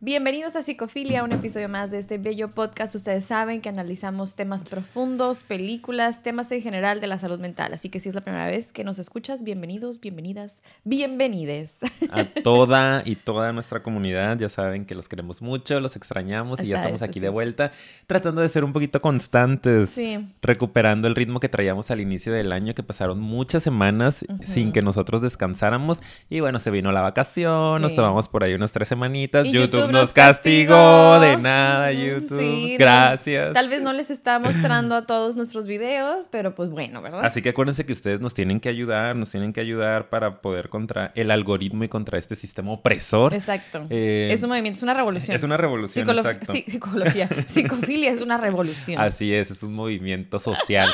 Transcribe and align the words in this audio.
Bienvenidos 0.00 0.54
a 0.54 0.62
Psicofilia, 0.62 1.24
un 1.24 1.32
episodio 1.32 1.68
más 1.68 1.90
de 1.90 1.98
este 1.98 2.18
bello 2.18 2.52
podcast. 2.52 2.94
Ustedes 2.94 3.24
saben 3.24 3.60
que 3.60 3.68
analizamos 3.68 4.36
temas 4.36 4.62
profundos, 4.62 5.42
películas, 5.42 6.22
temas 6.22 6.52
en 6.52 6.62
general 6.62 7.00
de 7.00 7.08
la 7.08 7.18
salud 7.18 7.40
mental. 7.40 7.74
Así 7.74 7.88
que 7.88 7.98
si 7.98 8.08
es 8.08 8.14
la 8.14 8.20
primera 8.20 8.46
vez 8.46 8.72
que 8.72 8.84
nos 8.84 9.00
escuchas, 9.00 9.42
bienvenidos, 9.42 9.98
bienvenidas, 9.98 10.62
bienvenides. 10.84 11.78
A 12.12 12.22
toda 12.26 13.02
y 13.04 13.16
toda 13.16 13.52
nuestra 13.52 13.82
comunidad, 13.82 14.38
ya 14.38 14.48
saben 14.48 14.84
que 14.86 14.94
los 14.94 15.08
queremos 15.08 15.42
mucho, 15.42 15.80
los 15.80 15.96
extrañamos 15.96 16.62
y 16.62 16.68
ya 16.68 16.76
estamos 16.76 17.02
aquí 17.02 17.18
de 17.18 17.30
vuelta, 17.30 17.72
tratando 18.06 18.40
de 18.40 18.48
ser 18.50 18.62
un 18.62 18.72
poquito 18.72 19.02
constantes, 19.02 19.90
Sí. 19.90 20.28
recuperando 20.42 21.08
el 21.08 21.16
ritmo 21.16 21.40
que 21.40 21.48
traíamos 21.48 21.90
al 21.90 22.00
inicio 22.00 22.32
del 22.32 22.52
año, 22.52 22.72
que 22.72 22.84
pasaron 22.84 23.18
muchas 23.18 23.64
semanas 23.64 24.24
sin 24.44 24.70
que 24.70 24.80
nosotros 24.80 25.22
descansáramos. 25.22 26.02
Y 26.30 26.38
bueno, 26.38 26.60
se 26.60 26.70
vino 26.70 26.92
la 26.92 27.00
vacación, 27.00 27.82
nos 27.82 27.96
tomamos 27.96 28.28
por 28.28 28.44
ahí 28.44 28.54
unas 28.54 28.70
tres 28.70 28.86
semanitas. 28.86 29.44
YouTube, 29.48 29.87
YouTube 29.88 30.00
nos 30.00 30.12
castigó, 30.12 31.20
de 31.20 31.36
nada, 31.36 31.92
YouTube. 31.92 32.38
sí, 32.38 32.76
Gracias. 32.78 33.52
Tal 33.54 33.68
vez 33.68 33.82
no 33.82 33.92
les 33.92 34.10
está 34.10 34.38
mostrando 34.40 34.94
a 34.94 35.06
todos 35.06 35.36
nuestros 35.36 35.66
videos, 35.66 36.26
pero 36.30 36.54
pues 36.54 36.70
bueno, 36.70 37.02
¿verdad? 37.02 37.24
Así 37.24 37.42
que 37.42 37.50
acuérdense 37.50 37.84
que 37.86 37.92
ustedes 37.92 38.20
nos 38.20 38.34
tienen 38.34 38.60
que 38.60 38.68
ayudar, 38.68 39.16
nos 39.16 39.30
tienen 39.30 39.52
que 39.52 39.60
ayudar 39.60 40.08
para 40.08 40.40
poder 40.40 40.68
contra 40.68 41.12
el 41.14 41.30
algoritmo 41.30 41.84
y 41.84 41.88
contra 41.88 42.18
este 42.18 42.36
sistema 42.36 42.72
opresor. 42.72 43.34
Exacto. 43.34 43.86
Eh, 43.90 44.28
es 44.30 44.42
un 44.42 44.50
movimiento, 44.50 44.78
es 44.78 44.82
una 44.82 44.94
revolución. 44.94 45.36
Es 45.36 45.42
una 45.42 45.56
revolución, 45.56 46.06
Psicolo- 46.06 46.18
exacto. 46.20 46.52
sí, 46.52 46.64
psicología. 46.68 47.28
Psicofilia 47.48 48.10
es 48.10 48.20
una 48.20 48.36
revolución. 48.36 49.00
Así 49.00 49.32
es, 49.34 49.50
es 49.50 49.62
un 49.62 49.74
movimiento 49.74 50.38
social. 50.38 50.88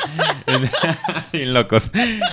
Bien 1.33 1.53
locos. 1.53 1.91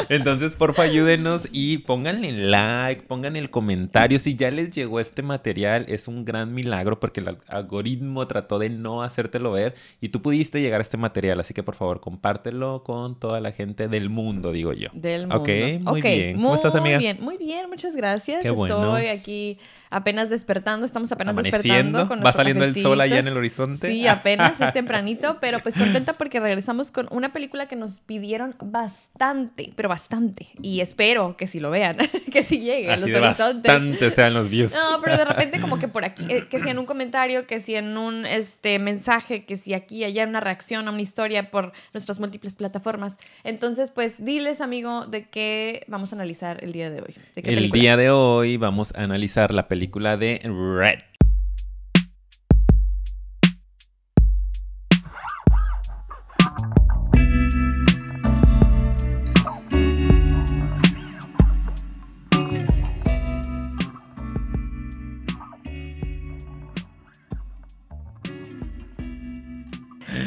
Entonces, 0.08 0.54
porfa, 0.56 0.82
ayúdenos 0.82 1.48
y 1.52 1.78
pónganle 1.78 2.32
like, 2.32 3.02
pongan 3.02 3.36
el 3.36 3.50
comentario. 3.50 4.18
Si 4.18 4.34
ya 4.36 4.50
les 4.50 4.70
llegó 4.70 5.00
este 5.00 5.22
material, 5.22 5.84
es 5.88 6.08
un 6.08 6.24
gran 6.24 6.51
milagro 6.52 7.00
porque 7.00 7.20
el 7.20 7.28
al- 7.28 7.38
algoritmo 7.48 8.26
trató 8.28 8.58
de 8.58 8.70
no 8.70 9.02
hacértelo 9.02 9.50
ver 9.52 9.74
y 10.00 10.10
tú 10.10 10.22
pudiste 10.22 10.60
llegar 10.60 10.80
a 10.80 10.82
este 10.82 10.96
material. 10.96 11.40
Así 11.40 11.54
que, 11.54 11.62
por 11.62 11.74
favor, 11.74 12.00
compártelo 12.00 12.82
con 12.84 13.18
toda 13.18 13.40
la 13.40 13.52
gente 13.52 13.88
del 13.88 14.08
mundo, 14.10 14.52
digo 14.52 14.72
yo. 14.72 14.88
Del 14.92 15.26
mundo. 15.26 15.42
Ok, 15.42 15.48
muy 15.80 16.00
bien. 16.02 16.36
¿Cómo 16.36 16.48
muy 16.48 16.56
estás, 16.56 16.74
amiga? 16.74 16.98
bien, 16.98 17.18
muy 17.20 17.36
bien, 17.36 17.68
muchas 17.68 17.96
gracias. 17.96 18.42
Qué 18.42 18.50
bueno. 18.50 18.96
Estoy 18.96 19.08
aquí 19.08 19.58
apenas 19.92 20.30
despertando, 20.30 20.86
estamos 20.86 21.12
apenas 21.12 21.36
despertando 21.36 22.08
con 22.08 22.24
va 22.24 22.32
saliendo 22.32 22.64
el 22.64 22.74
sol 22.74 23.00
allá 23.00 23.18
en 23.18 23.26
cafecito. 23.26 23.30
el 23.32 23.36
horizonte. 23.38 23.90
Sí, 23.90 24.06
apenas 24.08 24.60
es 24.60 24.72
tempranito, 24.72 25.38
pero 25.40 25.60
pues 25.60 25.76
contenta 25.76 26.14
porque 26.14 26.40
regresamos 26.40 26.90
con 26.90 27.06
una 27.10 27.32
película 27.32 27.66
que 27.66 27.76
nos 27.76 28.00
pidieron 28.00 28.54
bastante, 28.60 29.72
pero 29.76 29.88
bastante. 29.88 30.48
Y 30.62 30.80
espero 30.80 31.36
que 31.36 31.46
si 31.46 31.60
lo 31.60 31.70
vean, 31.70 31.96
que 32.32 32.42
si 32.42 32.60
llegue 32.60 32.90
a 32.90 32.94
Así 32.94 33.02
los 33.02 33.10
de 33.10 33.18
horizontes. 33.18 33.62
bastante 33.62 34.10
sean 34.10 34.34
los 34.34 34.48
views. 34.48 34.72
No, 34.72 35.00
pero 35.02 35.16
de 35.18 35.24
repente 35.24 35.60
como 35.60 35.78
que 35.78 35.88
por 35.88 36.04
aquí, 36.04 36.24
eh, 36.30 36.46
que 36.48 36.58
si 36.58 36.68
en 36.70 36.78
un 36.78 36.86
comentario, 36.92 37.46
que 37.46 37.60
si 37.60 37.74
en 37.74 37.96
un 37.98 38.24
este, 38.24 38.78
mensaje, 38.78 39.44
que 39.44 39.56
si 39.58 39.74
aquí, 39.74 40.04
allá, 40.04 40.24
una 40.26 40.40
reacción 40.40 40.88
a 40.88 40.90
una 40.90 41.02
historia 41.02 41.50
por 41.50 41.72
nuestras 41.92 42.18
múltiples 42.18 42.54
plataformas. 42.56 43.18
Entonces, 43.44 43.90
pues 43.90 44.24
diles, 44.24 44.60
amigo, 44.62 45.04
de 45.06 45.28
qué 45.28 45.84
vamos 45.86 46.12
a 46.12 46.16
analizar 46.16 46.64
el 46.64 46.72
día 46.72 46.88
de 46.88 47.02
hoy. 47.02 47.14
¿De 47.34 47.42
qué 47.42 47.50
El 47.50 47.56
película? 47.56 47.80
día 47.82 47.96
de 47.98 48.10
hoy 48.10 48.56
vamos 48.56 48.94
a 48.94 49.02
analizar 49.02 49.52
la 49.52 49.68
película 49.68 49.81
de 49.88 50.40
Red. 50.44 51.00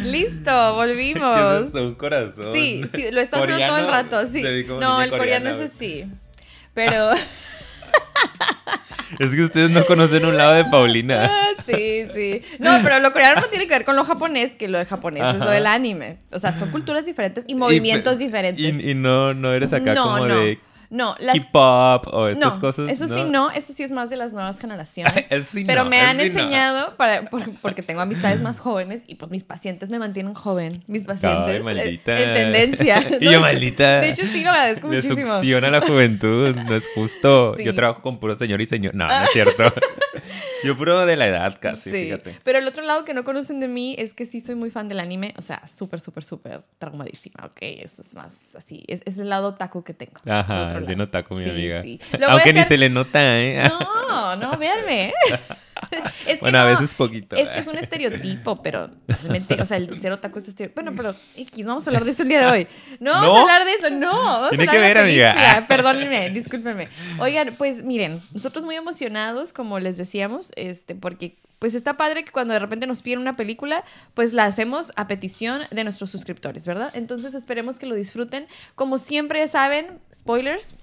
Listo, 0.04 0.76
volvimos. 0.76 1.38
¿Qué 1.38 1.60
es 1.60 1.66
esto? 1.68 1.88
Un 1.88 1.96
corazón. 1.96 2.54
Sí, 2.54 2.86
sí, 2.94 3.12
lo 3.12 3.22
estás 3.22 3.40
viendo 3.48 3.66
todo 3.66 3.78
el 3.78 3.86
Coreano, 3.86 3.92
rato, 3.92 4.28
sí. 4.28 4.42
No, 4.68 5.02
el 5.02 5.10
coreano 5.10 5.18
coreana, 5.18 5.52
es 5.52 5.60
así. 5.60 6.06
Pero, 6.74 7.12
Es 9.20 9.30
que 9.30 9.44
ustedes 9.44 9.70
no 9.70 9.86
conocen 9.86 10.26
un 10.26 10.38
lado 10.38 10.54
de 10.54 10.66
Paulina. 10.66 11.26
ah, 11.30 11.64
sí, 11.66 12.08
sí. 12.14 12.42
No, 12.60 12.80
pero 12.84 13.00
lo 13.00 13.12
coreano 13.12 13.42
no 13.42 13.48
tiene 13.48 13.68
que 13.68 13.74
ver 13.74 13.86
con 13.86 13.96
lo 13.96 14.04
japonés, 14.04 14.56
que 14.56 14.68
lo 14.68 14.78
de 14.78 14.86
japonés 14.86 15.24
es 15.36 15.40
lo 15.40 15.50
del 15.50 15.68
anime. 15.68 16.18
O 16.32 16.40
sea, 16.40 16.54
son 16.54 16.72
culturas 16.72 17.06
diferentes 17.06 17.46
y 17.48 17.56
movimientos 17.56 18.16
Y 18.16 18.20
diferentes. 18.20 18.64
Y, 18.64 18.92
y 18.92 18.94
no, 18.94 19.34
no 19.34 19.54
eres 19.54 19.74
acá 19.74 19.94
no, 19.94 20.04
como 20.04 20.28
no. 20.28 20.36
de 20.40 20.60
No, 20.90 21.16
las 21.20 21.36
K-pop 21.36 22.08
o 22.14 22.28
estas 22.28 22.54
no, 22.56 22.60
cosas. 22.60 22.90
eso 22.90 23.08
sí 23.08 23.24
no, 23.24 23.50
eso 23.52 23.74
sí 23.74 23.84
es 23.84 23.92
más 23.92 24.10
de 24.10 24.18
las 24.18 24.34
nuevas 24.34 24.60
generaciones. 24.60 25.26
Eso 25.30 25.50
sí 25.52 25.64
pero 25.66 25.84
no, 25.84 25.90
me 25.90 26.00
han 26.02 26.20
sí 26.20 26.30
no. 26.30 26.34
enseñado, 26.34 26.94
para, 26.98 27.30
por- 27.30 27.50
porque 27.62 27.82
tengo 27.84 28.02
amistades 28.02 28.42
más 28.42 28.60
jóvenes 28.60 29.02
y 29.08 29.16
pues 29.16 29.32
mis 29.32 29.44
pacientes 29.44 29.90
me 29.90 30.00
mantienen 30.00 30.34
joven. 30.34 30.84
Mis 30.88 31.04
pacientes 31.04 31.50
Ay, 31.50 31.58
eh, 31.58 31.64
maldita. 31.64 32.20
en 32.20 32.34
tendencia. 32.34 33.00
Y 33.20 33.26
No, 33.26 33.32
yo, 33.32 33.32
de 33.32 33.32
hecho- 33.32 33.42
maldita. 33.42 34.00
De 34.00 34.10
hecho, 34.10 34.24
sí 34.32 34.44
lo 34.44 34.52
agradezco 34.52 34.88
Me 34.88 34.98
muchísimo. 34.98 35.34
succiona 35.36 35.70
la 35.72 35.82
juventud, 35.82 36.56
no 36.56 36.76
es 36.76 36.84
justo. 36.96 37.56
Sí. 37.58 37.64
Yo 37.64 37.74
trabajo 37.76 38.02
con 38.02 38.20
puro 38.20 38.36
señor 38.36 38.62
y 38.62 38.66
señor. 38.66 38.94
No, 38.96 39.08
no 39.08 39.24
es 39.24 39.30
cierto. 39.32 39.64
Yo 40.64 40.78
puro 40.78 41.06
de 41.06 41.16
la 41.16 41.28
edad 41.28 41.58
casi, 41.60 41.92
Sí, 41.92 42.04
fíjate. 42.06 42.40
pero 42.44 42.60
el 42.60 42.68
otro 42.68 42.84
lado 42.84 43.06
que 43.06 43.14
no 43.14 43.24
conocen 43.24 43.60
de 43.60 43.68
mí 43.68 43.96
es 43.98 44.14
que 44.14 44.26
sí 44.26 44.42
soy 44.42 44.56
muy 44.56 44.72
fan 44.72 44.88
del 44.88 45.00
anime, 45.00 45.34
o 45.38 45.42
sea, 45.42 45.66
súper, 45.68 46.00
súper, 46.00 46.24
súper 46.24 46.62
traumadísima, 46.80 47.46
ok, 47.46 47.58
eso 47.62 48.02
es 48.02 48.14
más 48.16 48.56
así, 48.56 48.84
es, 48.88 49.02
es 49.06 49.18
el 49.18 49.30
lado 49.30 49.50
otaku 49.50 49.84
que 49.84 49.94
tengo. 49.94 50.20
Ajá, 50.26 50.80
bien 50.80 50.98
lado. 51.00 51.04
otaku, 51.06 51.36
mi 51.36 51.44
Sí, 51.44 51.50
amiga. 51.52 51.82
sí. 51.82 52.00
Aunque 52.28 52.54
ni 52.54 52.64
se 52.64 52.78
le 52.78 52.90
nota, 52.90 53.40
¿eh? 53.42 53.64
No, 53.70 54.36
no, 54.36 54.58
véanme. 54.58 55.14
es 56.28 56.36
que 56.36 56.40
bueno, 56.42 56.60
a 56.60 56.64
no, 56.64 56.70
veces 56.70 56.94
poquito. 56.94 57.36
Es 57.36 57.50
que 57.50 57.60
es 57.60 57.68
un 57.68 57.78
estereotipo, 57.78 58.56
pero 58.58 58.90
realmente, 59.08 59.62
o 59.62 59.66
sea, 59.66 59.78
el 59.78 60.02
ser 60.02 60.12
otaku 60.12 60.40
es 60.40 60.48
estereotipo. 60.48 60.82
Bueno, 60.82 60.96
pero 60.96 61.16
X, 61.36 61.66
vamos 61.66 61.86
a 61.86 61.90
hablar 61.90 62.06
de 62.06 62.12
eso 62.12 62.24
el 62.24 62.30
día 62.30 62.40
de 62.40 62.46
hoy. 62.52 62.68
No, 63.00 63.12
vamos 63.12 63.28
¿No? 63.28 63.38
a 63.38 63.42
hablar 63.42 63.66
de 63.66 63.74
eso, 63.74 63.90
no. 63.90 64.12
Vamos 64.12 64.50
Tiene 64.50 64.64
a 64.66 64.68
que 64.68 64.78
de 64.78 64.84
ver, 64.84 64.98
la 64.98 65.04
amiga. 65.04 65.66
Perdónenme, 65.68 66.30
discúlpenme. 66.30 66.90
Oigan, 67.20 67.56
pues 67.58 67.84
miren, 67.84 68.22
nosotros 68.34 68.66
muy 68.66 68.76
emocionados, 68.76 69.54
como 69.54 69.80
les 69.80 69.98
decíamos, 69.98 70.52
este, 70.56 70.96
porque 70.96 71.38
pues 71.60 71.74
está 71.74 71.98
padre 71.98 72.24
que 72.24 72.32
cuando 72.32 72.54
de 72.54 72.60
repente 72.60 72.86
nos 72.86 73.02
piden 73.02 73.20
una 73.20 73.36
película, 73.36 73.84
pues 74.14 74.34
la 74.34 74.46
hacemos 74.46 74.92
a 74.96 75.08
petición 75.08 75.64
de 75.72 75.84
nuestros 75.84 76.10
suscriptores, 76.12 76.66
¿verdad? 76.68 76.92
Entonces 76.94 77.34
esperemos 77.34 77.80
que 77.80 77.86
lo 77.86 77.96
disfruten. 77.96 78.48
Como 78.76 78.98
siempre 79.00 79.48
saben, 79.48 80.00
spoilers, 80.14 80.76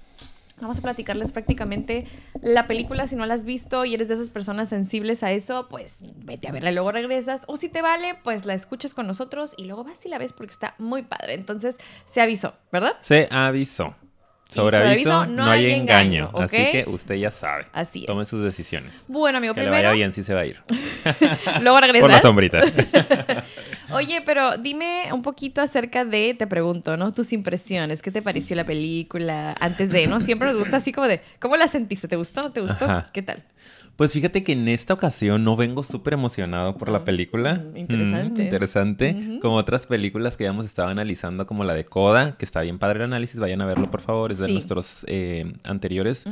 Vamos 0.63 0.79
a 0.79 0.81
platicarles 0.81 1.31
prácticamente 1.31 2.05
la 2.41 2.67
película. 2.67 3.05
Si 3.05 3.17
no 3.17 3.25
la 3.25 3.33
has 3.33 3.43
visto 3.43 3.83
y 3.83 3.93
eres 3.93 4.07
de 4.07 4.13
esas 4.13 4.29
personas 4.29 4.69
sensibles 4.69 5.21
a 5.21 5.33
eso, 5.33 5.67
pues 5.69 5.97
vete 6.01 6.47
a 6.47 6.53
verla 6.53 6.71
y 6.71 6.73
luego 6.73 6.93
regresas. 6.93 7.43
O 7.47 7.57
si 7.57 7.67
te 7.67 7.81
vale, 7.81 8.15
pues 8.23 8.45
la 8.45 8.53
escuches 8.53 8.93
con 8.93 9.05
nosotros 9.05 9.55
y 9.57 9.65
luego 9.65 9.83
vas 9.83 10.05
y 10.05 10.09
la 10.09 10.19
ves 10.19 10.31
porque 10.31 10.53
está 10.53 10.75
muy 10.77 11.03
padre. 11.03 11.33
Entonces, 11.33 11.77
se 12.05 12.21
avisó, 12.21 12.53
¿verdad? 12.71 12.93
Se 13.01 13.27
avisó. 13.29 13.93
Sobre 14.47 14.77
aviso, 14.77 15.25
no, 15.25 15.45
hay 15.45 15.71
engaño. 15.71 16.29
Así 16.33 16.57
que 16.57 16.85
usted 16.87 17.15
ya 17.15 17.31
sabe. 17.31 17.65
Así 17.73 18.01
es. 18.01 18.05
Tome 18.05 18.25
sus 18.25 18.43
decisiones. 18.43 19.05
Bueno, 19.07 19.39
amigo, 19.39 19.53
Que 19.53 19.61
le 19.61 19.67
primero, 19.67 19.89
vaya 19.89 19.95
bien 19.95 20.13
si 20.13 20.23
se 20.23 20.33
va 20.33 20.41
a 20.41 20.45
ir. 20.45 20.61
luego 21.61 21.79
Por 21.99 22.09
la 22.09 22.21
sombrita. 22.21 22.61
Oye, 23.91 24.21
pero 24.25 24.57
dime 24.57 25.11
un 25.11 25.21
poquito 25.21 25.61
acerca 25.61 26.05
de, 26.05 26.35
te 26.37 26.47
pregunto, 26.47 26.97
¿no? 26.97 27.11
Tus 27.13 27.33
impresiones. 27.33 28.01
¿Qué 28.01 28.11
te 28.11 28.21
pareció 28.21 28.55
la 28.55 28.65
película 28.65 29.55
antes 29.59 29.89
de, 29.89 30.07
¿no? 30.07 30.21
Siempre 30.21 30.47
nos 30.47 30.57
gusta 30.57 30.77
así 30.77 30.91
como 30.91 31.07
de, 31.07 31.21
¿cómo 31.39 31.57
la 31.57 31.67
sentiste? 31.67 32.07
¿Te 32.07 32.15
gustó? 32.15 32.41
¿No 32.43 32.51
te 32.51 32.61
gustó? 32.61 32.85
Ajá. 32.85 33.05
¿Qué 33.11 33.21
tal? 33.21 33.43
Pues 33.95 34.11
fíjate 34.11 34.43
que 34.43 34.53
en 34.53 34.67
esta 34.67 34.95
ocasión 34.95 35.43
no 35.43 35.55
vengo 35.55 35.83
súper 35.83 36.15
emocionado 36.15 36.75
por 36.77 36.89
Ah, 36.89 36.93
la 36.93 37.05
película. 37.05 37.55
mm, 37.63 37.77
interesante. 37.77 38.41
Mm, 38.41 38.45
interesante. 38.45 39.15
Ujú. 39.15 39.39
Como 39.39 39.55
otras 39.57 39.85
películas 39.85 40.35
que 40.35 40.45
ya 40.45 40.49
hemos 40.49 40.65
estado 40.65 40.87
analizando, 40.89 41.45
como 41.45 41.63
la 41.63 41.75
de 41.75 41.85
Coda, 41.85 42.35
que 42.35 42.43
está 42.43 42.61
bien 42.61 42.79
padre 42.79 42.97
el 42.99 43.03
análisis, 43.05 43.39
vayan 43.39 43.61
a 43.61 43.67
verlo 43.67 43.85
por 43.91 44.01
favor, 44.01 44.31
es 44.31 44.39
de 44.39 44.47
Sí. 44.47 44.53
nuestros 44.53 45.05
eh, 45.07 45.53
anteriores. 45.63 46.23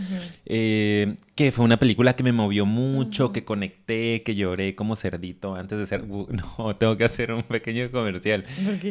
Eh, 0.47 1.17
que 1.35 1.51
fue 1.51 1.63
una 1.63 1.77
película 1.77 2.15
que 2.15 2.23
me 2.23 2.31
movió 2.31 2.65
mucho, 2.65 3.31
que 3.31 3.45
conecté, 3.45 4.23
que 4.23 4.33
lloré 4.35 4.73
como 4.75 4.95
cerdito 4.95 5.53
antes 5.55 5.77
de 5.77 5.85
ser... 5.85 6.03
Uh, 6.09 6.27
no, 6.57 6.75
tengo 6.77 6.97
que 6.97 7.03
hacer 7.05 7.31
un 7.31 7.43
pequeño 7.43 7.91
comercial. 7.91 8.43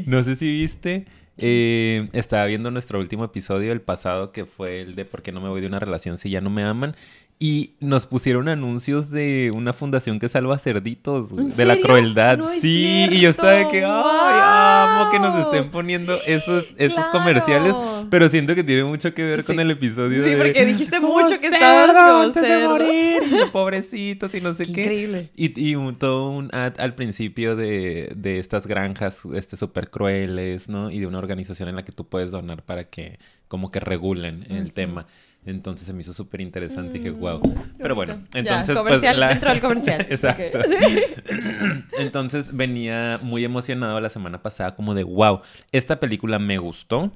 No 0.07 0.23
sé 0.23 0.37
si 0.37 0.47
viste. 0.47 1.07
eh, 1.39 2.09
estaba 2.13 2.47
viendo 2.47 2.71
nuestro 2.71 3.01
último 3.01 3.25
episodio, 3.25 3.73
el 3.73 3.81
pasado, 3.81 4.31
que 4.31 4.45
fue 4.45 4.81
el 4.83 4.95
de 4.95 5.05
¿Por 5.07 5.23
qué 5.23 5.33
no 5.33 5.41
me 5.41 5.49
voy 5.49 5.61
de 5.61 5.67
una 5.67 5.81
relación 5.81 6.19
si 6.19 6.31
ya 6.31 6.41
no 6.41 6.51
me 6.51 6.63
aman? 6.63 6.95
Y 7.43 7.73
nos 7.81 8.05
pusieron 8.07 8.49
anuncios 8.49 9.09
de 9.11 9.51
una 9.55 9.73
fundación 9.73 10.19
que 10.19 10.29
salva 10.29 10.59
cerditos, 10.59 11.31
güey, 11.33 11.47
¿En 11.47 11.57
de 11.57 11.65
la 11.65 11.79
crueldad. 11.79 12.37
No 12.37 12.49
sí, 12.61 13.09
y 13.11 13.19
yo 13.19 13.31
estaba 13.31 13.53
de 13.53 13.67
que, 13.69 13.83
ay, 13.83 14.39
amo 14.43 15.11
que 15.11 15.19
nos 15.19 15.47
estén 15.47 15.71
poniendo 15.71 16.19
esos, 16.27 16.67
esos 16.77 16.97
Claro. 16.97 17.11
comerciales, 17.13 17.75
pero 18.11 18.29
siento 18.29 18.55
que 18.55 18.63
tiene 18.63 18.85
mucho 18.85 19.15
que 19.15 19.23
ver 19.23 19.43
con 19.43 19.59
el 19.59 19.71
episodio 19.71 20.23
Sí, 20.23 20.31
de... 20.33 20.37
porque 20.37 20.67
dijiste 20.67 21.01
"Como 21.01 21.15
mucho 21.19 21.41
que 21.41 21.47
estabas 21.47 21.93
como 21.95 22.33
cerdo". 22.35 22.69
morir, 22.73 23.23
y 23.23 23.49
pobrecitos 23.53 24.35
y 24.35 24.41
no 24.43 24.53
sé 24.53 24.67
Qué 24.67 24.73
qué. 24.75 24.81
increíble. 24.83 25.31
Y, 25.35 25.59
y 25.71 25.75
un, 25.77 25.97
todo 25.99 26.29
un 26.29 26.55
ad 26.55 26.75
al 26.79 26.95
principio 26.95 27.57
de, 27.57 28.13
de 28.17 28.39
estas 28.39 28.67
granjas 28.67 29.23
este, 29.35 29.57
súper 29.57 29.89
crueles, 29.89 30.69
¿no? 30.69 30.91
Y 30.91 30.99
de 31.01 31.07
una 31.07 31.17
organización 31.17 31.71
en 31.71 31.77
la 31.77 31.87
que 31.87 31.93
tú 31.93 32.07
puedes 32.07 32.31
donar 32.33 32.63
para 32.67 32.85
que 32.85 33.19
como 33.49 33.71
que 33.71 33.81
regulen 33.81 34.45
el 34.51 34.65
Ujú. 34.67 34.73
tema. 34.75 35.07
Entonces 35.47 35.87
se 35.87 35.93
me 35.95 36.03
hizo 36.03 36.13
súper 36.13 36.41
interesante. 36.43 36.99
dije, 36.99 37.11
wow. 37.11 37.39
Mm, 37.41 37.55
Pero 37.79 37.95
bueno, 37.95 38.23
Ya, 38.33 38.41
entonces. 38.41 38.79
pues, 38.79 39.03
la- 39.17 39.29
dentro 39.29 39.51
del 39.51 39.61
comercial. 39.61 40.07
Exacto. 40.11 40.59
Entonces 41.99 42.55
venía 42.55 43.19
muy 43.23 43.45
emocionado 43.45 44.01
la 44.01 44.09
semana 44.11 44.43
pasada, 44.43 44.75
como 44.75 44.95
de 44.95 45.05
wow, 45.05 45.41
esta 45.73 45.99
película 46.01 46.39
me 46.39 46.59
gustó. 46.59 47.11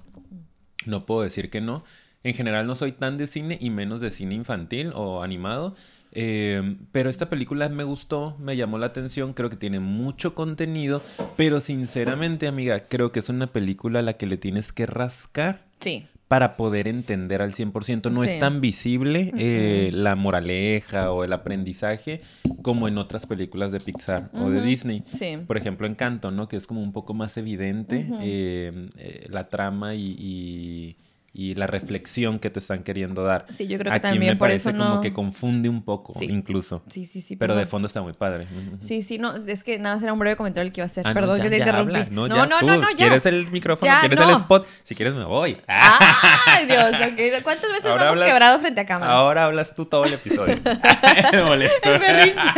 No 0.87 1.07
puedo 1.07 1.23
decir 1.23 1.51
que 1.51 1.61
no. 1.61 1.85
En 2.23 2.35
general 2.35 2.67
no 2.67 2.75
soy 2.75 2.93
tan 2.93 3.19
de 3.19 3.27
cine 3.27 3.59
y 3.61 3.71
menos 3.71 4.01
de 4.01 4.11
cine 4.11 4.35
infantil 4.35 4.93
o 4.95 5.23
animado. 5.23 5.75
eh, 6.17 6.77
pero 6.93 7.11
esta 7.11 7.29
película 7.29 7.69
me 7.69 7.83
gustó, 7.85 8.37
me 8.39 8.57
llamó 8.57 8.79
la 8.79 8.87
atención, 8.87 9.33
creo 9.35 9.51
que 9.51 9.57
tiene 9.57 9.81
mucho 9.81 10.33
contenido, 10.35 11.03
pero 11.37 11.59
sinceramente, 11.59 12.47
amiga, 12.47 12.79
creo 12.89 13.11
que 13.11 13.19
es 13.19 13.29
una 13.29 13.49
película 13.49 13.99
a 13.99 14.03
la 14.03 14.13
que 14.13 14.27
le 14.27 14.37
tienes 14.37 14.73
que 14.73 14.87
rascar 14.87 15.65
Sí. 15.81 16.07
Para 16.29 16.57
poder 16.57 16.89
entender 16.89 17.43
al 17.43 17.53
100%. 17.53 18.11
No 18.11 18.23
Sí. 18.23 18.31
es 18.31 18.39
tan 18.39 18.61
visible 18.61 19.33
eh, 19.37 19.91
la 19.93 20.17
moraleja 20.17 21.13
o 21.13 21.23
el 21.25 21.33
aprendizaje 21.33 22.23
como 22.63 22.89
en 22.89 22.97
otras 22.99 23.27
películas 23.27 23.73
de 23.73 23.81
Pixar 23.81 24.31
o 24.35 24.49
de. 24.51 24.63
Disney. 24.63 25.03
Sí. 25.13 25.37
Por 25.47 25.57
ejemplo, 25.59 25.87
Encanto, 25.87 26.31
¿no? 26.31 26.49
Que 26.49 26.57
es 26.57 26.67
como 26.67 26.83
un 26.83 26.93
poco 26.93 27.13
más 27.15 27.37
evidente 27.37 28.07
eh, 28.23 28.89
eh, 28.97 29.27
la 29.29 29.49
trama 29.49 29.95
y, 29.95 30.17
y- 30.19 30.97
y 31.37 31.57
la 31.57 31.67
reflexión 31.67 32.39
que 32.39 32.49
te 32.49 32.61
están 32.61 32.85
queriendo 32.85 33.25
dar. 33.25 33.45
Sí, 33.51 33.67
yo 33.67 33.77
creo 33.77 33.91
que 33.91 33.97
Aquí 33.99 34.03
también 34.09 34.35
me 34.35 34.37
por 34.37 34.47
parece 34.49 34.71
eso 34.71 34.79
como 34.79 35.01
que 35.01 35.13
confunde 35.13 35.69
un 35.69 35.83
poco, 35.85 36.17
Sí. 36.17 36.27
incluso. 36.31 36.85
Sí, 36.89 37.07
sí, 37.07 37.21
sí. 37.21 37.35
Pero 37.35 37.57
de 37.57 37.67
fondo 37.67 37.89
está 37.89 38.01
muy 38.03 38.13
padre. 38.13 38.47
Sí, 38.81 39.03
sí, 39.03 39.19
no, 39.19 39.35
es 39.47 39.65
que 39.65 39.81
nada, 39.81 39.99
será 39.99 40.13
un 40.13 40.21
breve 40.21 40.37
comentario 40.37 40.69
el 40.69 40.73
que 40.73 40.81
iba 40.81 40.85
a 40.85 40.87
hacer. 40.87 41.05
Ah, 41.05 41.11
no, 41.11 41.15
Perdón 41.21 41.39
ya, 41.39 41.43
que 41.43 41.51
te 41.51 41.57
interrumpí. 41.59 41.95
habla. 41.97 42.09
No, 42.13 42.29
no, 42.29 42.37
ya 42.37 42.47
no, 42.47 42.59
tú. 42.61 42.67
no, 42.67 42.77
no, 42.77 42.91
ya. 42.91 42.97
¿Quieres 42.97 43.27
el 43.27 43.51
micrófono? 43.51 43.93
Ya, 43.93 43.99
¿Quieres 44.01 44.21
el 44.21 44.31
spot? 44.31 44.67
Si 44.85 44.95
quieres 44.95 45.15
me 45.15 45.25
voy. 45.25 45.57
Ay, 45.67 46.67
Dios, 46.67 46.85
ok. 46.95 47.43
¿Cuántas 47.43 47.69
veces 47.73 47.85
nos 47.85 47.95
hemos 48.01 48.03
hablas- 48.13 48.29
quebrado 48.31 48.61
frente 48.61 48.81
a 48.83 48.87
cámara? 48.87 49.13
Ahora 49.13 49.45
hablas 49.47 49.75
tú 49.75 49.87
todo 49.87 50.05
el 50.05 50.13
episodio. 50.15 50.55
El 50.65 51.99
berrinche. 51.99 52.49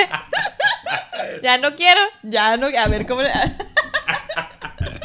ya 1.43 1.57
no 1.59 1.75
quiero, 1.77 2.01
ya 2.23 2.57
no, 2.59 2.67
a 2.67 2.89
ver 2.89 3.07
cómo... 3.07 3.23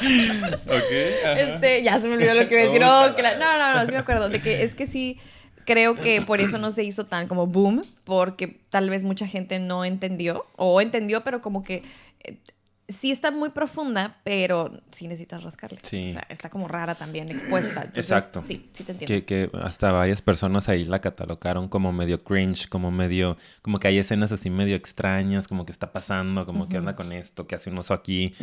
le- 0.01 0.55
Ok. 0.55 1.25
ajá. 1.25 1.39
Este, 1.39 1.83
ya 1.83 1.99
se 1.99 2.07
me 2.07 2.15
olvidó 2.15 2.33
lo 2.33 2.47
que 2.47 2.53
iba 2.55 2.63
a 2.63 2.65
decir. 2.65 2.83
Oh, 2.83 3.37
no, 3.39 3.57
no, 3.57 3.73
no, 3.75 3.85
sí 3.85 3.91
me 3.91 3.97
acuerdo. 3.97 4.29
De 4.29 4.41
que 4.41 4.63
es 4.63 4.75
que 4.75 4.87
sí, 4.87 5.17
creo 5.65 5.95
que 5.95 6.21
por 6.21 6.41
eso 6.41 6.57
no 6.57 6.71
se 6.71 6.83
hizo 6.83 7.05
tan 7.05 7.27
como 7.27 7.47
boom, 7.47 7.83
porque 8.03 8.59
tal 8.69 8.89
vez 8.89 9.03
mucha 9.03 9.27
gente 9.27 9.59
no 9.59 9.85
entendió, 9.85 10.45
o 10.55 10.81
entendió, 10.81 11.23
pero 11.23 11.41
como 11.41 11.63
que 11.63 11.83
eh, 12.23 12.35
sí 12.91 13.11
está 13.11 13.31
muy 13.31 13.49
profunda, 13.49 14.19
pero 14.23 14.71
sí 14.91 15.07
necesitas 15.07 15.43
rascarle. 15.43 15.79
Sí. 15.83 16.09
O 16.09 16.13
sea, 16.13 16.25
está 16.29 16.49
como 16.49 16.67
rara 16.67 16.95
también, 16.95 17.29
expuesta. 17.29 17.81
Entonces, 17.81 18.11
Exacto. 18.11 18.43
Sí, 18.45 18.69
sí 18.73 18.83
te 18.83 18.91
entiendo. 18.91 19.13
Que, 19.13 19.25
que 19.25 19.57
hasta 19.61 19.91
varias 19.91 20.21
personas 20.21 20.69
ahí 20.69 20.85
la 20.85 20.99
catalogaron 20.99 21.67
como 21.67 21.91
medio 21.91 22.19
cringe, 22.19 22.67
como 22.67 22.91
medio, 22.91 23.37
como 23.61 23.79
que 23.79 23.87
hay 23.87 23.97
escenas 23.97 24.31
así 24.31 24.49
medio 24.49 24.75
extrañas, 24.75 25.47
como 25.47 25.65
que 25.65 25.71
está 25.71 25.91
pasando, 25.91 26.45
como 26.45 26.67
que 26.67 26.77
onda 26.77 26.95
con 26.95 27.11
esto, 27.11 27.47
que 27.47 27.55
hace 27.55 27.69
un 27.69 27.77
oso 27.77 27.93
aquí, 27.93 28.33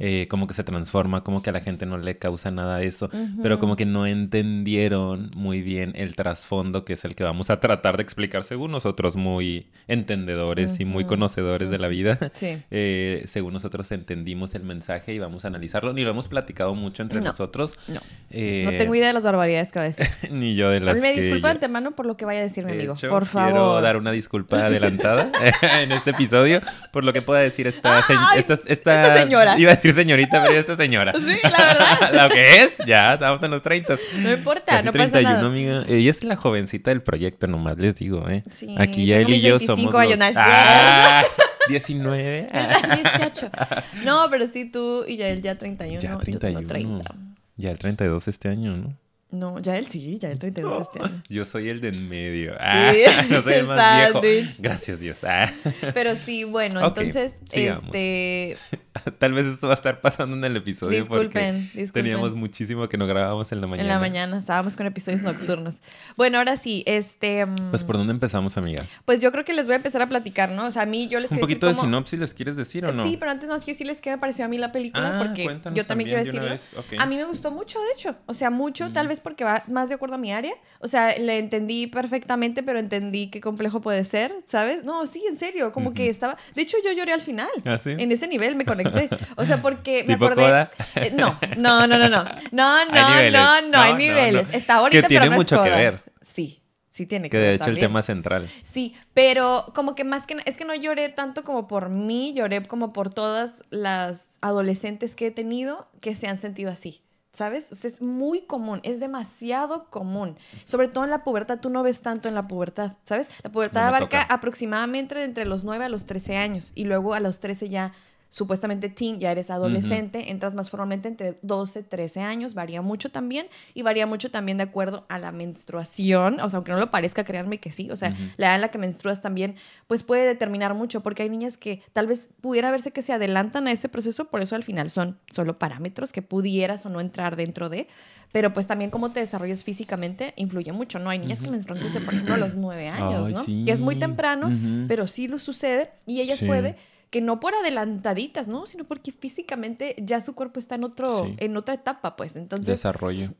eh, 0.00 0.26
como 0.28 0.46
que 0.46 0.54
se 0.54 0.64
transforma, 0.64 1.24
como 1.24 1.42
que 1.42 1.50
a 1.50 1.52
la 1.52 1.60
gente 1.60 1.86
no 1.86 1.98
le 1.98 2.18
causa 2.18 2.50
nada 2.50 2.82
eso, 2.82 3.08
pero 3.42 3.58
como 3.58 3.76
que 3.76 3.86
no 3.86 4.06
entendieron 4.06 5.30
muy 5.36 5.62
bien 5.62 5.92
el 5.96 6.14
trasfondo 6.16 6.84
que 6.84 6.94
es 6.94 7.04
el 7.04 7.14
que 7.14 7.24
vamos 7.24 7.50
a 7.50 7.60
tratar 7.60 7.96
de 7.96 8.02
explicar 8.02 8.44
según 8.44 8.70
nosotros 8.70 9.16
muy 9.16 9.68
entendedores 9.86 10.80
y 10.80 10.84
muy 10.84 11.04
conocedores 11.04 11.70
de 11.70 11.78
la 11.78 11.88
vida. 11.88 12.18
Sí. 12.32 12.58
Eh, 12.76 13.24
según 13.26 13.52
nosotros 13.52 13.90
entendimos 13.94 14.54
el 14.54 14.62
mensaje 14.62 15.12
y 15.14 15.18
vamos 15.18 15.44
a 15.44 15.48
analizarlo. 15.48 15.92
Ni 15.92 16.02
lo 16.02 16.10
hemos 16.10 16.28
platicado 16.28 16.74
mucho 16.74 17.02
entre 17.02 17.20
No. 17.20 17.30
nosotros. 17.30 17.78
No. 17.88 18.00
Eh, 18.30 18.62
No 18.64 18.72
tengo 18.76 18.94
idea 18.94 19.08
de 19.08 19.12
las 19.14 19.24
barbaridades 19.24 19.70
que 19.72 19.78
va 19.78 19.84
a 19.84 19.88
decir. 19.88 20.06
ni 20.30 20.54
yo 20.56 20.70
de 20.70 20.78
A 20.78 20.80
las 20.80 20.94
mí 20.96 21.00
me 21.00 21.12
disculpa 21.12 21.48
de 21.48 21.52
antemano 21.52 21.92
por 21.92 22.06
lo 22.06 22.16
que 22.16 22.24
vaya 22.24 22.40
a 22.40 22.42
decir 22.42 22.64
mi 22.64 22.72
de 22.72 22.78
amigo. 22.78 22.94
hecho, 22.94 23.08
por 23.08 23.26
favor. 23.26 23.52
Quiero 23.52 23.80
dar 23.80 23.96
una 23.96 24.10
disculpa 24.10 24.66
adelantada 24.66 25.30
en 25.80 25.92
este 25.92 26.10
episodio 26.10 26.60
por 26.92 27.04
lo 27.04 27.12
que 27.12 27.22
pueda 27.22 27.40
decir 27.40 27.66
esta, 27.66 28.02
se- 28.02 28.14
Ay, 28.16 28.40
esta, 28.40 28.58
esta 28.66 29.16
señora. 29.18 29.58
Iba 29.58 29.72
a 29.72 29.74
decir 29.76 29.94
señorita, 29.94 30.42
pero 30.42 30.54
esta 30.58 30.76
señora. 30.76 31.12
Sí, 31.24 31.38
la 31.42 31.50
verdad. 31.74 32.22
¿Lo 32.24 32.28
que 32.34 32.62
es? 32.62 32.72
Ya, 32.86 33.14
estamos 33.14 33.42
en 33.42 33.50
los 33.50 33.62
30. 33.62 33.96
No 34.18 34.32
importa, 34.32 34.64
Casi 34.72 34.84
no 34.86 34.92
pasa 34.92 35.10
31, 35.12 35.36
nada. 35.36 35.46
amiga. 35.46 35.84
Ella 35.88 36.10
es 36.10 36.22
la 36.24 36.36
jovencita 36.36 36.90
del 36.90 37.02
proyecto, 37.02 37.46
nomás 37.46 37.78
les 37.78 37.94
digo, 37.94 38.28
¿eh? 38.28 38.44
Sí, 38.50 38.74
Aquí 38.78 39.06
ya 39.06 39.18
él 39.18 39.30
y 39.30 39.40
yo 39.40 39.58
25 39.58 39.74
somos 39.92 40.08
los... 40.10 40.18
¿no 40.18 40.24
es 40.24 40.34
Ah, 40.36 41.22
19. 41.68 42.48
18. 42.50 43.50
No, 44.04 44.26
pero 44.30 44.46
sí 44.46 44.70
tú 44.70 45.04
y 45.06 45.16
ya 45.16 45.28
él 45.28 45.42
ya 45.42 45.56
31. 45.56 46.00
Ya 46.00 46.10
Yo 46.12 46.18
31. 46.18 46.58
tengo 46.58 46.68
30. 46.68 47.14
Ya 47.56 47.70
el 47.70 47.78
32 47.78 48.28
este 48.28 48.48
año, 48.48 48.76
¿no? 48.76 48.96
No, 49.34 49.58
ya 49.58 49.76
él 49.76 49.86
sí, 49.86 50.18
ya 50.18 50.30
él 50.30 50.38
32 50.38 50.82
este 50.82 51.02
año. 51.02 51.22
Yo 51.28 51.44
soy 51.44 51.68
el 51.68 51.80
de 51.80 51.88
en 51.88 52.08
medio. 52.08 52.54
Ah, 52.60 52.92
Sí, 52.94 53.00
no 53.30 53.42
soy 53.42 53.52
el 53.54 53.66
más 53.66 54.12
viejo. 54.22 54.52
Gracias, 54.60 55.00
Dios. 55.00 55.18
Ah. 55.24 55.50
Pero 55.92 56.14
sí, 56.16 56.44
bueno, 56.44 56.84
entonces, 56.86 57.34
sigamos. 57.50 57.84
este, 57.86 58.56
Tal 59.18 59.32
vez 59.32 59.46
esto 59.46 59.66
va 59.66 59.72
a 59.74 59.76
estar 59.76 60.00
pasando 60.00 60.36
en 60.36 60.44
el 60.44 60.56
episodio 60.56 60.96
disculpen, 60.98 61.26
porque 61.30 61.52
disculpen. 61.78 61.92
teníamos 61.92 62.34
muchísimo 62.36 62.88
que 62.88 62.96
no 62.96 63.06
grabábamos 63.06 63.50
en 63.52 63.60
la 63.60 63.66
mañana. 63.66 63.82
En 63.82 63.88
la 63.94 63.98
mañana 63.98 64.38
estábamos 64.38 64.76
con 64.76 64.86
episodios 64.86 65.22
nocturnos. 65.22 65.80
Bueno, 66.16 66.38
ahora 66.38 66.56
sí, 66.56 66.84
este, 66.86 67.44
mm, 67.44 67.70
Pues, 67.70 67.82
¿por 67.84 67.96
dónde 67.96 68.12
empezamos, 68.12 68.56
amiga? 68.56 68.84
pues 69.04 69.20
yo 69.20 69.32
creo 69.32 69.44
que 69.44 69.52
les 69.52 69.66
voy 69.66 69.72
a 69.74 69.76
empezar 69.76 70.00
a 70.02 70.08
platicar, 70.08 70.50
¿no? 70.50 70.66
O 70.66 70.70
sea, 70.70 70.82
a 70.82 70.86
mí 70.86 71.08
yo 71.08 71.18
les 71.18 71.30
Un 71.32 71.38
poquito 71.40 71.66
decir 71.66 71.76
de 71.76 71.80
cómo- 71.80 71.88
sinopsis, 71.88 72.20
¿les 72.20 72.34
quieres 72.34 72.56
decir 72.56 72.84
o 72.86 72.92
no? 72.92 73.02
Sí, 73.02 73.16
pero 73.18 73.32
antes 73.32 73.48
más 73.48 73.64
quiero 73.64 73.74
decirles 73.74 74.00
qué 74.00 74.10
me 74.10 74.18
pareció 74.18 74.44
a 74.44 74.48
mí 74.48 74.58
la 74.58 74.70
película, 74.70 75.16
Ah, 75.16 75.18
porque 75.24 75.44
yo 75.74 75.84
también, 75.84 76.08
quiero 76.10 76.24
decirlo. 76.24 76.54
A 76.98 77.06
mí 77.06 77.16
me 77.16 77.24
gustó 77.24 77.50
mucho, 77.50 77.78
de 77.80 77.92
hecho. 77.94 78.16
O 78.26 78.34
sea, 78.34 78.50
mucho, 78.50 78.88
Mm. 78.90 78.92
tal 78.92 79.08
vez 79.08 79.20
porque 79.24 79.42
va 79.42 79.64
más 79.66 79.88
de 79.88 79.96
acuerdo 79.96 80.14
a 80.14 80.18
mi 80.18 80.32
área. 80.32 80.54
O 80.78 80.86
sea, 80.86 81.18
le 81.18 81.38
entendí 81.38 81.88
perfectamente, 81.88 82.62
pero 82.62 82.78
entendí 82.78 83.28
qué 83.30 83.40
complejo 83.40 83.80
puede 83.80 84.04
ser, 84.04 84.32
¿sabes? 84.46 84.84
No, 84.84 85.08
sí, 85.08 85.24
en 85.28 85.36
serio, 85.38 85.72
como 85.72 85.92
que 85.94 86.08
estaba... 86.08 86.36
De 86.54 86.62
hecho, 86.62 86.76
yo 86.84 86.92
lloré 86.92 87.12
al 87.12 87.22
final. 87.22 87.48
¿Ah, 87.64 87.78
sí? 87.78 87.90
En 87.98 88.12
ese 88.12 88.28
nivel 88.28 88.54
me 88.54 88.64
conecté. 88.64 89.08
O 89.36 89.44
sea, 89.44 89.60
porque 89.60 90.04
me 90.06 90.14
¿Tipo 90.14 90.26
acordé... 90.26 90.42
Coda? 90.44 90.70
No, 91.14 91.36
no, 91.56 91.86
no, 91.88 91.98
no, 91.98 92.08
no. 92.08 92.24
No, 92.52 92.84
no, 92.84 93.30
no, 93.32 93.60
no, 93.68 93.80
hay 93.80 93.94
niveles. 93.94 94.46
no. 94.46 94.52
Está 94.52 94.74
ahorita, 94.76 95.02
Que 95.02 95.08
tiene 95.08 95.22
pero 95.22 95.30
no 95.30 95.32
es 95.32 95.38
mucho 95.38 95.56
que 95.56 95.68
Coda. 95.70 95.76
ver. 95.80 96.02
Sí, 96.22 96.62
sí 96.90 97.06
tiene 97.06 97.28
que, 97.28 97.30
Que 97.30 97.38
ver 97.38 97.48
de 97.48 97.54
hecho 97.54 97.64
el 97.64 97.70
también. 97.76 97.86
tema 97.88 98.02
central. 98.02 98.50
Sí, 98.64 98.94
pero 99.14 99.72
como 99.74 99.94
que 99.94 100.04
más 100.04 100.26
que 100.26 100.36
es 100.44 100.56
que 100.56 100.64
no 100.64 100.74
lloré 100.74 101.08
tanto 101.08 101.44
como 101.44 101.66
por 101.66 101.88
mí, 101.88 102.34
lloré 102.36 102.62
como 102.66 102.92
por 102.92 103.08
todas 103.12 103.64
las 103.70 104.38
adolescentes 104.42 105.14
que 105.16 105.28
he 105.28 105.30
tenido 105.30 105.86
que 106.00 106.14
se 106.14 106.26
han 106.28 106.38
sentido 106.38 106.70
así. 106.70 107.00
¿Sabes? 107.34 107.70
O 107.72 107.74
sea, 107.74 107.90
es 107.90 108.00
muy 108.00 108.42
común, 108.42 108.80
es 108.84 109.00
demasiado 109.00 109.90
común. 109.90 110.38
Sobre 110.64 110.88
todo 110.88 111.02
en 111.04 111.10
la 111.10 111.24
pubertad, 111.24 111.58
tú 111.58 111.68
no 111.68 111.82
ves 111.82 112.00
tanto 112.00 112.28
en 112.28 112.34
la 112.36 112.46
pubertad, 112.48 112.92
¿sabes? 113.04 113.28
La 113.42 113.50
pubertad 113.50 113.82
No 113.82 113.88
abarca 113.88 114.22
toca. 114.22 114.34
aproximadamente 114.34 115.16
de 115.16 115.24
entre 115.24 115.44
los 115.44 115.64
9 115.64 115.84
a 115.84 115.88
los 115.88 116.06
13 116.06 116.36
años 116.36 116.70
y 116.76 116.84
luego 116.84 117.12
a 117.12 117.20
los 117.20 117.40
13 117.40 117.68
ya 117.68 117.92
supuestamente 118.28 118.88
teen, 118.88 119.20
ya 119.20 119.30
eres 119.30 119.50
adolescente, 119.50 120.30
entras 120.30 120.54
más 120.54 120.68
formalmente 120.70 121.08
entre 121.08 121.38
12, 121.42 121.82
13 121.84 122.20
años, 122.20 122.54
varía 122.54 122.82
mucho 122.82 123.10
también 123.10 123.46
y 123.74 123.82
varía 123.82 124.06
mucho 124.06 124.30
también 124.30 124.58
de 124.58 124.64
acuerdo 124.64 125.06
a 125.08 125.18
la 125.18 125.30
menstruación, 125.32 126.40
o 126.40 126.50
sea, 126.50 126.56
aunque 126.58 126.72
no 126.72 126.78
lo 126.78 126.90
parezca, 126.90 127.24
créanme 127.24 127.58
que 127.58 127.70
sí, 127.72 127.90
o 127.90 127.96
sea, 127.96 128.14
la 128.36 128.46
edad 128.46 128.54
en 128.56 128.60
la 128.60 128.68
que 128.70 128.78
menstruas 128.78 129.20
también, 129.20 129.56
pues 129.86 130.02
puede 130.02 130.26
determinar 130.26 130.74
mucho, 130.74 131.02
porque 131.02 131.22
hay 131.22 131.30
niñas 131.30 131.56
que 131.56 131.82
tal 131.92 132.06
vez 132.06 132.28
pudiera 132.40 132.70
verse 132.70 132.90
que 132.90 133.02
se 133.02 133.12
adelantan 133.12 133.66
a 133.68 133.72
ese 133.72 133.88
proceso, 133.88 134.26
por 134.26 134.40
eso 134.42 134.54
al 134.56 134.64
final 134.64 134.90
son 134.90 135.18
solo 135.32 135.58
parámetros 135.58 136.12
que 136.12 136.22
pudieras 136.22 136.84
o 136.86 136.88
no 136.88 137.00
entrar 137.00 137.36
dentro 137.36 137.68
de, 137.68 137.88
pero 138.32 138.52
pues 138.52 138.66
también 138.66 138.90
cómo 138.90 139.12
te 139.12 139.20
desarrollas 139.20 139.62
físicamente 139.62 140.32
influye 140.36 140.72
mucho, 140.72 140.98
¿no? 140.98 141.10
Hay 141.10 141.18
niñas 141.20 141.38
que 141.38 141.44
Ujú. 141.44 141.52
menstruan 141.52 141.80
desde, 141.80 142.00
por 142.00 142.14
ejemplo, 142.14 142.34
a 142.34 142.38
los 142.38 142.56
nueve 142.56 142.88
años, 142.88 143.28
Ay, 143.28 143.32
¿no? 143.32 143.44
sí. 143.44 143.62
Que 143.64 143.70
es 143.72 143.80
muy 143.80 143.94
temprano, 143.96 144.50
pero 144.88 145.06
sí 145.06 145.28
lo 145.28 145.38
sucede 145.38 145.90
y 146.06 146.20
ellas 146.20 146.40
Sí. 146.40 146.46
puede 146.46 146.74
que 147.14 147.20
no 147.20 147.38
por 147.38 147.54
adelantaditas, 147.54 148.48
¿no? 148.48 148.66
Sino 148.66 148.82
porque 148.82 149.12
físicamente 149.12 149.94
ya 150.02 150.20
su 150.20 150.34
cuerpo 150.34 150.58
está 150.58 150.74
en 150.74 150.82
otro, 150.82 151.26
Sí. 151.26 151.36
en 151.38 151.56
otra 151.56 151.74
etapa, 151.74 152.16
pues. 152.16 152.34
Entonces, 152.34 152.66
Desarrollo. 152.66 153.30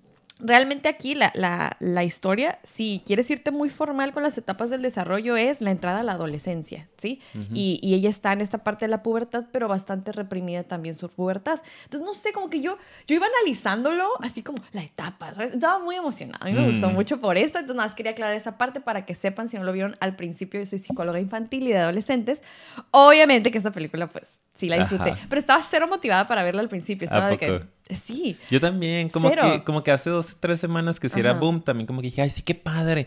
Realmente 0.40 0.88
aquí 0.88 1.14
la, 1.14 1.30
la, 1.34 1.76
la 1.80 2.02
historia, 2.04 2.58
si 2.64 3.02
quieres 3.06 3.30
irte 3.30 3.50
muy 3.50 3.70
formal 3.70 4.12
con 4.12 4.22
las 4.22 4.36
etapas 4.36 4.68
del 4.68 4.82
desarrollo, 4.82 5.36
es 5.36 5.60
la 5.60 5.70
entrada 5.70 6.00
a 6.00 6.02
la 6.02 6.12
adolescencia, 6.12 6.88
¿sí? 6.98 7.20
Y, 7.52 7.78
y 7.82 7.94
ella 7.94 8.10
está 8.10 8.32
en 8.32 8.40
esta 8.40 8.58
parte 8.58 8.84
de 8.84 8.88
la 8.90 9.02
pubertad, 9.02 9.44
pero 9.52 9.68
bastante 9.68 10.12
reprimida 10.12 10.64
también 10.64 10.94
su 10.96 11.08
pubertad. 11.08 11.60
Entonces, 11.84 12.06
no 12.06 12.14
sé, 12.14 12.32
como 12.32 12.50
que 12.50 12.60
yo, 12.60 12.76
yo 13.06 13.14
iba 13.16 13.26
analizándolo 13.26 14.08
así 14.20 14.42
como 14.42 14.62
la 14.72 14.82
etapa, 14.82 15.32
¿sabes? 15.34 15.54
Estaba 15.54 15.82
muy 15.82 15.94
emocionada. 15.96 16.38
A 16.44 16.46
mí 16.48 16.52
me 16.52 16.66
gustó 16.66 16.90
Mm. 16.90 16.94
mucho 16.94 17.20
por 17.20 17.36
eso. 17.38 17.58
Entonces, 17.58 17.76
nada 17.76 17.88
más 17.88 17.94
quería 17.96 18.12
aclarar 18.12 18.34
esa 18.36 18.58
parte 18.58 18.80
para 18.80 19.06
que 19.06 19.14
sepan, 19.14 19.48
si 19.48 19.56
no 19.56 19.64
lo 19.64 19.72
vieron 19.72 19.96
al 20.00 20.16
principio, 20.16 20.60
yo 20.60 20.66
soy 20.66 20.78
psicóloga 20.80 21.20
infantil 21.20 21.64
y 21.68 21.72
de 21.72 21.78
adolescentes. 21.78 22.40
Obviamente 22.90 23.50
que 23.50 23.58
esta 23.58 23.70
película, 23.72 24.08
pues, 24.08 24.40
sí 24.54 24.68
la 24.68 24.78
disfruté. 24.78 25.10
Ajá. 25.10 25.26
Pero 25.28 25.38
estaba 25.40 25.62
cero 25.62 25.86
motivada 25.88 26.26
para 26.28 26.42
verla 26.42 26.60
al 26.62 26.68
principio. 26.68 27.04
Estaba 27.06 27.28
de 27.30 27.38
que, 27.38 27.62
sí. 27.94 28.36
Yo 28.50 28.60
también, 28.60 29.08
como 29.08 29.28
Cero. 29.28 29.42
que, 29.52 29.64
como 29.64 29.82
que 29.82 29.90
hace 29.90 30.08
dos, 30.10 30.36
tres 30.40 30.60
semanas 30.60 30.98
que 31.00 31.08
si 31.08 31.20
era 31.20 31.32
boom, 31.34 31.60
también 31.60 31.86
como 31.86 32.00
que 32.00 32.06
dije, 32.06 32.22
ay, 32.22 32.30
sí, 32.30 32.42
qué 32.42 32.54
padre. 32.54 33.04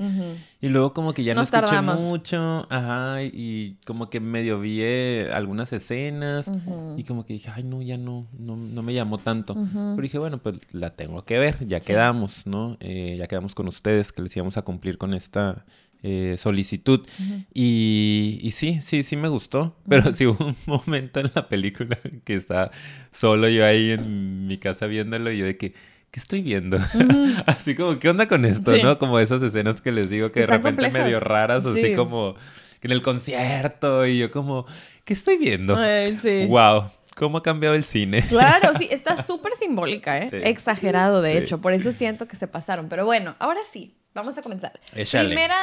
Y 0.62 0.70
luego 0.70 0.94
como 0.94 1.14
que 1.14 1.24
ya 1.24 1.34
no 1.34 1.42
escuché 1.42 1.62
tardamos. 1.62 2.02
mucho, 2.02 2.68
ajá, 2.72 3.24
y 3.24 3.78
como 3.86 4.10
que 4.10 4.20
medio 4.20 4.60
vi 4.60 4.80
eh, 4.82 5.30
algunas 5.34 5.72
escenas 5.74 6.52
y 6.98 7.04
como 7.06 7.26
que 7.26 7.34
dije, 7.34 7.50
ay, 7.54 7.64
no, 7.64 7.82
ya 7.82 7.98
no, 7.98 8.28
no, 8.38 8.56
no 8.56 8.84
me 8.84 8.94
llamó 8.94 9.18
tanto. 9.18 9.56
Pero 9.56 10.02
dije, 10.02 10.18
bueno, 10.20 10.38
pues 10.40 10.60
la 10.74 10.92
tengo 10.96 11.24
que 11.26 11.40
ver, 11.40 11.66
ya 11.68 11.80
Sí. 11.80 11.88
quedamos, 11.88 12.46
¿no? 12.46 12.78
Eh, 12.80 13.16
ya 13.18 13.28
quedamos 13.28 13.56
con 13.56 13.68
ustedes 13.68 14.12
que 14.12 14.22
les 14.22 14.36
íbamos 14.36 14.58
a 14.58 14.62
cumplir 14.64 14.98
con 14.98 15.14
esta 15.14 15.66
eh, 16.04 16.36
solicitud. 16.38 17.02
Ujú. 17.20 17.44
Y, 17.54 18.40
y 18.42 18.52
sí, 18.52 18.80
sí, 18.82 19.04
sí 19.04 19.16
me 19.18 19.28
gustó. 19.28 19.76
Pero 19.90 20.12
sí 20.14 20.26
hubo 20.26 20.46
un 20.46 20.56
momento 20.66 21.20
en 21.20 21.32
la 21.36 21.48
película 21.48 21.98
que 22.24 22.36
estaba 22.36 22.72
solo 23.12 23.50
yo 23.50 23.66
ahí 23.66 23.92
en 23.92 24.48
mi 24.48 24.58
casa 24.58 24.86
viéndolo 24.88 25.32
y 25.32 25.38
yo 25.40 25.46
de 25.46 25.58
que, 25.58 25.72
¿qué 26.12 26.20
estoy 26.20 26.42
viendo? 26.42 26.78
así 27.46 27.76
como, 27.76 28.00
¿qué 28.00 28.10
onda 28.10 28.28
con 28.28 28.46
esto? 28.46 28.74
Sí. 28.76 28.82
¿No? 28.84 28.98
Como 29.00 29.20
esas 29.20 29.42
escenas 29.42 29.82
que 29.82 29.92
les 29.92 30.10
digo 30.10 30.32
que 30.32 30.42
de 30.42 30.46
Están 30.46 30.60
repente 30.60 30.84
complejas. 30.84 31.06
medio 31.08 31.20
raras, 31.20 31.66
así 31.66 31.82
Sí. 31.84 31.96
como 31.96 32.36
en 32.82 32.92
el 32.92 33.02
concierto 33.02 34.06
y 34.06 34.20
yo 34.20 34.32
como, 34.32 34.66
¿qué 35.04 35.14
estoy 35.14 35.38
viendo? 35.38 35.76
Ay, 35.76 36.18
sí. 36.22 36.46
Wow, 36.48 36.92
¿cómo 37.16 37.40
ha 37.40 37.44
cambiado 37.44 37.76
el 37.76 37.84
cine? 37.84 38.22
Claro, 38.30 38.70
sí, 38.78 38.88
está 38.92 39.22
súper 39.22 39.54
simbólica, 39.54 40.20
¿eh? 40.20 40.28
Sí. 40.30 40.38
Exagerado, 40.44 41.22
de 41.22 41.32
Sí. 41.32 41.38
hecho. 41.38 41.60
Por 41.60 41.74
eso 41.74 41.92
siento 41.92 42.28
que 42.28 42.36
se 42.36 42.48
pasaron. 42.48 42.88
Pero 42.88 43.04
bueno, 43.06 43.36
ahora 43.40 43.60
sí, 43.70 43.96
vamos 44.18 44.38
a 44.38 44.42
comenzar. 44.42 44.80
Échale. 44.94 45.28
Primera 45.30 45.58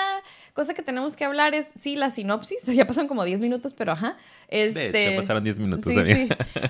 cosa 0.54 0.72
que 0.72 0.82
tenemos 0.82 1.16
que 1.16 1.24
hablar 1.24 1.54
es, 1.54 1.68
sí, 1.78 1.96
la 1.96 2.10
sinopsis. 2.10 2.64
Ya 2.74 2.86
pasan 2.86 3.08
como 3.08 3.24
10 3.24 3.42
minutos, 3.42 3.74
pero 3.74 3.92
ajá. 3.92 4.16
Este... 4.48 4.90
De 4.90 5.08
hecho, 5.08 5.20
pasaron 5.20 5.44
10 5.44 5.58
minutos 5.58 5.92
Sí. 5.92 6.28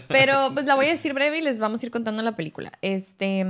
Pero 0.09 0.51
pues 0.53 0.67
la 0.67 0.75
voy 0.75 0.87
a 0.87 0.91
decir 0.91 1.13
breve 1.15 1.39
y 1.39 1.43
les 1.43 1.59
vamos 1.59 1.83
a 1.83 1.87
ir 1.87 1.93
contando 1.93 2.23
la 2.23 2.35
película. 2.37 2.73
Este 2.83 3.47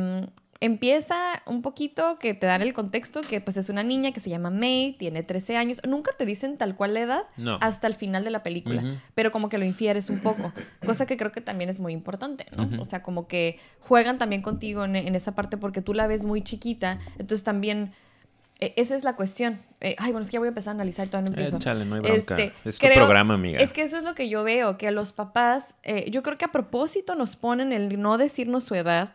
empieza 0.61 1.43
un 1.47 1.61
poquito 1.61 2.19
que 2.19 2.33
te 2.33 2.47
dan 2.47 2.63
el 2.63 2.73
contexto 2.73 3.21
que 3.21 3.41
pues 3.43 3.59
es 3.59 3.69
una 3.69 3.83
niña 3.83 4.13
que 4.13 4.21
se 4.21 4.31
llama 4.31 4.49
May, 4.49 4.95
tiene 4.99 5.23
13 5.23 5.59
años. 5.59 5.81
Nunca 5.87 6.13
te 6.13 6.25
dicen 6.25 6.57
tal 6.57 6.75
cual 6.75 6.95
la 6.95 7.01
edad 7.01 7.23
No. 7.37 7.59
hasta 7.61 7.87
el 7.87 7.95
final 7.95 8.25
de 8.25 8.31
la 8.31 8.43
película, 8.43 8.83
pero 9.15 9.31
como 9.31 9.51
que 9.51 9.59
lo 9.59 9.67
infieres 9.67 10.09
un 10.09 10.21
poco, 10.21 10.53
cosa 10.87 11.05
que 11.05 11.19
creo 11.19 11.33
que 11.33 11.43
también 11.43 11.69
es 11.69 11.81
muy 11.81 11.93
importante, 11.93 12.47
¿no? 12.57 12.81
O 12.81 12.85
sea, 12.87 13.03
como 13.03 13.27
que 13.29 13.59
juegan 13.81 14.17
también 14.17 14.41
contigo 14.41 14.85
en, 14.85 14.97
en 14.97 15.15
esa 15.15 15.35
parte 15.35 15.59
porque 15.59 15.83
tú 15.83 15.93
la 15.93 16.07
ves 16.07 16.25
muy 16.25 16.43
chiquita, 16.43 16.99
entonces 17.19 17.45
también 17.45 17.93
esa 18.61 18.95
es 18.95 19.05
la 19.05 19.17
cuestión. 19.17 19.61
Eh, 19.81 19.97
ay, 19.99 20.13
bueno, 20.13 20.23
es 20.23 20.29
que 20.31 20.35
ya 20.35 20.39
voy 20.39 20.47
a 20.47 20.51
empezar 20.51 20.71
a 20.71 20.75
analizar 20.75 21.07
y 21.07 21.11
todavía 21.11 21.31
no 21.31 21.37
empiezo. 21.37 21.59
No 21.85 21.95
hay 21.97 22.01
bronca. 22.01 22.37
Este, 22.37 22.53
es 22.65 22.79
tu 22.79 22.87
creo- 22.87 22.97
programa, 23.05 23.35
amiga. 23.35 23.59
Es 23.59 23.73
que 23.73 23.83
eso 23.83 23.99
es 23.99 24.05
lo 24.05 24.15
que 24.15 24.29
yo 24.29 24.45
veo, 24.45 24.79
que 24.79 24.89
a 24.89 24.91
los 24.91 25.13
papás, 25.13 25.77
eh, 25.83 26.11
yo 26.11 26.23
creo 26.23 26.39
que 26.39 26.45
a 26.45 26.53
propósito 26.53 27.15
nos 27.15 27.37
ponen 27.37 27.73
el 27.73 28.01
no 28.01 28.17
decirnos 28.17 28.65
su 28.65 28.75
edad, 28.75 29.13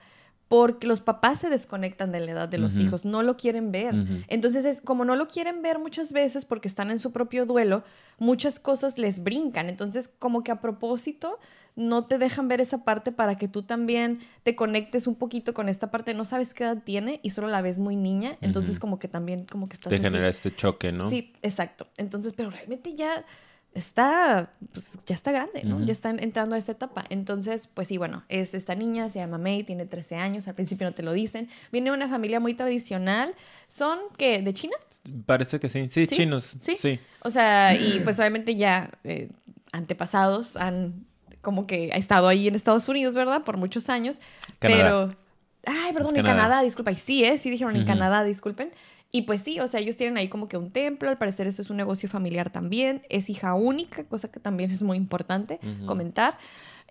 porque 0.50 0.88
los 0.88 1.00
papás 1.00 1.40
se 1.40 1.50
desconectan 1.50 2.12
de 2.12 2.20
la 2.22 2.32
edad 2.32 2.50
de 2.50 2.58
los 2.58 2.80
hijos, 2.80 3.06
no 3.06 3.22
lo 3.22 3.38
quieren 3.38 3.72
ver. 3.72 3.94
Entonces, 4.30 4.66
es, 4.66 4.82
como 4.82 5.06
no 5.06 5.16
lo 5.16 5.28
quieren 5.28 5.62
ver 5.62 5.78
muchas 5.78 6.12
veces 6.12 6.44
porque 6.44 6.68
están 6.68 6.90
en 6.90 6.98
su 6.98 7.12
propio 7.12 7.46
duelo, 7.46 7.84
muchas 8.18 8.60
cosas 8.60 8.98
les 8.98 9.24
brincan. 9.24 9.70
Entonces, 9.70 10.10
como 10.18 10.44
que 10.44 10.50
a 10.52 10.60
propósito 10.60 11.40
no 11.76 12.06
te 12.06 12.18
dejan 12.18 12.48
ver 12.48 12.62
esa 12.62 12.84
parte 12.84 13.12
para 13.12 13.38
que 13.38 13.48
tú 13.48 13.64
también 13.64 14.20
te 14.44 14.56
conectes 14.56 15.08
un 15.08 15.16
poquito 15.16 15.54
con 15.54 15.70
esta 15.70 15.92
parte. 15.92 16.14
No 16.14 16.26
sabes 16.26 16.54
qué 16.54 16.64
edad 16.64 16.84
tiene 16.84 17.20
y 17.24 17.30
solo 17.30 17.48
la 17.48 17.62
ves 17.62 17.78
muy 17.78 17.96
niña. 17.96 18.38
Entonces, 18.42 18.80
como 18.80 19.00
que 19.00 19.08
también 19.08 19.46
como 19.46 19.70
que 19.70 19.76
estás 19.76 19.90
Te 19.90 19.96
así. 19.96 20.04
genera 20.04 20.28
este 20.30 20.56
choque, 20.56 20.92
¿no? 20.92 21.10
Sí, 21.10 21.34
exacto. 21.42 21.88
Entonces, 21.98 22.34
pero 22.36 22.50
realmente 22.50 22.94
ya 22.94 23.26
está, 23.74 24.52
pues 24.74 24.98
ya 25.06 25.14
está 25.16 25.32
grande, 25.32 25.64
¿no? 25.64 25.84
Ya 25.84 25.92
están 25.92 26.22
entrando 26.22 26.56
a 26.56 26.58
esta 26.58 26.72
etapa. 26.72 27.06
Entonces, 27.10 27.70
pues 27.74 27.88
sí, 27.88 27.98
bueno, 27.98 28.24
es 28.28 28.54
esta 28.54 28.76
niña, 28.76 29.10
se 29.10 29.20
llama 29.20 29.38
May, 29.38 29.64
tiene 29.64 29.86
13 29.86 30.16
años, 30.16 30.48
al 30.48 30.56
principio 30.56 30.88
no 30.88 30.94
te 30.94 31.04
lo 31.04 31.14
dicen. 31.14 31.50
Viene 31.72 31.92
de 31.92 31.96
una 31.96 32.10
familia 32.10 32.40
muy 32.40 32.56
tradicional. 32.56 33.36
¿Son 33.68 34.00
qué? 34.18 34.42
¿De 34.42 34.54
China? 34.54 34.76
Parece 35.26 35.60
que 35.60 35.70
sí. 35.70 35.88
Sí, 35.90 36.06
¿Sí? 36.08 36.16
chinos. 36.16 36.56
Sí. 36.60 36.78
Sí. 36.80 37.00
O 37.22 37.30
sea, 37.30 37.76
y 37.76 38.00
pues 38.04 38.18
obviamente 38.20 38.56
ya 38.56 38.90
eh, 39.04 39.30
antepasados 39.72 40.58
han 40.58 41.06
como 41.42 41.66
que 41.68 41.92
ha 41.94 41.98
estado 41.98 42.28
ahí 42.28 42.48
en 42.48 42.56
Estados 42.56 42.88
Unidos, 42.88 43.14
¿verdad? 43.14 43.44
Por 43.44 43.58
muchos 43.58 43.90
años. 43.90 44.20
Canadá. 44.60 44.84
Pero, 44.84 45.16
ay, 45.66 45.94
perdón, 45.94 46.16
en 46.16 46.24
Canadá. 46.24 46.44
Canadá, 46.44 46.62
disculpa. 46.64 46.92
Y 46.92 46.96
sí, 46.96 47.24
¿eh? 47.24 47.38
Sí 47.38 47.50
dijeron 47.50 47.76
en. 47.76 47.86
Canadá, 47.86 48.24
disculpen. 48.24 48.72
Y 49.12 49.24
pues 49.24 49.42
sí, 49.42 49.60
o 49.60 49.68
sea, 49.68 49.80
ellos 49.80 49.98
tienen 49.98 50.18
ahí 50.18 50.28
como 50.28 50.48
que 50.48 50.58
un 50.58 50.70
templo, 50.70 51.10
al 51.10 51.18
parecer 51.18 51.48
eso 51.48 51.64
es 51.64 51.72
un 51.72 51.78
negocio 51.78 52.08
familiar 52.08 52.52
también, 52.52 53.02
es 53.10 53.30
hija 53.30 53.56
única, 53.56 54.04
cosa 54.04 54.32
que 54.32 54.40
también 54.40 54.70
es 54.70 54.84
muy 54.84 54.98
importante 54.98 55.60
comentar. 55.88 56.38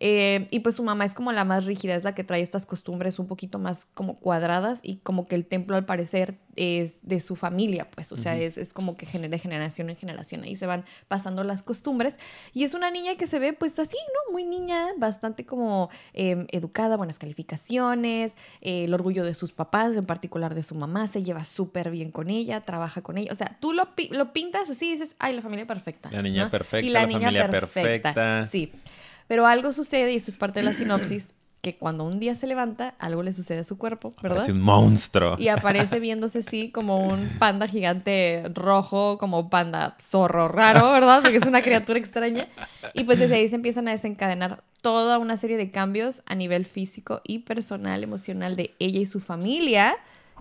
Eh, 0.00 0.46
y 0.50 0.60
pues 0.60 0.76
su 0.76 0.82
mamá 0.82 1.04
es 1.04 1.14
como 1.14 1.32
la 1.32 1.44
más 1.44 1.64
rígida, 1.66 1.94
es 1.96 2.04
la 2.04 2.14
que 2.14 2.22
trae 2.24 2.40
estas 2.40 2.66
costumbres 2.66 3.18
un 3.18 3.26
poquito 3.26 3.58
más 3.58 3.84
como 3.94 4.16
cuadradas 4.18 4.80
y 4.82 4.98
como 4.98 5.26
que 5.26 5.34
el 5.34 5.44
templo 5.44 5.76
al 5.76 5.84
parecer 5.86 6.38
es 6.54 6.98
de 7.06 7.20
su 7.20 7.36
familia, 7.36 7.88
pues, 7.90 8.10
o 8.10 8.16
sea, 8.16 8.36
es, 8.36 8.58
es 8.58 8.72
como 8.72 8.96
que 8.96 9.06
de 9.06 9.38
generación 9.38 9.90
en 9.90 9.96
generación, 9.96 10.42
ahí 10.42 10.56
se 10.56 10.66
van 10.66 10.84
pasando 11.06 11.44
las 11.44 11.62
costumbres. 11.62 12.16
Y 12.52 12.64
es 12.64 12.74
una 12.74 12.90
niña 12.90 13.16
que 13.16 13.26
se 13.28 13.38
ve 13.38 13.52
pues 13.52 13.78
así, 13.78 13.96
¿no? 14.26 14.32
Muy 14.32 14.44
niña, 14.44 14.88
bastante 14.98 15.46
como 15.46 15.88
eh, 16.14 16.46
educada, 16.50 16.96
buenas 16.96 17.18
calificaciones, 17.20 18.32
eh, 18.60 18.84
el 18.84 18.94
orgullo 18.94 19.24
de 19.24 19.34
sus 19.34 19.52
papás, 19.52 19.96
en 19.96 20.04
particular 20.06 20.54
de 20.54 20.62
su 20.62 20.74
mamá, 20.74 21.08
se 21.08 21.22
lleva 21.22 21.44
súper 21.44 21.90
bien 21.90 22.10
con 22.10 22.28
ella, 22.30 22.60
trabaja 22.62 23.02
con 23.02 23.18
ella, 23.18 23.32
o 23.32 23.36
sea, 23.36 23.56
tú 23.60 23.72
lo, 23.72 23.94
pi- 23.94 24.08
lo 24.08 24.32
pintas 24.32 24.68
así 24.70 24.88
y 24.88 24.92
dices, 24.92 25.14
ay, 25.18 25.34
la 25.34 25.42
familia 25.42 25.66
perfecta. 25.66 26.10
La 26.10 26.22
niña 26.22 26.44
¿no? 26.44 26.50
perfecta, 26.50 26.86
Y 26.86 26.90
la, 26.90 27.02
la 27.02 27.06
niña 27.06 27.20
familia 27.20 27.50
perfecta. 27.50 28.14
perfecta. 28.14 28.46
Sí. 28.46 28.72
Pero 29.28 29.46
algo 29.46 29.72
sucede, 29.72 30.12
y 30.12 30.16
esto 30.16 30.30
es 30.30 30.36
parte 30.36 30.60
de 30.60 30.64
la 30.64 30.72
sinopsis, 30.72 31.34
que 31.60 31.76
cuando 31.76 32.04
un 32.04 32.18
día 32.20 32.34
se 32.34 32.46
levanta, 32.46 32.94
algo 32.98 33.22
le 33.22 33.32
sucede 33.32 33.60
a 33.60 33.64
su 33.64 33.78
cuerpo, 33.78 34.14
¿verdad? 34.22 34.36
Parece 34.38 34.52
un 34.52 34.60
monstruo. 34.60 35.36
Y 35.38 35.48
aparece 35.48 35.98
viéndose 36.00 36.40
así 36.40 36.70
como 36.70 36.98
un 37.06 37.38
panda 37.38 37.66
gigante 37.66 38.44
rojo, 38.54 39.18
como 39.18 39.50
panda 39.50 39.96
zorro 40.00 40.48
raro, 40.48 40.90
¿verdad? 40.92 41.20
Porque 41.22 41.38
es 41.38 41.46
una 41.46 41.62
criatura 41.62 41.98
extraña. 41.98 42.46
Y 42.94 43.04
pues 43.04 43.18
desde 43.18 43.34
ahí 43.34 43.48
se 43.48 43.56
empiezan 43.56 43.88
a 43.88 43.92
desencadenar 43.92 44.62
toda 44.82 45.18
una 45.18 45.36
serie 45.36 45.56
de 45.56 45.70
cambios 45.70 46.22
a 46.26 46.34
nivel 46.34 46.64
físico 46.64 47.20
y 47.24 47.40
personal, 47.40 48.04
emocional 48.04 48.54
de 48.54 48.74
ella 48.78 49.00
y 49.00 49.06
su 49.06 49.18
familia, 49.18 49.96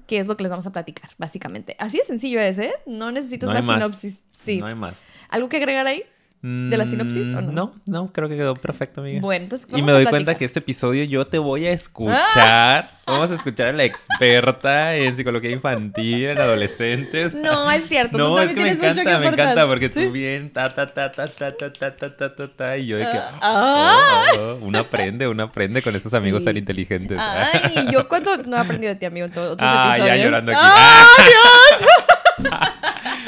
que 0.05 0.19
es 0.19 0.27
lo 0.27 0.37
que 0.37 0.43
les 0.43 0.51
vamos 0.51 0.67
a 0.67 0.71
platicar, 0.71 1.09
básicamente. 1.17 1.75
Así 1.79 1.97
de 1.97 2.03
sencillo 2.03 2.39
es, 2.39 2.59
¿eh? 2.59 2.73
No 2.85 3.11
necesitas 3.11 3.47
No 3.47 3.53
la 3.53 3.61
sinopsis. 3.61 4.19
Sí. 4.31 4.59
No 4.59 4.67
hay 4.67 4.75
más. 4.75 4.95
¿Algo 5.29 5.49
que 5.49 5.57
agregar 5.57 5.87
ahí? 5.87 6.03
¿De 6.41 6.77
la 6.77 6.85
sinopsis 6.85 7.33
o 7.33 7.41
no? 7.41 7.51
Mm, 7.51 7.55
No, 7.55 7.73
no, 7.87 8.13
creo 8.13 8.29
que 8.29 8.37
quedó 8.37 8.55
perfecto, 8.55 9.01
amiga. 9.01 9.19
Bueno, 9.21 9.43
entonces 9.45 9.67
y 9.67 9.71
vamos 9.71 9.85
me 9.87 9.91
a 9.91 9.95
doy 9.95 10.05
cuenta 10.05 10.35
que 10.35 10.45
este 10.45 10.59
episodio 10.59 11.03
yo 11.03 11.25
te 11.25 11.39
voy 11.39 11.65
a 11.65 11.71
escuchar. 11.71 12.91
Vamos 13.07 13.31
a 13.31 13.35
escuchar 13.35 13.67
a 13.67 13.71
la 13.73 13.83
experta 13.85 14.95
en 14.95 15.15
psicología 15.15 15.49
infantil, 15.49 16.25
en 16.25 16.39
adolescentes. 16.39 17.33
No, 17.33 17.69
es 17.71 17.87
cierto. 17.87 18.17
No, 18.17 18.35
tú 18.35 18.39
es 18.39 18.53
que 18.53 18.61
me 18.61 18.69
encanta, 18.69 19.03
me 19.03 19.11
aportar. 19.11 19.33
encanta 19.33 19.65
porque 19.65 19.89
tú 19.89 20.11
bien 20.11 20.51
ta 20.53 20.73
ta 20.73 20.85
ta 20.87 21.11
ta 21.11 21.27
ta 21.27 21.51
ta 21.57 21.71
ta 21.73 21.91
ta 21.97 22.15
ta 22.17 22.35
ta 22.35 22.47
ta 22.55 22.77
y 22.77 22.85
yo 22.87 22.97
de 22.97 23.03
que 23.05 23.17
Ah. 23.41 24.25
oh, 24.35 24.39
oh, 24.39 24.55
uno 24.61 24.79
aprende, 24.79 25.27
uno 25.27 25.43
aprende 25.43 25.81
con 25.81 25.95
esos 25.95 26.13
amigos 26.13 26.41
Sí. 26.41 26.45
tan 26.45 26.57
inteligentes. 26.57 27.17
Ay, 27.19 27.87
yo 27.91 28.07
cuando 28.07 28.37
no 28.43 28.57
he 28.57 28.59
aprendido 28.59 28.93
de 28.93 28.99
ti, 28.99 29.05
amigo, 29.05 29.25
en 29.25 29.33
todos 29.33 29.53
otros 29.53 29.67
Ah, 29.69 29.95
ya 29.97 30.15
episodios. 30.15 30.25
llorando 30.25 30.51
aquí. 30.51 30.61
¡Ah, 30.63 31.05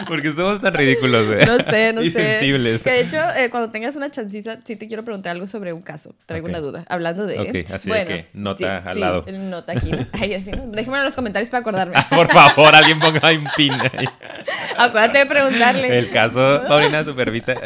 Porque 0.09 0.33
somos 0.33 0.59
tan 0.59 0.73
ridículos, 0.73 1.25
güey. 1.27 1.45
No 1.45 1.57
sé, 1.57 1.93
no 1.93 2.01
y 2.01 2.11
sé. 2.11 2.19
sensibles. 2.21 2.81
Que 2.81 2.89
de 2.89 2.99
hecho, 3.01 3.17
eh, 3.37 3.49
cuando 3.49 3.69
tengas 3.71 3.95
una 3.95 4.11
chancita, 4.11 4.59
sí 4.65 4.75
te 4.75 4.87
quiero 4.87 5.05
preguntar 5.05 5.31
algo 5.35 5.47
sobre 5.47 5.71
un 5.71 5.81
caso. 5.81 6.13
Traigo 6.25 6.47
una 6.47 6.59
duda. 6.59 6.83
Hablando 6.89 7.25
de. 7.25 7.39
Ok, 7.39 7.71
así 7.71 7.89
de 7.89 8.05
que 8.05 8.27
nota 8.33 8.81
sí, 8.81 8.87
al 8.89 8.93
sí, 8.95 8.99
lado. 8.99 9.25
Nota 9.29 9.71
aquí. 9.73 9.91
¿no? 9.91 10.05
Ay, 10.19 10.33
así, 10.33 10.51
¿no? 10.51 10.65
Déjenmelo 10.67 10.97
en 11.03 11.05
los 11.05 11.15
comentarios 11.15 11.49
para 11.49 11.61
acordarme. 11.61 11.95
Por 12.09 12.27
favor, 12.31 12.75
alguien 12.75 12.99
ponga 12.99 13.29
un 13.31 13.47
pin 13.55 13.71
ahí. 13.73 14.05
Acuérdate 14.77 15.19
de 15.19 15.25
preguntarle. 15.27 15.97
El 15.99 16.09
caso, 16.09 16.61
Paulina 16.67 17.03
Supervita. 17.03 17.53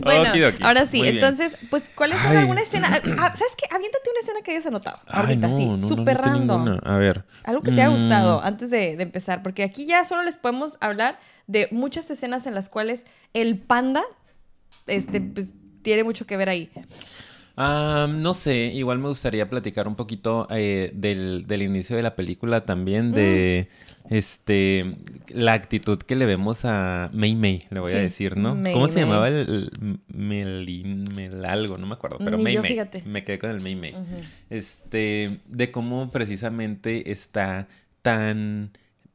Bueno, 0.00 0.30
Okidoki. 0.30 0.62
ahora 0.62 0.86
sí, 0.86 0.98
Muy 0.98 1.06
bien. 1.08 1.16
entonces, 1.16 1.56
pues, 1.70 1.82
¿cuál 1.94 2.12
es 2.12 2.20
alguna 2.24 2.60
escena? 2.62 2.88
Ah, 3.18 3.34
¿Sabes 3.36 3.54
qué? 3.56 3.66
Aviéntate 3.74 4.08
una 4.10 4.20
escena 4.20 4.40
que 4.44 4.52
hayas 4.52 4.66
anotado. 4.66 4.98
Ay, 5.08 5.20
Ahorita, 5.20 5.48
no, 5.48 5.56
sí. 5.58 5.66
no, 5.66 5.76
noté 5.76 6.14
random. 6.14 6.78
A 6.84 6.96
ver. 6.96 7.24
Algo 7.44 7.62
que 7.62 7.72
te 7.72 7.82
haya 7.82 7.90
Mm, 7.90 7.96
gustado 7.98 8.42
antes 8.42 8.70
de, 8.70 8.96
de 8.96 9.02
empezar, 9.02 9.42
porque 9.42 9.62
aquí 9.64 9.86
ya 9.86 10.04
solo 10.04 10.22
les 10.22 10.36
podemos 10.36 10.78
hablar 10.80 11.18
de 11.48 11.66
muchas 11.72 12.08
escenas 12.10 12.46
en 12.46 12.54
las 12.54 12.68
cuales 12.68 13.04
el 13.34 13.58
panda 13.58 14.04
este, 14.86 15.20
pues, 15.20 15.50
tiene 15.82 16.04
mucho 16.04 16.24
que 16.26 16.36
ver 16.36 16.48
ahí. 16.48 16.70
ah, 17.56 18.06
no 18.08 18.32
sé, 18.34 18.66
igual 18.74 18.98
me 19.00 19.08
gustaría 19.08 19.50
platicar 19.50 19.88
un 19.88 19.96
poquito 19.96 20.46
eh, 20.50 20.92
del, 20.94 21.44
del 21.48 21.62
inicio 21.62 21.96
de 21.96 22.02
la 22.04 22.14
película 22.14 22.64
también, 22.64 23.10
de 23.10 23.68
Mm. 24.10 24.14
este 24.14 24.96
la 25.28 25.52
actitud 25.52 25.98
que 25.98 26.16
le 26.16 26.24
vemos 26.24 26.64
a 26.64 27.10
Mei 27.12 27.34
Mei, 27.34 27.60
le 27.68 27.80
voy 27.80 27.92
a 27.92 27.98
decir, 27.98 28.36
¿no? 28.38 28.54
Mei 28.54 28.72
¿Cómo 28.72 28.88
se 28.88 29.00
llamaba 29.00 29.28
el, 29.28 29.36
el 29.36 30.00
Melin, 30.06 31.04
Mel 31.14 31.44
algo? 31.44 31.76
No 31.76 31.86
me 31.86 31.92
acuerdo, 31.94 32.16
pero 32.18 32.36
Ni 32.38 32.44
Mei 32.44 32.54
yo, 32.54 32.62
Mei. 32.62 32.70
fíjate. 32.70 33.02
Me 33.04 33.22
quedé 33.24 33.38
con 33.38 33.50
el 33.50 33.60
Mei 33.60 33.74
Mei. 33.74 33.94
Este, 34.48 35.40
de 35.46 35.70
cómo 35.70 36.10
precisamente 36.10 37.10
está 37.12 37.68
tan 38.02 38.70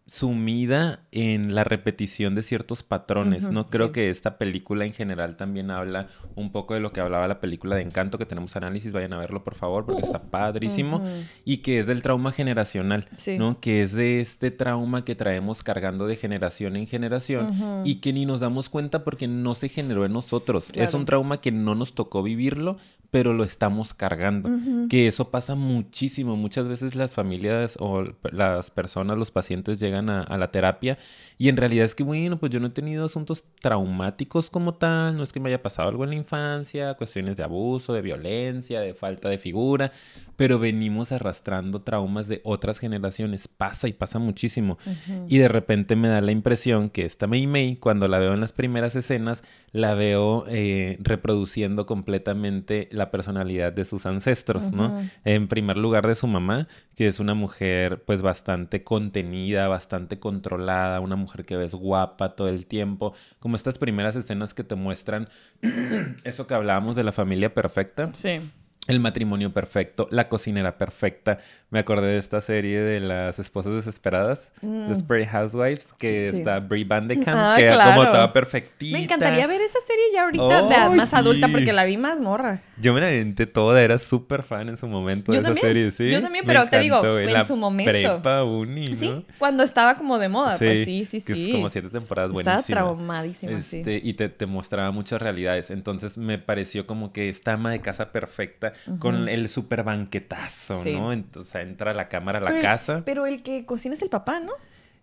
sumida 0.06 1.00
en 1.12 1.56
la 1.56 1.64
repetición 1.64 2.36
de 2.36 2.44
ciertos 2.44 2.84
patrones, 2.84 3.44
Ujú, 3.46 3.54
¿no? 3.54 3.68
Creo 3.68 3.88
sí. 3.88 3.94
que 3.94 4.10
esta 4.10 4.38
película 4.38 4.86
en 4.86 4.94
general 4.94 5.38
también 5.38 5.72
habla 5.72 6.08
un 6.36 6.52
poco 6.52 6.74
de 6.74 6.82
lo 6.82 6.92
que 6.92 7.00
hablaba 7.02 7.28
la 7.28 7.40
película 7.40 7.76
de 7.78 7.84
Encanto, 7.84 8.18
que 8.18 8.26
tenemos 8.26 8.56
análisis, 8.56 8.92
vayan 8.92 9.14
a 9.14 9.18
verlo 9.18 9.44
por 9.44 9.56
favor, 9.56 9.86
porque 9.86 10.02
está 10.02 10.22
padrísimo, 10.24 10.98
Ujú. 10.98 11.08
y 11.46 11.58
que 11.58 11.80
es 11.80 11.88
del 11.88 12.02
trauma 12.02 12.32
generacional, 12.32 13.06
Sí. 13.16 13.38
¿no? 13.38 13.60
Que 13.60 13.82
es 13.82 13.94
de 13.94 14.20
este 14.20 14.52
trauma 14.52 15.06
que 15.06 15.16
traemos 15.16 15.64
cargando 15.64 16.06
de 16.06 16.16
generación 16.16 16.76
en 16.76 16.86
generación 16.88 17.48
Ujú. 17.50 17.82
y 17.86 17.96
que 17.96 18.12
ni 18.14 18.26
nos 18.26 18.40
damos 18.42 18.70
cuenta 18.70 19.04
porque 19.04 19.28
no 19.28 19.56
se 19.56 19.70
generó 19.70 20.06
en 20.06 20.14
nosotros. 20.14 20.68
Es 20.70 20.74
Claro. 20.74 20.98
un 21.00 21.06
trauma 21.06 21.42
que 21.42 21.52
no 21.52 21.76
nos 21.76 21.94
tocó 21.96 22.24
vivirlo, 22.24 22.78
pero 23.12 23.34
lo 23.34 23.44
estamos 23.44 23.94
cargando. 23.94 24.50
Que 24.90 25.06
eso 25.06 25.30
pasa 25.30 25.54
muchísimo. 25.54 26.36
Muchas 26.36 26.68
veces 26.68 26.96
las 26.96 27.14
familias 27.14 27.78
o 27.80 28.04
las 28.32 28.72
personas, 28.72 29.20
los 29.20 29.30
pacientes 29.30 29.80
llegan 29.80 29.93
a, 29.94 30.22
a 30.22 30.38
la 30.38 30.52
terapia 30.52 30.98
y 31.38 31.50
en 31.50 31.58
realidad 31.58 31.86
es 31.86 31.96
que, 31.96 32.04
bueno, 32.04 32.38
pues 32.38 32.52
yo 32.52 32.60
no 32.60 32.68
he 32.68 32.72
tenido 32.72 33.06
asuntos 33.06 33.44
traumáticos 33.60 34.50
como 34.50 34.76
tal, 34.76 35.18
no 35.18 35.24
es 35.24 35.34
que 35.34 35.40
me 35.40 35.50
haya 35.50 35.62
pasado 35.62 35.90
algo 35.90 36.04
en 36.04 36.12
la 36.12 36.16
infancia, 36.16 36.94
cuestiones 36.94 37.38
de 37.38 37.44
abuso, 37.44 37.94
de 37.94 38.02
violencia, 38.02 38.80
de 38.80 38.94
falta 38.94 39.30
de 39.30 39.38
figura, 39.38 39.92
pero 40.36 40.60
venimos 40.60 41.12
arrastrando 41.12 41.82
traumas 41.82 42.28
de 42.28 42.42
otras 42.44 42.80
generaciones. 42.80 43.48
Pasa 43.48 43.88
y 43.88 43.94
pasa 43.94 44.20
muchísimo. 44.20 44.78
Ujú. 44.86 45.26
Y 45.28 45.38
de 45.38 45.48
repente 45.48 45.96
me 45.96 46.08
da 46.08 46.22
la 46.22 46.32
impresión 46.32 46.90
que 46.90 47.06
esta 47.06 47.28
Mei 47.28 47.48
Mei, 47.48 47.76
cuando 47.76 48.08
la 48.08 48.20
veo 48.20 48.34
en 48.34 48.40
las 48.40 48.54
primeras 48.54 48.96
escenas, 48.96 49.44
la 49.72 49.96
veo 49.96 50.46
eh, 50.48 50.98
reproduciendo 51.02 51.86
completamente 51.86 52.88
la 52.92 53.12
personalidad 53.12 53.74
de 53.74 53.86
sus 53.86 54.06
ancestros, 54.06 54.72
¿no? 54.72 54.96
Ujú. 54.96 55.06
En 55.26 55.48
primer 55.48 55.78
lugar 55.78 56.08
de 56.08 56.16
su 56.16 56.28
mamá, 56.28 56.68
que 56.96 57.08
es 57.08 57.20
una 57.20 57.34
mujer 57.34 58.04
pues 58.06 58.22
bastante 58.22 58.84
contenida, 58.84 59.68
bastante 59.68 59.83
controlada, 60.20 61.00
una 61.00 61.16
mujer 61.16 61.46
que 61.46 61.58
ves 61.58 61.74
guapa 61.74 62.36
todo 62.36 62.50
el 62.50 62.66
tiempo, 62.68 63.14
como 63.40 63.56
estas 63.56 63.78
primeras 63.78 64.16
escenas 64.16 64.54
que 64.54 64.64
te 64.64 64.76
muestran 64.76 65.30
eso 66.24 66.48
que 66.48 66.54
hablábamos 66.54 66.96
de 66.96 67.04
la 67.04 67.12
familia 67.12 67.54
perfecta. 67.54 68.10
Sí. 68.14 68.42
El 68.86 69.00
matrimonio 69.00 69.54
perfecto, 69.54 70.10
la 70.12 70.28
cocinera 70.28 70.78
perfecta. 70.78 71.38
Me 71.70 71.80
acordé 71.80 72.08
de 72.08 72.18
esta 72.18 72.42
serie 72.42 72.82
de 72.82 73.00
las 73.00 73.40
esposas 73.40 73.74
desesperadas, 73.74 74.52
Mm. 74.62 74.90
Desperate 74.90 75.26
Housewives, 75.28 75.88
que 75.98 76.30
Sí. 76.32 76.38
está 76.40 76.60
Brie 76.60 76.84
Van 76.84 77.08
de 77.08 77.16
Kamp, 77.20 77.28
Ah, 77.40 77.56
que 77.58 77.68
claro. 77.68 77.92
como 78.02 78.12
toda 78.12 78.34
perfectita. 78.34 78.98
Me 78.98 79.04
encantaría 79.04 79.48
ver 79.48 79.62
esa 79.62 79.80
serie 79.88 80.04
ya 80.14 80.24
ahorita 80.26 80.64
de 80.90 80.96
más 80.98 81.14
adulta 81.14 81.48
sí. 81.48 81.54
porque 81.54 81.72
la 81.72 81.86
vi 81.86 81.96
más 81.96 82.20
morra. 82.20 82.62
Yo 82.78 82.94
me 82.94 83.00
la 83.00 83.08
aventé 83.08 83.46
toda, 83.48 83.82
era 83.82 83.98
súper 83.98 84.44
fan 84.44 84.68
en 84.68 84.76
su 84.76 84.88
momento 84.88 85.32
Yo 85.32 85.38
de 85.40 85.44
también, 85.46 85.58
esa 85.66 85.68
serie, 85.68 85.92
¿sí? 85.94 86.12
yo 86.12 86.22
también, 86.22 86.46
Me 86.46 86.54
pero 86.54 86.68
te 86.70 86.80
digo, 86.80 87.20
en 87.20 87.32
la 87.32 87.46
su 87.46 87.56
momento. 87.56 87.90
Prepa, 87.92 88.44
uni, 88.44 88.86
¿no? 88.86 88.98
Sí, 88.98 89.26
cuando 89.40 89.64
estaba 89.64 89.96
como 89.98 90.20
de 90.20 90.28
moda, 90.28 90.58
pues 90.58 90.84
sí, 90.86 91.06
sí, 91.06 91.22
que 91.22 91.36
sí. 91.36 91.46
es 91.52 91.56
como 91.56 91.70
siete 91.70 91.88
temporadas 91.90 92.32
Estaba 92.36 92.56
buenísima. 92.58 92.76
traumadísima, 92.82 93.62
sí. 93.62 93.78
Este, 93.80 94.02
Y 94.04 94.14
te, 94.16 94.28
te 94.28 94.46
mostraba 94.46 94.92
muchas 94.92 95.22
realidades. 95.22 95.72
Entonces 95.72 96.18
me 96.18 96.38
pareció 96.38 96.86
como 96.86 97.14
que 97.14 97.30
esta 97.30 97.54
ama 97.54 97.72
de 97.72 97.80
casa 97.80 98.12
perfecta 98.12 98.73
con 99.00 99.28
el 99.30 99.48
súper 99.50 99.84
banquetazo, 99.84 100.82
Sí. 100.84 100.94
¿no? 100.94 101.14
Ent- 101.14 101.36
o 101.38 101.44
sea, 101.44 101.62
entra 101.62 101.92
a 101.92 101.94
la 101.94 102.08
cámara 102.10 102.40
a 102.40 102.42
la 102.42 102.48
Pero 102.48 102.58
el- 102.58 102.64
casa. 102.64 103.02
Pero 103.06 103.26
el 103.26 103.44
que 103.44 103.66
cocina 103.66 103.96
es 103.96 104.02
el 104.02 104.10
papá, 104.10 104.40
¿no? 104.40 104.52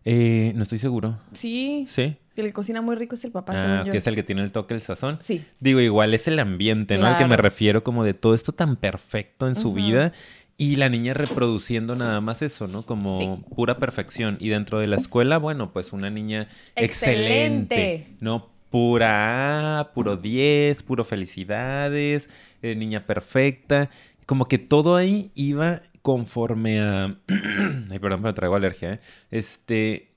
Eh, 0.05 0.53
no 0.55 0.63
estoy 0.63 0.79
seguro. 0.79 1.19
Sí. 1.33 1.87
¿Sí? 1.91 2.17
Que 2.35 2.41
el 2.43 2.47
que 2.49 2.53
cocina 2.55 2.81
muy 2.81 2.97
rico 2.97 3.15
es 3.17 3.25
el 3.25 3.33
papá, 3.33 3.53
Ah, 3.55 3.63
según 3.63 3.87
yo. 3.87 3.93
que 3.93 3.99
es 3.99 4.07
el 4.07 4.15
que 4.15 4.23
tiene 4.23 4.43
el 4.43 4.51
toque, 4.53 4.73
el 4.75 4.81
sazón. 4.81 5.19
Sí. 5.23 5.45
Digo, 5.61 5.81
igual 5.81 6.15
es 6.15 6.27
el 6.29 6.39
ambiente, 6.39 6.97
¿no? 6.97 7.07
Al 7.07 7.19
que 7.19 7.27
me 7.27 7.37
refiero 7.37 7.85
como 7.85 8.03
de 8.05 8.15
todo 8.15 8.35
esto 8.35 8.53
tan 8.53 8.77
perfecto 8.77 9.47
en 9.47 9.57
su 9.57 9.75
vida 9.75 10.13
y 10.57 10.77
la 10.77 10.89
niña 10.89 11.13
reproduciendo 11.15 11.97
nada 11.97 12.21
más 12.23 12.41
eso, 12.43 12.67
¿no? 12.67 12.83
Como 12.83 13.19
Sí. 13.19 13.29
pura 13.55 13.79
perfección. 13.79 14.37
Y 14.41 14.49
dentro 14.49 14.79
de 14.79 14.87
la 14.87 14.97
escuela, 14.97 15.37
bueno, 15.39 15.71
pues 15.73 15.93
una 15.93 16.09
niña 16.09 16.49
Excelente. 16.77 17.95
excelente, 17.95 18.07
¿no? 18.21 18.49
Pura 18.71 19.81
A, 19.81 19.93
puro 19.93 20.17
10, 20.17 20.83
puro 20.85 21.05
felicidades, 21.05 22.29
eh, 22.63 22.75
niña 22.75 23.07
perfecta. 23.07 23.91
Como 24.27 24.47
que 24.47 24.59
todo 24.59 24.97
ahí 24.97 25.33
iba 25.35 25.83
conforme 26.03 26.81
a... 26.81 27.19
Ay, 27.91 27.99
perdón, 27.99 28.23
pero 28.23 28.35
traigo 28.35 28.55
alergia, 28.55 28.95
¿eh? 28.95 29.01
Este, 29.31 30.11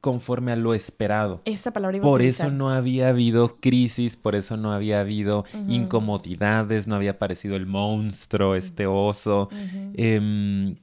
conforme 0.00 0.52
a 0.52 0.56
lo 0.56 0.74
esperado. 0.74 1.42
Esa 1.44 1.72
palabra 1.72 1.98
iba 1.98 2.04
Por 2.04 2.22
eso 2.22 2.50
no 2.50 2.70
había 2.70 3.08
habido 3.08 3.56
crisis, 3.60 4.16
por 4.16 4.34
eso 4.34 4.56
no 4.56 4.72
había 4.72 5.00
habido 5.00 5.44
incomodidades, 5.68 6.86
no 6.86 6.96
había 6.96 7.12
aparecido 7.12 7.56
el 7.56 7.66
monstruo, 7.66 8.54
este 8.54 8.86
oso, 8.86 9.48
em, 9.94 10.76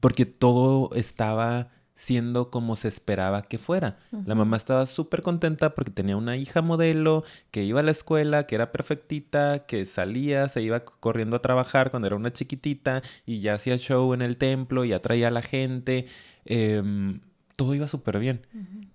porque 0.00 0.26
todo 0.26 0.90
estaba 0.94 1.68
siendo 1.94 2.50
como 2.50 2.74
se 2.74 2.88
esperaba 2.88 3.42
que 3.42 3.58
fuera. 3.58 3.98
La 4.26 4.34
mamá 4.34 4.56
estaba 4.56 4.84
súper 4.86 5.22
contenta 5.22 5.74
porque 5.74 5.92
tenía 5.92 6.16
una 6.16 6.36
hija 6.36 6.60
modelo 6.60 7.24
que 7.50 7.62
iba 7.62 7.80
a 7.80 7.82
la 7.84 7.92
escuela, 7.92 8.46
que 8.46 8.56
era 8.56 8.72
perfectita, 8.72 9.60
que 9.66 9.86
salía, 9.86 10.48
se 10.48 10.60
iba 10.60 10.84
corriendo 10.84 11.36
a 11.36 11.42
trabajar 11.42 11.90
cuando 11.90 12.06
era 12.08 12.16
una 12.16 12.32
chiquitita 12.32 13.02
y 13.26 13.40
ya 13.40 13.54
hacía 13.54 13.76
show 13.76 14.12
en 14.12 14.22
el 14.22 14.36
templo 14.38 14.84
y 14.84 14.92
atraía 14.92 15.28
a 15.28 15.30
la 15.30 15.42
gente. 15.42 16.06
em, 16.44 17.20
todo 17.56 17.74
iba 17.74 17.86
súper 17.86 18.18
bien. 18.18 18.46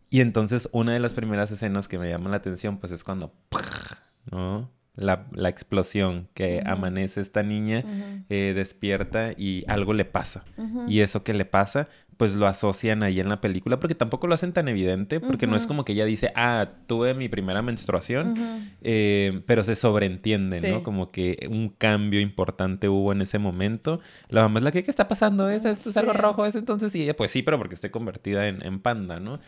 Y 0.10 0.20
entonces 0.22 0.68
una 0.74 0.92
de 0.94 1.00
las 1.00 1.14
primeras 1.14 1.50
escenas 1.52 1.88
que 1.88 1.98
me 1.98 2.10
llama 2.10 2.30
la 2.30 2.36
atención 2.38 2.78
pues 2.78 2.92
es 2.92 3.04
cuando, 3.06 3.32
¿no? 4.32 4.70
La, 4.96 5.28
la 5.32 5.48
explosión 5.48 6.28
que 6.34 6.62
amanece 6.66 7.22
esta 7.22 7.42
niña, 7.42 7.86
eh, 8.28 8.52
despierta 8.54 9.32
y 9.32 9.64
algo 9.68 9.94
le 9.94 10.04
pasa. 10.04 10.44
Y 10.90 11.00
eso 11.00 11.24
que 11.24 11.34
le 11.34 11.46
pasa, 11.46 11.88
pues 12.20 12.36
lo 12.36 12.48
asocian 12.48 13.02
ahí 13.02 13.22
en 13.22 13.30
la 13.30 13.40
película 13.40 13.80
porque 13.80 13.96
tampoco 13.96 14.28
lo 14.28 14.34
hacen 14.34 14.52
tan 14.52 14.68
evidente, 14.68 15.22
porque 15.22 15.48
no 15.48 15.56
es 15.56 15.66
como 15.66 15.86
que 15.86 15.94
ella 15.94 16.04
dice, 16.04 16.34
ah, 16.36 16.68
tuve 16.86 17.14
mi 17.14 17.30
primera 17.30 17.62
menstruación, 17.62 18.36
eh, 18.82 19.42
pero 19.46 19.64
se 19.64 19.76
sobreentiende, 19.76 20.60
Sí. 20.60 20.70
¿no? 20.70 20.84
Como 20.84 21.12
que 21.12 21.48
un 21.50 21.70
cambio 21.70 22.20
importante 22.20 22.90
hubo 22.90 23.14
en 23.14 23.22
ese 23.22 23.40
momento. 23.40 24.02
La 24.28 24.42
mamá 24.42 24.60
es 24.60 24.66
la 24.66 24.72
que, 24.74 24.84
¿qué 24.84 24.92
está 24.92 25.08
pasando? 25.08 25.50
¿Es, 25.50 25.64
esto 25.64 25.92
es 25.92 25.96
algo 25.96 26.12
rojo? 26.12 26.46
¿Es 26.46 26.56
entonces? 26.56 26.94
Y 26.94 27.04
ella, 27.04 27.16
pues 27.16 27.32
sí, 27.32 27.42
pero 27.42 27.58
porque 27.58 27.76
estoy 27.76 27.90
convertida 27.90 28.50
en, 28.50 28.66
en 28.66 28.82
panda, 28.82 29.22
¿no? 29.22 29.40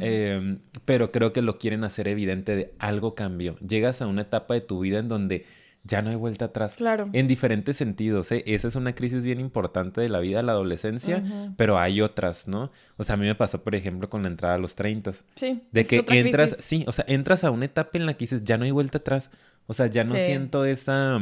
Eh, 0.00 0.56
pero 0.86 1.12
creo 1.12 1.34
que 1.34 1.42
lo 1.42 1.58
quieren 1.58 1.84
hacer 1.84 2.08
evidente 2.08 2.56
de 2.56 2.72
algo 2.78 3.14
cambió. 3.14 3.54
Llegas 3.58 4.00
a 4.00 4.06
una 4.06 4.22
etapa 4.22 4.54
de 4.54 4.62
tu 4.62 4.80
vida 4.80 4.98
en 4.98 5.08
donde 5.08 5.44
ya 5.86 6.00
no 6.02 6.10
hay 6.10 6.16
vuelta 6.16 6.46
atrás. 6.46 6.74
Claro. 6.76 7.08
En 7.12 7.28
diferentes 7.28 7.76
sentidos, 7.76 8.32
¿eh? 8.32 8.42
Esa 8.46 8.68
es 8.68 8.74
una 8.76 8.94
crisis 8.94 9.22
bien 9.22 9.38
importante 9.38 10.00
de 10.00 10.08
la 10.08 10.18
vida, 10.20 10.42
la 10.42 10.52
adolescencia, 10.52 11.22
pero 11.56 11.78
hay 11.78 12.00
otras, 12.00 12.48
¿no? 12.48 12.70
O 12.96 13.04
sea, 13.04 13.14
a 13.14 13.16
mí 13.16 13.26
me 13.26 13.34
pasó, 13.34 13.62
por 13.62 13.74
ejemplo, 13.74 14.08
con 14.08 14.22
la 14.22 14.28
entrada 14.28 14.54
a 14.54 14.58
los 14.58 14.74
30. 14.74 15.12
Sí. 15.36 15.62
De 15.70 15.80
es 15.82 15.88
que 15.88 16.00
otra 16.00 16.16
entras, 16.16 16.50
crisis. 16.54 16.64
sí, 16.64 16.84
o 16.86 16.92
sea, 16.92 17.04
entras 17.06 17.44
a 17.44 17.50
una 17.50 17.66
etapa 17.66 17.90
en 17.98 18.06
la 18.06 18.14
que 18.14 18.20
dices, 18.24 18.44
ya 18.44 18.56
no 18.56 18.64
hay 18.64 18.70
vuelta 18.70 18.98
atrás. 18.98 19.30
O 19.66 19.74
sea, 19.74 19.86
ya 19.86 20.04
no 20.04 20.14
Sí. 20.14 20.20
siento 20.26 20.64
esa... 20.64 21.20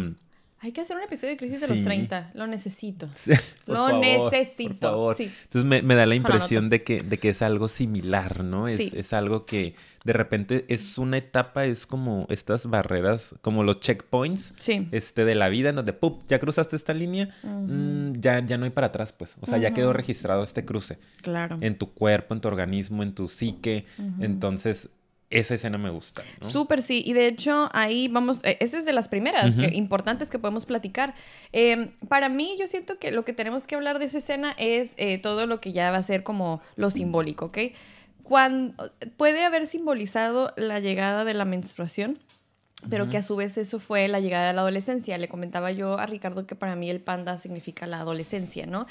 Hay 0.64 0.70
que 0.70 0.80
hacer 0.80 0.96
un 0.96 1.02
episodio 1.02 1.32
de 1.32 1.36
crisis 1.36 1.60
de 1.60 1.66
los 1.66 1.82
30. 1.82 2.30
Lo 2.34 2.46
necesito. 2.46 3.08
por 3.66 3.74
Lo 3.74 3.86
favor, 3.88 4.00
necesito. 4.00 4.78
por 4.78 4.90
favor. 4.90 5.16
Sí. 5.16 5.24
Entonces 5.44 5.64
me, 5.68 5.82
me 5.82 5.96
da 5.96 6.06
la 6.06 6.14
impresión 6.14 6.68
de 6.70 6.84
que, 6.84 7.02
de 7.02 7.18
que 7.18 7.30
es 7.30 7.42
algo 7.42 7.66
similar, 7.66 8.44
¿no? 8.44 8.68
Es, 8.68 8.78
es 8.94 9.12
algo 9.12 9.44
que 9.44 9.74
de 10.04 10.12
repente 10.12 10.64
es 10.68 10.98
una 10.98 11.18
etapa, 11.18 11.64
es 11.64 11.84
como 11.84 12.26
estas 12.30 12.66
barreras, 12.66 13.34
como 13.40 13.64
los 13.64 13.80
checkpoints 13.80 14.54
este, 14.92 15.24
de 15.24 15.34
la 15.34 15.48
vida, 15.48 15.70
en 15.70 15.76
donde, 15.76 15.92
¡pup! 15.92 16.22
ya 16.28 16.38
cruzaste 16.38 16.76
esta 16.76 16.94
línea, 16.94 17.28
mm, 17.42 18.14
ya, 18.20 18.44
ya 18.44 18.56
no 18.56 18.64
hay 18.64 18.70
para 18.70 18.88
atrás, 18.88 19.12
pues. 19.12 19.36
O 19.40 19.46
sea, 19.46 19.58
ya 19.58 19.72
quedó 19.72 19.92
registrado 19.92 20.42
este 20.44 20.64
cruce 20.64 20.98
Claro. 21.22 21.58
en 21.60 21.76
tu 21.76 21.92
cuerpo, 21.92 22.34
en 22.34 22.40
tu 22.40 22.46
organismo, 22.48 23.02
en 23.02 23.14
tu 23.14 23.28
psique. 23.28 23.84
Entonces, 24.20 24.88
esa 25.32 25.54
escena 25.54 25.78
me 25.78 25.90
gusta, 25.90 26.22
¿no? 26.40 26.48
Súper 26.50 26.82
sí, 26.82 27.02
y 27.04 27.12
de 27.12 27.26
hecho 27.26 27.68
ahí 27.72 28.08
vamos, 28.08 28.40
eh, 28.44 28.56
esa 28.60 28.78
es 28.78 28.84
de 28.84 28.92
las 28.92 29.08
primeras 29.08 29.54
que- 29.54 29.74
importantes 29.74 30.28
que 30.28 30.38
podemos 30.38 30.66
platicar. 30.66 31.14
Eh, 31.52 31.92
para 32.08 32.28
mí 32.28 32.56
yo 32.58 32.66
siento 32.66 32.98
que 32.98 33.10
lo 33.12 33.24
que 33.24 33.32
tenemos 33.32 33.66
que 33.66 33.74
hablar 33.74 33.98
de 33.98 34.04
esa 34.06 34.18
escena 34.18 34.54
es 34.58 34.94
eh, 34.96 35.18
todo 35.18 35.46
lo 35.46 35.60
que 35.60 35.72
ya 35.72 35.90
va 35.90 35.96
a 35.98 36.02
ser 36.02 36.22
como 36.22 36.60
lo 36.76 36.90
simbólico, 36.90 37.46
¿ok? 37.46 37.58
Cuando, 38.22 38.92
puede 39.16 39.44
haber 39.44 39.66
simbolizado 39.66 40.52
la 40.56 40.80
llegada 40.80 41.24
de 41.24 41.34
la 41.34 41.44
menstruación, 41.44 42.18
pero 42.88 43.08
que 43.08 43.16
a 43.16 43.22
su 43.22 43.36
vez 43.36 43.58
eso 43.58 43.78
fue 43.78 44.08
la 44.08 44.20
llegada 44.20 44.48
de 44.48 44.52
la 44.54 44.62
adolescencia. 44.62 45.16
Le 45.18 45.28
comentaba 45.28 45.70
yo 45.70 45.98
a 45.98 46.06
Ricardo 46.06 46.46
que 46.46 46.56
para 46.56 46.74
mí 46.76 46.90
el 46.90 47.00
panda 47.00 47.38
significa 47.38 47.86
la 47.86 48.00
adolescencia, 48.00 48.66
¿no? 48.66 48.86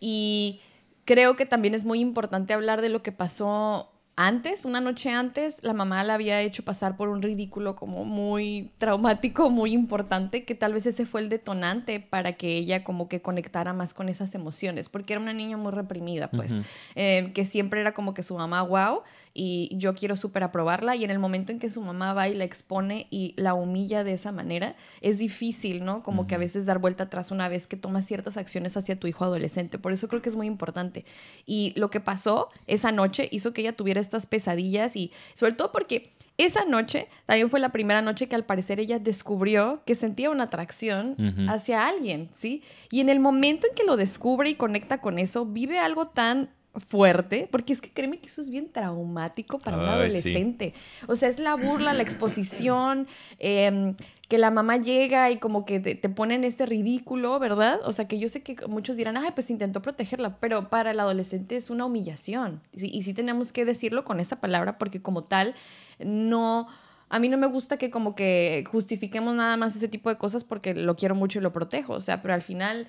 Y 0.00 0.60
creo 1.04 1.34
que 1.36 1.44
también 1.46 1.74
es 1.74 1.84
muy 1.84 2.00
importante 2.00 2.52
hablar 2.54 2.80
de 2.82 2.88
lo 2.88 3.02
que 3.02 3.10
pasó 3.12 3.91
antes, 4.14 4.66
una 4.66 4.80
noche 4.80 5.10
antes, 5.10 5.58
la 5.62 5.72
mamá 5.72 6.04
la 6.04 6.14
había 6.14 6.42
hecho 6.42 6.62
pasar 6.62 6.96
por 6.96 7.08
un 7.08 7.22
ridículo 7.22 7.74
como 7.76 8.04
muy 8.04 8.70
traumático, 8.76 9.48
muy 9.48 9.72
importante, 9.72 10.44
que 10.44 10.54
tal 10.54 10.74
vez 10.74 10.84
ese 10.84 11.06
fue 11.06 11.22
el 11.22 11.30
detonante 11.30 11.98
para 11.98 12.34
que 12.34 12.58
ella 12.58 12.84
como 12.84 13.08
que 13.08 13.22
conectara 13.22 13.72
más 13.72 13.94
con 13.94 14.10
esas 14.10 14.34
emociones, 14.34 14.90
porque 14.90 15.14
era 15.14 15.22
una 15.22 15.32
niña 15.32 15.56
muy 15.56 15.72
reprimida, 15.72 16.30
pues, 16.30 16.52
eh, 16.94 17.32
que 17.34 17.46
siempre 17.46 17.80
era 17.80 17.92
como 17.92 18.12
que 18.12 18.22
su 18.22 18.36
mamá, 18.36 18.60
wow, 18.62 19.00
y 19.34 19.70
yo 19.78 19.94
quiero 19.94 20.14
súper 20.14 20.42
aprobarla, 20.42 20.94
y 20.94 21.04
en 21.04 21.10
el 21.10 21.18
momento 21.18 21.50
en 21.50 21.58
que 21.58 21.70
su 21.70 21.80
mamá 21.80 22.12
va 22.12 22.28
y 22.28 22.34
la 22.34 22.44
expone 22.44 23.06
y 23.08 23.32
la 23.38 23.54
humilla 23.54 24.04
de 24.04 24.12
esa 24.12 24.30
manera, 24.30 24.76
es 25.00 25.16
difícil, 25.16 25.86
¿no? 25.86 26.02
Como 26.02 26.26
que 26.26 26.34
a 26.34 26.38
veces 26.38 26.66
dar 26.66 26.78
vuelta 26.78 27.04
atrás 27.04 27.30
una 27.30 27.48
vez 27.48 27.66
que 27.66 27.78
tomas 27.78 28.04
ciertas 28.04 28.36
acciones 28.36 28.76
hacia 28.76 29.00
tu 29.00 29.06
hijo 29.06 29.24
adolescente, 29.24 29.78
por 29.78 29.92
eso 29.92 30.08
creo 30.08 30.20
que 30.20 30.28
es 30.28 30.36
muy 30.36 30.46
importante. 30.46 31.06
Y 31.46 31.72
lo 31.76 31.88
que 31.88 32.00
pasó 32.00 32.50
esa 32.66 32.92
noche 32.92 33.28
hizo 33.32 33.54
que 33.54 33.62
ella 33.62 33.72
tuviera 33.72 34.01
estas 34.02 34.26
pesadillas 34.26 34.96
y 34.96 35.12
sobre 35.34 35.54
todo 35.54 35.72
porque 35.72 36.12
esa 36.38 36.64
noche 36.64 37.08
también 37.26 37.50
fue 37.50 37.60
la 37.60 37.72
primera 37.72 38.02
noche 38.02 38.28
que 38.28 38.34
al 38.34 38.44
parecer 38.44 38.80
ella 38.80 38.98
descubrió 38.98 39.82
que 39.84 39.94
sentía 39.94 40.30
una 40.30 40.44
atracción 40.44 41.16
hacia 41.48 41.86
alguien, 41.86 42.30
¿sí? 42.34 42.62
Y 42.90 43.00
en 43.00 43.08
el 43.08 43.20
momento 43.20 43.66
en 43.68 43.74
que 43.74 43.84
lo 43.84 43.96
descubre 43.96 44.48
y 44.50 44.54
conecta 44.54 45.00
con 45.00 45.18
eso, 45.18 45.44
vive 45.44 45.78
algo 45.78 46.06
tan 46.06 46.50
fuerte, 46.76 47.48
porque 47.50 47.72
es 47.72 47.80
que 47.80 47.90
créeme 47.90 48.18
que 48.18 48.28
eso 48.28 48.40
es 48.40 48.48
bien 48.48 48.70
traumático 48.70 49.58
para 49.58 49.76
un 49.76 49.84
adolescente. 49.84 50.72
O 51.06 51.16
sea, 51.16 51.28
es 51.28 51.38
la 51.38 51.54
burla, 51.54 51.92
la 51.92 52.02
exposición, 52.02 53.06
eh, 53.38 53.94
que 54.28 54.38
la 54.38 54.50
mamá 54.50 54.78
llega 54.78 55.30
y 55.30 55.36
como 55.36 55.66
que 55.66 55.78
te, 55.78 55.94
te 55.94 56.08
ponen 56.08 56.44
este 56.44 56.64
ridículo, 56.64 57.38
¿verdad? 57.38 57.80
O 57.84 57.92
sea, 57.92 58.08
que 58.08 58.18
yo 58.18 58.30
sé 58.30 58.42
que 58.42 58.56
muchos 58.66 58.96
dirán, 58.96 59.18
ay, 59.18 59.32
pues 59.34 59.50
intentó 59.50 59.82
protegerla, 59.82 60.38
pero 60.38 60.70
para 60.70 60.92
el 60.92 61.00
adolescente 61.00 61.56
es 61.56 61.68
una 61.68 61.84
humillación. 61.84 62.62
Y, 62.72 63.02
sí 63.02 63.12
tenemos 63.12 63.52
que 63.52 63.66
decirlo 63.66 64.04
con 64.04 64.20
esa 64.20 64.40
palabra 64.40 64.78
porque 64.78 65.02
como 65.02 65.22
tal, 65.24 65.54
no... 65.98 66.68
A 67.10 67.18
mí 67.18 67.28
no 67.28 67.36
me 67.36 67.46
gusta 67.46 67.76
que 67.76 67.90
como 67.90 68.14
que 68.14 68.64
justifiquemos 68.70 69.34
nada 69.34 69.58
más 69.58 69.76
ese 69.76 69.86
tipo 69.86 70.08
de 70.08 70.16
cosas 70.16 70.44
porque 70.44 70.72
lo 70.72 70.96
quiero 70.96 71.14
mucho 71.14 71.38
y 71.38 71.42
lo 71.42 71.52
protejo. 71.52 71.92
O 71.92 72.00
sea, 72.00 72.22
pero 72.22 72.32
al 72.32 72.40
final 72.40 72.88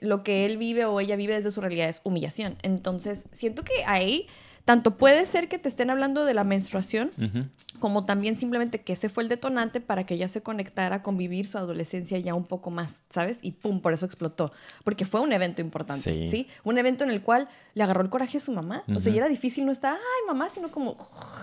lo 0.00 0.22
que 0.22 0.46
él 0.46 0.56
vive 0.56 0.84
o 0.84 1.00
ella 1.00 1.16
vive 1.16 1.34
desde 1.34 1.50
su 1.50 1.60
realidad 1.60 1.88
es 1.88 2.00
humillación. 2.04 2.56
Entonces, 2.62 3.26
siento 3.32 3.62
que 3.62 3.84
ahí 3.86 4.26
tanto 4.64 4.96
puede 4.96 5.26
ser 5.26 5.48
que 5.48 5.58
te 5.58 5.68
estén 5.68 5.90
hablando 5.90 6.24
de 6.24 6.32
la 6.32 6.42
menstruación, 6.42 7.10
como 7.80 8.06
también 8.06 8.38
simplemente 8.38 8.80
que 8.80 8.94
ese 8.94 9.10
fue 9.10 9.22
el 9.22 9.28
detonante 9.28 9.80
para 9.80 10.06
que 10.06 10.14
ella 10.14 10.28
se 10.28 10.42
conectara 10.42 11.02
con 11.02 11.18
vivir 11.18 11.46
su 11.46 11.58
adolescencia 11.58 12.18
ya 12.18 12.34
un 12.34 12.46
poco 12.46 12.70
más, 12.70 13.02
¿sabes? 13.10 13.38
Y 13.42 13.52
pum, 13.52 13.80
por 13.80 13.92
eso 13.92 14.06
explotó. 14.06 14.52
Porque 14.82 15.04
fue 15.04 15.20
un 15.20 15.32
evento 15.34 15.60
importante, 15.60 16.28
¿sí? 16.28 16.48
Un 16.62 16.78
evento 16.78 17.04
en 17.04 17.10
el 17.10 17.20
cual 17.20 17.48
le 17.74 17.82
agarró 17.82 18.00
el 18.00 18.08
coraje 18.08 18.38
a 18.38 18.40
su 18.40 18.52
mamá. 18.52 18.84
O 18.94 19.00
sea, 19.00 19.12
y 19.12 19.18
era 19.18 19.28
difícil 19.28 19.66
no 19.66 19.72
estar, 19.72 19.92
ay, 19.92 20.26
mamá, 20.26 20.48
sino 20.48 20.70
como, 20.70 20.96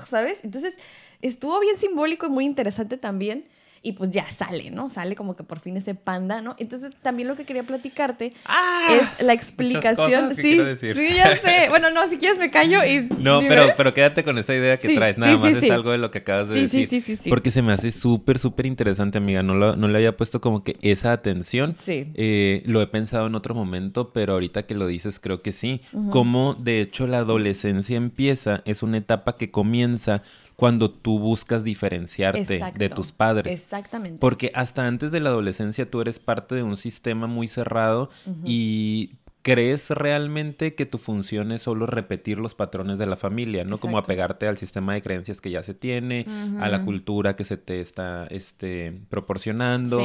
¿sabes? 0.08 0.40
Entonces, 0.44 0.74
estuvo 1.22 1.60
bien 1.60 1.78
simbólico 1.78 2.26
y 2.26 2.30
muy 2.30 2.46
interesante 2.46 2.98
también 2.98 3.46
y 3.84 3.94
pues 3.94 4.12
ya 4.12 4.28
sale, 4.28 4.70
¿no? 4.70 4.90
Sale 4.92 5.16
como 5.16 5.36
que 5.36 5.44
por 5.44 5.60
fin 5.60 5.76
ese 5.76 5.96
panda, 5.96 6.42
¿no? 6.42 6.56
Entonces 6.60 6.92
también 7.02 7.28
lo 7.28 7.36
que 7.36 7.46
quería 7.46 7.64
platicarte 7.64 8.34
ah, 8.46 8.88
es 8.92 9.24
la 9.24 9.34
explicación. 9.34 10.36
sí, 10.36 10.60
sí, 10.80 11.10
ya 11.16 11.36
sé. 11.38 11.70
Bueno, 11.70 11.90
no, 11.90 12.08
si 12.08 12.18
quieres 12.18 12.38
me 12.38 12.52
callo 12.52 12.84
y. 12.86 13.08
No, 13.18 13.40
pero, 13.40 13.74
pero 13.76 13.94
quédate 13.94 14.24
con 14.24 14.38
esta 14.38 14.54
idea 14.54 14.78
que 14.78 14.96
traes. 14.96 15.18
Nada 15.18 15.36
más 15.38 15.56
es 15.56 15.72
algo 15.72 15.92
de 15.92 15.98
lo 15.98 16.12
que 16.12 16.20
acabas 16.20 16.50
de 16.50 16.62
decir. 16.62 16.88
Sí, 16.88 17.02
sí, 17.02 17.16
sí, 17.16 17.30
Porque 17.30 17.50
se 17.50 17.64
me 17.64 17.74
hace 17.74 17.92
súper, 17.92 18.38
súper 18.38 18.68
interesante, 18.68 19.18
amiga. 19.18 19.42
No, 19.42 19.56
lo, 19.56 19.76
no 19.76 19.88
le 19.88 19.98
había 19.98 20.16
puesto 20.16 20.42
como 20.42 20.64
que 20.64 20.78
esa 20.82 21.12
atención. 21.12 21.76
Sí. 21.80 22.12
Eh, 22.14 22.62
lo 22.66 22.82
he 22.82 22.88
pensado 22.88 23.26
en 23.28 23.36
otro 23.36 23.56
momento, 23.56 24.14
pero 24.14 24.34
ahorita 24.34 24.68
que 24.68 24.76
lo 24.76 24.86
dices, 24.86 25.20
creo 25.20 25.42
que 25.42 25.54
sí. 25.54 25.82
Como 26.12 26.54
de 26.54 26.82
hecho 26.82 27.08
la 27.08 27.20
adolescencia 27.20 27.98
empieza, 27.98 28.62
es 28.66 28.84
una 28.84 28.98
etapa 28.98 29.36
que 29.36 29.50
comienza 29.50 30.22
cuando 30.62 30.92
tú 30.92 31.18
buscas 31.18 31.64
diferenciarte 31.64 32.62
de 32.76 32.90
tus 32.90 33.12
padres. 33.12 33.52
Exactamente. 33.52 34.20
Porque 34.20 34.52
hasta 34.54 34.86
antes 34.86 35.12
de 35.12 35.20
la 35.20 35.32
adolescencia 35.32 35.90
tú 35.90 36.02
eres 36.02 36.20
parte 36.20 36.54
de 36.54 36.62
un 36.62 36.78
sistema 36.78 37.26
muy 37.26 37.48
cerrado 37.48 38.12
y 38.46 39.16
¿Crees 39.44 39.90
realmente 39.90 40.76
que 40.76 40.86
tu 40.86 41.00
función 41.00 41.52
es 41.52 41.64
solo 41.64 41.88
repetir 41.88 42.40
los 42.40 42.54
patrones 42.54 43.00
de 43.00 43.08
la 43.08 43.16
familia, 43.16 43.64
no 43.64 43.80
como 43.80 43.98
apegarte 43.98 44.48
al 44.48 44.58
sistema 44.58 44.94
de 44.94 45.02
creencias 45.02 45.42
que 45.42 45.50
ya 45.50 45.64
se 45.64 45.74
tiene, 45.74 46.28
a 46.60 46.70
la 46.70 46.86
cultura 46.86 47.36
que 47.36 47.44
se 47.44 47.58
te 47.58 47.82
está 47.82 48.28
este, 48.30 48.94
proporcionando, 49.10 50.00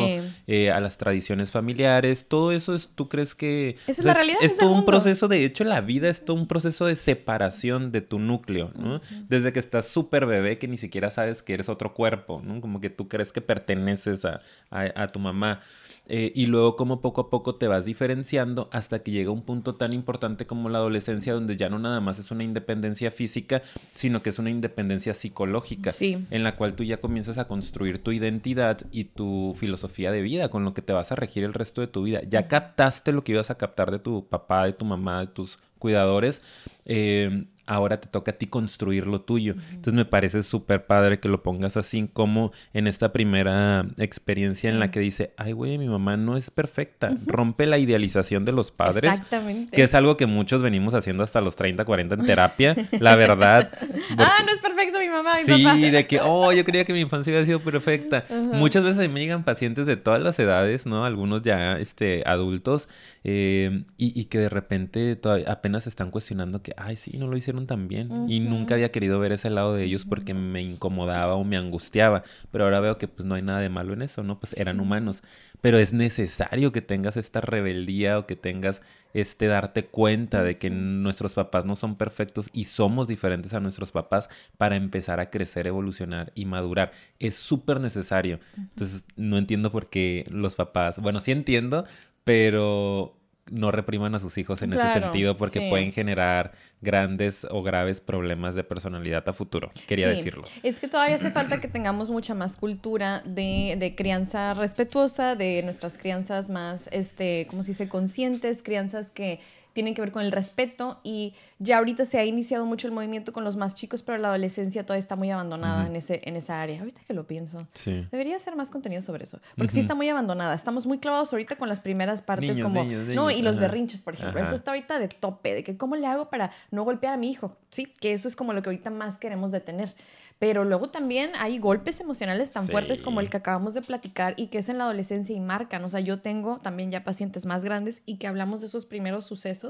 eh, 0.47 0.71
a 0.71 0.81
las 0.81 0.97
tradiciones 0.97 1.51
familiares? 1.51 2.27
Todo 2.29 2.51
eso 2.51 2.75
es, 2.75 2.89
¿tú 2.95 3.11
crees 3.11 3.35
que... 3.35 3.77
Esa 3.87 4.01
es 4.01 4.05
la 4.07 4.15
realidad. 4.15 4.39
Es, 4.41 4.57
todo 4.57 4.73
un 4.73 4.87
proceso, 4.87 5.29
de 5.29 5.45
hecho 5.45 5.65
la 5.65 5.83
vida 5.83 6.09
es 6.09 6.25
todo 6.25 6.37
un 6.37 6.49
proceso 6.49 6.87
de 6.87 6.97
separación 6.97 7.93
de 7.93 8.01
tu 8.01 8.19
núcleo, 8.19 8.73
¿no? 8.75 9.03
Desde 9.29 9.53
que 9.53 9.61
estás 9.61 9.87
súper 9.87 10.25
bebé 10.25 10.57
que 10.57 10.67
ni 10.67 10.79
siquiera 10.79 11.11
sabes 11.11 11.43
que 11.43 11.53
eres 11.53 11.69
otro 11.69 11.93
cuerpo, 11.93 12.41
¿no? 12.43 12.63
Como 12.63 12.81
que 12.81 12.89
tú 12.89 13.07
crees 13.09 13.33
que 13.33 13.43
perteneces 13.43 14.25
a, 14.25 14.41
a 14.71 15.07
tu 15.09 15.19
mamá. 15.19 15.61
Eh, 16.09 16.33
y 16.35 16.47
luego 16.47 16.77
como 16.77 17.01
poco 17.01 17.23
a 17.23 17.31
poco 17.31 17.57
te 17.57 17.67
vas 17.67 17.85
diferenciando 17.85 18.69
hasta 18.73 19.01
que 19.01 19.11
llega 19.11 19.31
un 19.33 19.43
punto 19.43 19.75
tan 19.75 19.93
importante 19.93 20.47
como 20.47 20.69
la 20.69 20.79
adolescencia 20.79 21.35
donde 21.35 21.57
ya 21.57 21.69
no 21.69 21.79
nada 21.79 22.01
más 22.01 22.19
es 22.19 22.31
una 22.31 22.45
independencia 22.45 23.11
física, 23.11 23.63
sino 23.95 24.23
que 24.23 24.31
es 24.31 24.39
una 24.39 24.51
independencia 24.51 25.15
psicológica, 25.15 25.93
en 26.01 26.43
la 26.45 26.57
cual 26.57 26.75
tú 26.75 26.85
ya 26.85 26.99
comienzas 26.99 27.39
a 27.39 27.49
construir 27.49 28.03
tu 28.03 28.13
identidad 28.13 28.79
y 28.93 29.05
tu 29.05 29.55
filosofía 29.59 30.13
de 30.13 30.23
vida, 30.23 30.49
con 30.49 30.65
lo 30.65 30.75
que 30.75 30.83
te 30.83 30.93
vas 30.93 31.11
a 31.11 31.17
regir 31.17 31.43
el 31.45 31.55
resto 31.55 31.81
de 31.81 31.89
tu 31.89 32.05
vida. 32.05 32.21
Ya 32.29 32.47
captaste 32.47 33.13
lo 33.13 33.25
que 33.25 33.33
ibas 33.33 33.51
a 33.51 33.57
captar 33.57 33.91
de 33.91 33.99
tu 33.99 34.27
papá, 34.29 34.65
de 34.67 34.73
tu 34.73 34.85
mamá, 34.85 35.21
de 35.21 35.27
tus 35.27 35.59
cuidadores. 35.79 36.43
Eh, 36.85 37.47
ahora 37.67 38.01
te 38.01 38.09
toca 38.09 38.31
a 38.33 38.35
ti 38.35 38.47
construir 38.47 39.07
lo 39.07 39.21
tuyo. 39.21 39.55
Entonces 39.71 39.95
me 39.95 40.05
parece 40.05 40.43
súper 40.43 40.87
padre 40.87 41.19
que 41.19 41.29
lo 41.29 41.43
pongas 41.43 41.77
así 41.77 42.09
como 42.13 42.53
en 42.73 42.87
esta 42.87 43.13
primera 43.13 43.87
experiencia 43.99 44.71
en 44.71 44.79
la 44.79 44.91
que 44.91 45.01
dice, 45.01 45.33
ay 45.37 45.53
güey, 45.53 45.77
mi 45.77 45.89
mamá 45.89 46.17
no 46.17 46.37
es 46.37 46.51
perfecta. 46.51 47.11
Rompe 47.27 47.67
la 47.67 47.79
idealización 47.79 48.45
de 48.45 48.53
los 48.53 48.71
padres. 48.71 49.11
Exactamente. 49.11 49.75
Que 49.75 49.83
es 49.83 49.95
algo 49.95 50.17
que 50.17 50.27
muchos 50.27 50.63
venimos 50.63 50.95
haciendo 50.95 51.25
hasta 51.25 51.41
los 51.41 51.57
30, 51.57 51.85
40 51.85 52.15
en 52.15 52.27
terapia. 52.27 52.77
la 53.01 53.17
verdad. 53.17 53.73
Ah, 54.19 54.43
no 54.45 54.53
es 54.53 54.59
perfecto 54.59 54.99
mi 54.99 55.09
mamá. 55.09 55.37
Mi 55.41 55.45
sí, 55.45 55.91
de 55.91 56.07
que, 56.07 56.21
oh, 56.21 56.53
yo 56.53 56.65
creía 56.65 56.85
que 56.85 56.93
mi 56.93 57.01
infancia 57.01 57.33
había 57.33 57.45
sido 57.45 57.61
perfecta. 57.61 58.25
Muchas 58.55 58.85
veces 58.85 59.11
me 59.11 59.21
llegan 59.21 59.45
pacientes 59.45 59.87
de 59.87 59.97
todas 59.97 60.23
las 60.23 60.39
edades, 60.39 60.87
¿no? 60.87 61.05
Algunos 61.05 61.43
ya 61.43 61.79
este, 61.79 62.23
adultos 62.25 62.89
eh, 63.25 63.85
y, 63.97 64.19
y, 64.19 64.27
que 64.27 64.39
de 64.39 64.49
repente 64.49 65.17
todavía 65.17 65.51
apenas 65.67 65.89
están 65.89 66.13
cuestionando 66.13 66.63
que, 66.63 66.73
ay, 66.77 66.95
sí, 66.95 67.19
no 67.19 67.27
lo 67.27 67.37
hicieron 67.37 67.67
también. 67.67 68.31
Y 68.31 68.39
nunca 68.39 68.75
había 68.75 68.93
querido 68.93 69.19
ver 69.19 69.33
ese 69.33 69.51
lado 69.51 69.75
de 69.75 69.83
ellos 69.83 70.05
porque 70.05 70.33
me 70.33 70.63
incomodaba 70.63 71.35
o 71.35 71.43
me 71.43 71.57
angustiaba. 71.57 72.23
Pero 72.53 72.65
ahora 72.65 72.79
veo 72.79 72.99
que 72.99 73.09
pues 73.09 73.27
no 73.27 73.35
hay 73.35 73.43
nada 73.43 73.59
de 73.59 73.69
malo 73.69 73.93
en 73.93 74.03
eso, 74.03 74.23
¿no? 74.23 74.39
Pues 74.39 74.57
eran 74.57 74.79
humanos. 74.79 75.25
Pero 75.61 75.79
es 75.79 75.93
necesario 75.93 76.71
que 76.71 76.83
tengas 76.83 77.17
esta 77.17 77.41
rebeldía 77.41 78.17
o 78.21 78.27
que 78.29 78.37
tengas 78.37 78.81
este 79.13 79.49
darte 79.49 79.87
cuenta 79.87 80.45
de 80.45 80.57
que 80.57 80.71
nuestros 80.71 81.35
papás 81.35 81.65
no 81.65 81.75
son 81.75 81.97
perfectos 81.97 82.49
y 82.53 82.67
somos 82.67 83.09
diferentes 83.09 83.53
a 83.53 83.59
nuestros 83.59 83.91
papás 83.91 84.29
para 84.59 84.77
empezar 84.77 85.19
a 85.19 85.31
crecer, 85.31 85.67
evolucionar 85.67 86.31
y 86.37 86.45
madurar. 86.45 86.93
Es 87.19 87.35
súper 87.35 87.81
necesario. 87.81 88.39
Entonces, 88.57 89.05
no 89.17 89.37
entiendo 89.37 89.73
por 89.73 89.91
qué 89.91 90.27
los 90.31 90.55
papás, 90.55 91.01
bueno, 91.01 91.19
sí 91.19 91.33
entiendo, 91.33 91.87
pero 92.23 93.16
no 93.51 93.71
repriman 93.71 94.15
a 94.15 94.19
sus 94.19 94.39
hijos 94.39 94.63
en 94.63 94.73
ese 94.73 94.93
sentido 94.93 95.37
porque 95.37 95.69
pueden 95.69 95.93
generar 95.93 96.53
grandes 96.81 97.47
o 97.51 97.63
graves 97.63 98.01
problemas 98.01 98.55
de 98.55 98.65
personalidad 98.65 99.29
a 99.29 99.33
futuro. 99.33 99.71
Quería 99.87 100.09
decirlo. 100.09 100.43
Es 100.63 100.81
que 100.81 100.89
todavía 100.89 101.17
hace 101.17 101.31
falta 101.31 101.61
que 101.61 101.69
tengamos 101.69 102.11
mucha 102.11 102.35
más 102.35 102.57
cultura 102.57 103.23
de, 103.25 103.77
de, 103.79 103.95
crianza 103.95 104.55
respetuosa, 104.55 105.37
de 105.37 105.63
nuestras 105.63 105.99
crianzas 105.99 106.49
más, 106.49 106.89
este, 106.93 107.47
¿cómo 107.49 107.63
se 107.63 107.73
dice?, 107.73 107.89
conscientes, 107.89 108.63
crianzas 108.63 109.11
que 109.11 109.41
tienen 109.77 109.93
que 109.93 110.01
ver 110.01 110.11
con 110.11 110.23
el 110.23 110.33
respeto 110.33 111.01
y 111.05 111.35
ya 111.59 111.77
ahorita 111.77 112.07
se 112.07 112.19
ha 112.19 112.25
iniciado 112.25 112.65
mucho 112.65 112.89
el 112.89 112.95
movimiento 112.95 113.35
con 113.35 113.45
los 113.45 113.57
más 113.57 113.75
chicos, 113.75 114.03
pero 114.03 114.17
la 114.17 114.29
adolescencia 114.29 114.87
todavía 114.87 115.03
está 115.03 115.17
muy 115.17 115.31
abandonada 115.31 115.87
en, 115.87 115.97
ese, 115.97 116.23
en 116.25 116.35
esa 116.35 116.63
área. 116.63 116.81
Ahorita 116.81 117.03
que 117.07 117.13
lo 117.13 117.27
pienso, 117.27 117.67
debería 118.11 118.41
ser 118.41 118.57
más 118.57 118.71
contenido 118.71 119.03
sobre 119.03 119.25
eso, 119.25 119.39
porque 119.55 119.75
sí 119.75 119.81
está 119.81 119.95
muy 119.95 120.09
abandonada. 120.09 120.55
Estamos 120.55 120.87
muy 120.87 120.97
clavados 120.97 121.31
ahorita 121.31 121.57
con 121.57 121.69
las 121.69 121.81
primeras 121.81 122.23
partes 122.23 122.59
como, 122.59 122.85
no, 122.85 123.31
y 123.31 123.43
los 123.43 123.59
berrinches, 123.59 124.01
por 124.01 124.15
ejemplo. 124.15 124.43
Eso 124.43 124.55
está 124.55 124.71
ahorita 124.71 124.99
de 124.99 125.09
tope, 125.09 125.53
de 125.53 125.63
que 125.63 125.77
cómo 125.77 125.95
le 125.95 126.07
hago 126.07 126.31
para 126.31 126.53
no 126.71 126.83
golpear 126.85 127.13
a 127.13 127.17
mi 127.19 127.31
hijo, 127.31 127.55
¿sí? 127.71 127.85
Que 127.85 128.15
eso 128.15 128.29
es 128.29 128.35
como 128.35 128.55
lo 128.55 128.63
que 128.63 128.71
ahorita 128.71 128.89
más 128.89 129.19
queremos 129.19 129.53
detener. 129.53 129.95
Pero 130.39 130.65
luego 130.65 130.91
también 130.91 131.33
hay 131.39 131.59
golpes 131.59 131.99
emocionales 132.01 132.51
tan 132.51 132.69
fuertes 132.69 133.01
como 133.01 133.21
el 133.21 133.31
que 133.31 133.39
acabamos 133.39 133.73
de 133.73 133.81
platicar 133.81 134.35
y 134.37 134.49
que 134.49 134.59
es 134.59 134.69
en 134.69 134.77
la 134.77 134.85
adolescencia 134.85 135.35
y 135.35 135.41
marcan. 135.41 135.83
O 135.83 135.89
sea, 135.89 136.01
yo 136.01 136.21
tengo 136.21 136.59
también 136.59 136.91
ya 136.91 137.05
pacientes 137.05 137.47
más 137.47 137.65
grandes 137.65 138.03
y 138.05 138.17
que 138.17 138.27
hablamos 138.27 138.61
de 138.61 138.67
esos 138.67 138.85
primeros 138.85 139.25
sucesos 139.25 139.66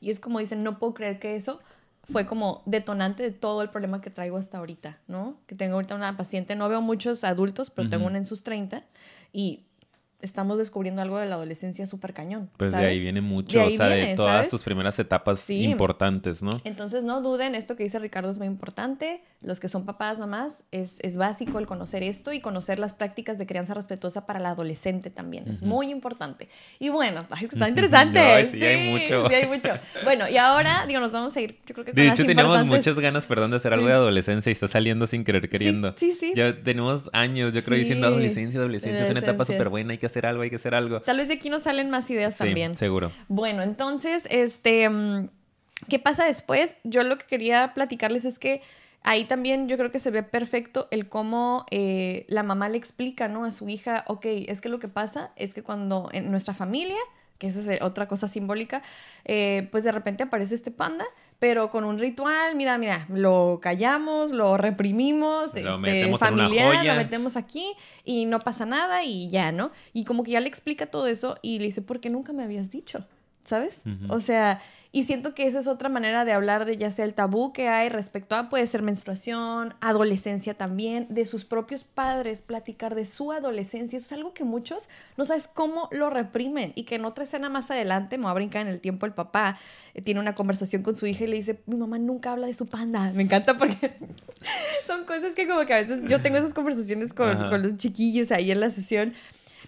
y 0.00 0.10
es 0.10 0.20
como 0.20 0.38
dicen, 0.38 0.62
no 0.62 0.78
puedo 0.78 0.94
creer 0.94 1.18
que 1.18 1.36
eso 1.36 1.58
fue 2.08 2.26
como 2.26 2.62
detonante 2.66 3.22
de 3.22 3.32
todo 3.32 3.62
el 3.62 3.70
problema 3.70 4.00
que 4.00 4.10
traigo 4.10 4.36
hasta 4.36 4.58
ahorita, 4.58 5.00
¿no? 5.08 5.40
Que 5.46 5.56
tengo 5.56 5.74
ahorita 5.74 5.94
una 5.94 6.16
paciente, 6.16 6.54
no 6.54 6.68
veo 6.68 6.80
muchos 6.80 7.24
adultos, 7.24 7.70
pero 7.70 7.90
tengo 7.90 8.06
una 8.06 8.18
en 8.18 8.26
sus 8.26 8.42
30 8.42 8.84
y 9.32 9.65
estamos 10.22 10.58
descubriendo 10.58 11.02
algo 11.02 11.18
de 11.18 11.26
la 11.26 11.34
adolescencia 11.36 11.86
súper 11.86 12.14
cañón. 12.14 12.50
Pues 12.56 12.72
de 12.72 12.78
¿sabes? 12.78 12.90
ahí 12.92 13.00
viene 13.00 13.20
mucho, 13.20 13.58
De 13.58 13.64
ahí 13.64 13.74
o 13.74 13.76
sea, 13.76 13.88
de 13.88 13.96
viene, 13.96 14.16
todas 14.16 14.32
¿sabes? 14.32 14.48
tus 14.48 14.64
primeras 14.64 14.98
etapas 14.98 15.40
Sí. 15.40 15.64
importantes, 15.64 16.42
¿no? 16.42 16.50
Entonces 16.64 17.04
no 17.04 17.20
duden, 17.20 17.54
esto 17.54 17.76
que 17.76 17.84
dice 17.84 17.98
Ricardo 17.98 18.30
es 18.30 18.38
muy 18.38 18.46
importante. 18.46 19.22
Los 19.42 19.60
que 19.60 19.68
son 19.68 19.84
papás, 19.84 20.18
mamás, 20.18 20.64
es, 20.72 20.98
es 21.02 21.16
básico 21.16 21.58
el 21.58 21.66
conocer 21.66 22.02
esto 22.02 22.32
y 22.32 22.40
conocer 22.40 22.78
las 22.78 22.94
prácticas 22.94 23.38
de 23.38 23.46
crianza 23.46 23.74
respetuosa 23.74 24.26
para 24.26 24.40
la 24.40 24.50
adolescente 24.50 25.10
también. 25.10 25.46
Es 25.48 25.58
Ujú. 25.58 25.66
muy 25.66 25.90
importante. 25.90 26.48
Y 26.80 26.88
bueno, 26.88 27.20
ay, 27.30 27.44
es 27.44 27.52
está 27.52 27.68
interesante. 27.68 28.18
Ay, 28.18 28.46
sí, 28.46 28.62
hay 28.64 28.90
mucho. 28.90 29.28
Sí, 29.28 29.34
hay 29.34 29.46
mucho. 29.46 29.68
Bueno, 30.04 30.28
y 30.28 30.36
ahora, 30.38 30.84
digo, 30.86 31.00
nos 31.00 31.12
vamos 31.12 31.36
a 31.36 31.40
ir, 31.40 31.58
yo 31.66 31.74
creo 31.74 31.84
que 31.84 31.92
con 31.92 31.96
De 31.96 32.04
las 32.08 32.14
hecho, 32.18 32.26
teníamos 32.26 32.58
importantes. 32.58 32.78
muchas 32.94 33.02
ganas, 33.02 33.26
perdón, 33.26 33.50
de 33.50 33.56
hacer 33.56 33.72
algo 33.72 33.86
Sí. 33.86 33.90
de 33.90 33.94
adolescencia 33.96 34.50
y 34.50 34.54
está 34.54 34.66
saliendo 34.68 35.06
sin 35.06 35.22
querer 35.24 35.48
queriendo. 35.48 35.92
Sí, 35.96 36.12
sí, 36.12 36.18
sí. 36.18 36.32
Ya 36.34 36.60
tenemos 36.62 37.02
años, 37.12 37.52
yo 37.52 37.62
creo, 37.62 37.76
Sí. 37.76 37.82
diciendo 37.84 38.06
adolescencia, 38.08 38.58
adolescencia 38.58 39.04
es 39.04 39.10
una 39.10 39.20
etapa 39.20 39.44
súper 39.44 39.68
buena, 39.68 39.92
hay 39.92 39.98
que 39.98 40.05
hacer 40.06 40.26
algo, 40.26 40.42
hay 40.42 40.50
que 40.50 40.56
hacer 40.56 40.74
algo. 40.74 41.00
Tal 41.00 41.16
vez 41.18 41.28
de 41.28 41.34
aquí 41.34 41.50
nos 41.50 41.62
salen 41.62 41.90
más 41.90 42.08
ideas 42.10 42.34
Sí, 42.34 42.38
también. 42.38 42.74
seguro. 42.74 43.12
Bueno, 43.28 43.62
entonces, 43.62 44.26
este, 44.30 44.88
mm, 44.88 45.28
¿qué 45.88 45.98
pasa 45.98 46.24
después? 46.24 46.76
Yo 46.84 47.02
lo 47.02 47.18
que 47.18 47.26
quería 47.26 47.72
platicarles 47.74 48.24
es 48.24 48.38
que 48.38 48.62
ahí 49.02 49.24
también 49.24 49.68
yo 49.68 49.76
creo 49.78 49.90
que 49.92 50.00
se 50.00 50.10
ve 50.10 50.22
perfecto 50.22 50.88
el 50.90 51.08
cómo 51.08 51.64
eh, 51.70 52.24
la 52.28 52.42
mamá 52.42 52.68
le 52.68 52.76
explica, 52.78 53.28
¿no? 53.28 53.44
A 53.44 53.52
su 53.52 53.68
hija, 53.68 54.04
ok, 54.08 54.24
es 54.48 54.60
que 54.60 54.68
lo 54.68 54.78
que 54.78 54.88
pasa 54.88 55.30
es 55.36 55.54
que 55.54 55.62
cuando 55.62 56.08
en 56.12 56.30
nuestra 56.30 56.54
familia, 56.54 56.98
que 57.38 57.46
esa 57.48 57.72
es 57.74 57.82
otra 57.82 58.08
cosa 58.08 58.28
simbólica, 58.28 58.82
eh, 59.24 59.68
pues 59.70 59.84
de 59.84 59.92
repente 59.92 60.22
aparece 60.22 60.54
este 60.54 60.70
panda, 60.70 61.04
pero 61.38 61.70
con 61.70 61.84
un 61.84 61.98
ritual, 61.98 62.56
mira, 62.56 62.78
mira, 62.78 63.06
lo 63.10 63.58
callamos, 63.62 64.30
lo 64.30 64.56
reprimimos, 64.56 65.52
Lo 65.54 65.58
este, 65.60 65.76
metemos 65.78 66.22
en 66.22 66.28
una 66.34 66.42
familiar, 66.44 66.76
joya. 66.76 66.94
lo 66.94 67.00
metemos 67.00 67.36
aquí 67.36 67.74
y 68.04 68.24
no 68.24 68.40
pasa 68.40 68.64
nada 68.66 69.04
y 69.04 69.28
ya, 69.28 69.52
¿no? 69.52 69.70
Y 69.92 70.04
como 70.04 70.22
que 70.22 70.30
ya 70.32 70.40
le 70.40 70.48
explica 70.48 70.86
todo 70.86 71.06
eso 71.06 71.38
y 71.42 71.58
le 71.58 71.66
dice, 71.66 71.82
¿por 71.82 72.00
qué 72.00 72.08
nunca 72.10 72.32
me 72.32 72.42
habías 72.42 72.70
dicho? 72.70 73.04
¿Sabes? 73.44 73.80
O 74.08 74.18
sea, 74.20 74.60
y 74.96 75.04
siento 75.04 75.34
que 75.34 75.46
esa 75.46 75.58
es 75.58 75.66
otra 75.66 75.90
manera 75.90 76.24
de 76.24 76.32
hablar 76.32 76.64
de 76.64 76.78
ya 76.78 76.90
sea 76.90 77.04
el 77.04 77.12
tabú 77.12 77.52
que 77.52 77.68
hay 77.68 77.90
respecto 77.90 78.34
a, 78.34 78.48
puede 78.48 78.66
ser 78.66 78.80
menstruación, 78.80 79.74
adolescencia 79.82 80.54
también, 80.54 81.06
de 81.10 81.26
sus 81.26 81.44
propios 81.44 81.84
padres, 81.84 82.40
platicar 82.40 82.94
de 82.94 83.04
su 83.04 83.30
adolescencia. 83.30 83.98
Eso 83.98 84.06
es 84.06 84.12
algo 84.14 84.32
que 84.32 84.44
muchos 84.44 84.88
no 85.18 85.26
sabes 85.26 85.50
cómo 85.52 85.90
lo 85.92 86.08
reprimen 86.08 86.72
y 86.76 86.84
que 86.84 86.94
en 86.94 87.04
otra 87.04 87.24
escena 87.24 87.50
más 87.50 87.70
adelante, 87.70 88.16
me 88.16 88.24
va 88.24 88.30
a 88.30 88.34
brincar 88.34 88.62
en 88.62 88.72
el 88.72 88.80
tiempo, 88.80 89.04
el 89.04 89.12
papá 89.12 89.58
eh, 89.92 90.00
tiene 90.00 90.18
una 90.18 90.34
conversación 90.34 90.82
con 90.82 90.96
su 90.96 91.06
hija 91.06 91.24
y 91.24 91.26
le 91.26 91.36
dice, 91.36 91.60
mi 91.66 91.76
mamá 91.76 91.98
nunca 91.98 92.32
habla 92.32 92.46
de 92.46 92.54
su 92.54 92.64
panda. 92.64 93.12
Me 93.14 93.22
encanta 93.22 93.58
porque 93.58 93.98
son 94.86 95.04
cosas 95.04 95.34
que 95.34 95.46
como 95.46 95.66
que 95.66 95.74
a 95.74 95.82
veces 95.82 96.04
yo 96.08 96.22
tengo 96.22 96.38
esas 96.38 96.54
conversaciones 96.54 97.12
con, 97.12 97.36
con 97.50 97.62
los 97.62 97.76
chiquillos 97.76 98.32
ahí 98.32 98.50
en 98.50 98.60
la 98.60 98.70
sesión. 98.70 99.12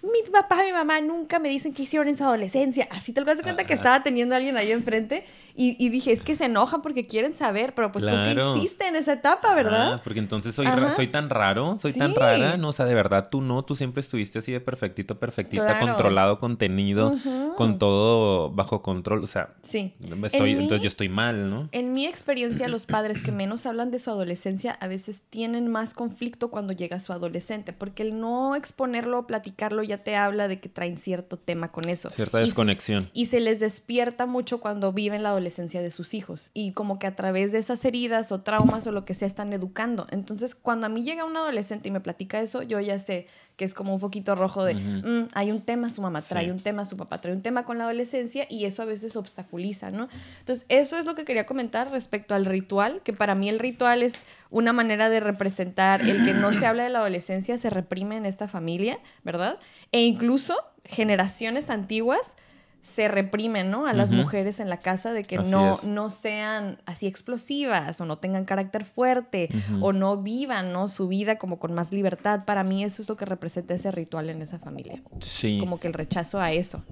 Mi 0.02 0.30
papá 0.30 0.62
y 0.62 0.66
mi 0.66 0.72
mamá 0.72 1.00
nunca 1.00 1.38
me 1.38 1.48
dicen 1.48 1.74
qué 1.74 1.82
hicieron 1.82 2.08
en 2.08 2.16
su 2.16 2.24
adolescencia. 2.24 2.88
Así 2.90 3.12
te 3.12 3.24
das 3.24 3.42
cuenta 3.42 3.64
que 3.64 3.74
estaba 3.74 4.02
teniendo 4.02 4.34
a 4.34 4.38
alguien 4.38 4.56
ahí 4.56 4.72
enfrente 4.72 5.24
y, 5.58 5.76
y 5.84 5.88
dije, 5.88 6.12
es 6.12 6.22
que 6.22 6.36
se 6.36 6.44
enojan 6.44 6.80
porque 6.82 7.06
quieren 7.06 7.34
saber, 7.34 7.74
pero 7.74 7.90
pues 7.90 8.04
tú 8.04 8.10
qué 8.24 8.34
hiciste 8.56 8.86
en 8.86 8.94
esa 8.96 9.14
etapa, 9.14 9.54
¿verdad? 9.56 9.94
Ah, 9.94 10.00
porque 10.04 10.20
entonces 10.20 10.54
soy, 10.54 10.66
ra- 10.66 10.94
soy 10.94 11.08
tan 11.08 11.28
raro, 11.28 11.78
soy 11.82 11.92
tan 11.92 12.14
rara, 12.14 12.56
no, 12.56 12.68
o 12.68 12.72
sea, 12.72 12.86
de 12.86 12.94
verdad 12.94 13.28
tú 13.28 13.42
no, 13.42 13.64
tú 13.64 13.74
siempre 13.74 14.00
estuviste 14.00 14.38
así 14.38 14.52
de 14.52 14.60
perfectito, 14.60 15.18
perfectita, 15.18 15.64
Claro. 15.66 15.86
controlado, 15.86 16.38
contenido, 16.38 17.12
con 17.56 17.78
todo 17.80 18.50
bajo 18.52 18.82
control, 18.82 19.24
o 19.24 19.26
sea, 19.26 19.54
Sí. 19.62 19.94
estoy, 20.24 20.52
En 20.52 20.60
entonces 20.60 20.82
yo 20.82 20.88
estoy 20.88 21.08
mal, 21.08 21.50
¿no? 21.50 21.68
En 21.72 21.92
mi 21.92 22.06
experiencia, 22.06 22.68
los 22.68 22.86
padres 22.86 23.20
que 23.20 23.32
menos 23.32 23.66
hablan 23.66 23.90
de 23.90 23.98
su 23.98 24.10
adolescencia 24.10 24.70
a 24.80 24.86
veces 24.86 25.22
tienen 25.28 25.66
más 25.66 25.92
conflicto 25.92 26.50
cuando 26.52 26.72
llega 26.72 27.00
su 27.00 27.12
adolescente, 27.12 27.72
porque 27.72 28.04
el 28.04 28.20
no 28.20 28.54
exponerlo, 28.54 29.26
platicarlo, 29.26 29.82
ya 29.82 29.98
te 30.04 30.14
habla 30.14 30.46
de 30.46 30.60
que 30.60 30.68
traen 30.68 30.98
cierto 30.98 31.36
tema 31.36 31.72
con 31.72 31.88
eso. 31.88 32.10
Cierta 32.10 32.38
Y 32.38 32.42
se- 32.42 32.46
desconexión. 32.46 33.10
Y 33.12 33.26
se 33.26 33.40
les 33.40 33.58
despierta 33.58 34.26
mucho 34.26 34.60
cuando 34.60 34.92
viven 34.92 35.24
la 35.24 35.30
adolescencia 35.30 35.47
de 35.82 35.90
sus 35.90 36.14
hijos. 36.14 36.50
Y 36.54 36.72
como 36.72 36.98
que 36.98 37.06
a 37.06 37.14
través 37.16 37.52
de 37.52 37.58
esas 37.58 37.84
heridas 37.84 38.30
o 38.32 38.40
traumas 38.42 38.86
o 38.86 38.92
lo 38.92 39.04
que 39.04 39.14
sea 39.14 39.26
están 39.28 39.52
educando. 39.52 40.06
Entonces, 40.10 40.54
cuando 40.54 40.86
a 40.86 40.88
mí 40.88 41.02
llega 41.02 41.24
un 41.24 41.36
adolescente 41.36 41.88
y 41.88 41.90
me 41.92 42.00
platica 42.00 42.40
eso, 42.40 42.62
yo 42.62 42.80
ya 42.80 42.98
sé 43.00 43.26
que 43.56 43.64
es 43.64 43.74
como 43.74 43.92
un 43.92 43.98
foquito 43.98 44.36
rojo 44.36 44.64
de. 44.64 44.74
"Mm, 44.76 45.28
hay 45.34 45.50
un 45.50 45.62
tema, 45.62 45.90
su 45.90 46.00
mamá 46.00 46.22
trae 46.22 46.44
Sí. 46.44 46.50
un 46.52 46.60
tema, 46.60 46.86
su 46.86 46.96
papá 46.96 47.20
trae 47.20 47.34
un 47.34 47.42
tema 47.42 47.64
con 47.64 47.76
la 47.78 47.84
adolescencia 47.84 48.46
y 48.48 48.66
eso 48.66 48.82
a 48.82 48.84
veces 48.84 49.16
obstaculiza, 49.16 49.90
¿no? 49.90 50.08
Entonces, 50.38 50.64
eso 50.68 50.96
es 50.96 51.04
lo 51.06 51.16
que 51.16 51.24
quería 51.24 51.44
comentar 51.44 51.90
respecto 51.90 52.36
al 52.36 52.44
ritual, 52.46 53.00
que 53.02 53.12
para 53.12 53.34
mí 53.34 53.48
el 53.48 53.58
ritual 53.58 54.04
es 54.04 54.14
una 54.50 54.72
manera 54.72 55.08
de 55.10 55.18
representar 55.18 56.02
el 56.02 56.24
que 56.24 56.34
no 56.34 56.52
se 56.52 56.66
habla 56.66 56.84
de 56.84 56.90
la 56.90 57.00
adolescencia, 57.00 57.58
se 57.58 57.68
reprime 57.68 58.16
en 58.16 58.26
esta 58.26 58.46
familia, 58.46 59.00
¿verdad? 59.24 59.58
E 59.90 60.02
incluso 60.02 60.54
generaciones 60.84 61.68
antiguas 61.68 62.36
se 62.82 63.08
reprimen, 63.08 63.70
¿no? 63.70 63.86
A 63.86 63.92
las 63.92 64.12
mujeres 64.12 64.60
en 64.60 64.70
la 64.70 64.78
casa 64.78 65.12
de 65.12 65.24
que 65.24 65.38
Así 65.38 65.50
no, 65.50 65.74
es. 65.74 65.84
no 65.84 66.10
sean 66.10 66.78
así 66.86 67.06
explosivas 67.06 68.00
o 68.00 68.06
no 68.06 68.18
tengan 68.18 68.44
carácter 68.44 68.84
fuerte 68.84 69.50
o 69.80 69.92
no 69.92 70.16
vivan, 70.16 70.72
¿no? 70.72 70.88
Su 70.88 71.08
vida 71.08 71.36
como 71.38 71.58
con 71.58 71.74
más 71.74 71.92
libertad. 71.92 72.44
Para 72.44 72.64
mí 72.64 72.84
eso 72.84 73.02
es 73.02 73.08
lo 73.08 73.16
que 73.16 73.24
representa 73.24 73.74
ese 73.74 73.90
ritual 73.90 74.30
en 74.30 74.40
esa 74.42 74.58
familia. 74.58 75.02
Sí. 75.20 75.58
Como 75.60 75.78
que 75.78 75.88
el 75.88 75.94
rechazo 75.94 76.40
a 76.40 76.52
eso. 76.52 76.82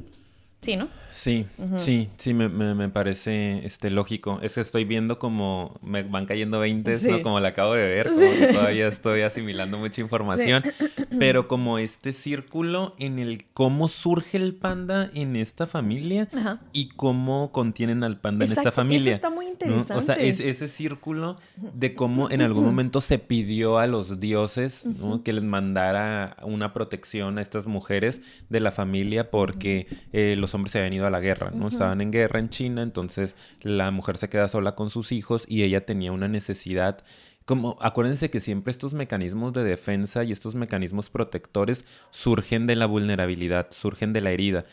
Sí, 0.63 0.75
¿no? 0.77 0.89
Sí, 1.13 1.47
sí, 1.77 2.09
sí, 2.17 2.35
me, 2.35 2.49
me, 2.49 2.75
me 2.75 2.89
parece 2.89 3.65
este, 3.65 3.89
lógico. 3.89 4.41
Es 4.43 4.55
que 4.55 4.61
estoy 4.63 4.85
viendo 4.85 5.19
como 5.19 5.79
me 5.81 6.03
van 6.03 6.27
cayendo 6.27 6.59
20, 6.59 6.99
Sí. 6.99 7.09
¿no? 7.09 7.23
Como 7.23 7.39
la 7.41 7.49
acabo 7.49 7.75
de 7.75 7.87
ver, 7.87 8.09
como 8.09 8.21
que 8.21 8.49
todavía 8.53 8.89
estoy 8.89 9.23
asimilando 9.23 9.79
mucha 9.79 10.01
información. 10.01 10.63
Pero 11.19 11.47
como 11.47 11.79
este 11.79 12.13
círculo 12.13 12.95
en 12.99 13.19
el 13.19 13.45
cómo 13.55 13.87
surge 13.89 14.37
el 14.39 14.55
panda 14.55 15.11
en 15.15 15.37
esta 15.37 15.67
familia 15.67 16.29
Ajá. 16.37 16.61
y 16.73 16.89
cómo 16.89 17.53
contienen 17.53 18.03
al 18.03 18.19
panda 18.19 18.45
en 18.45 18.53
esta 18.53 18.73
familia. 18.73 19.13
Eso 19.13 19.17
está 19.17 19.31
muy 19.31 19.46
interesante. 19.49 19.95
O 19.95 20.01
sea, 20.01 20.15
es- 20.17 20.41
ese 20.41 20.69
círculo 20.69 21.39
de 21.57 21.95
cómo 21.95 22.31
en 22.31 22.41
algún 22.43 22.65
momento 22.65 23.01
se 23.01 23.19
pidió 23.19 23.79
a 23.79 23.87
los 23.87 24.21
dioses 24.21 24.85
que 25.25 25.33
les 25.33 25.45
mandara 25.45 26.37
una 26.43 26.73
protección 26.73 27.39
a 27.39 27.43
estas 27.43 27.67
mujeres 27.67 28.21
de 28.49 28.61
la 28.61 28.71
familia 28.71 29.31
porque 29.31 29.87
eh, 30.13 30.35
los 30.37 30.55
hombres 30.55 30.73
se 30.73 30.79
habían 30.79 30.93
ido 30.95 31.07
a 31.07 31.11
la 31.11 31.21
guerra, 31.21 31.51
¿no? 31.51 31.69
Estaban 31.69 32.01
en 32.01 32.11
guerra 32.11 32.41
en 32.41 32.49
China, 32.51 32.83
entonces 32.83 33.37
la 33.63 33.91
mujer 33.91 34.17
se 34.17 34.29
queda 34.29 34.49
sola 34.49 34.75
con 34.75 34.91
sus 34.91 35.13
hijos 35.13 35.45
y 35.49 35.63
ella 35.63 35.85
tenía 35.87 36.13
una 36.13 36.29
necesidad 36.29 36.99
como, 37.47 37.77
acuérdense 37.81 38.29
que 38.29 38.41
siempre 38.41 38.73
estos 38.73 38.93
mecanismos 38.93 39.53
de 39.53 39.63
defensa 39.63 40.25
y 40.25 40.33
estos 40.33 40.57
mecanismos 40.57 41.11
protectores 41.11 41.85
surgen 42.11 42.67
de 42.67 42.75
la 42.75 42.87
vulnerabilidad, 42.87 43.69
surgen 43.71 44.13
de 44.13 44.21
la 44.21 44.33
herida. 44.33 44.65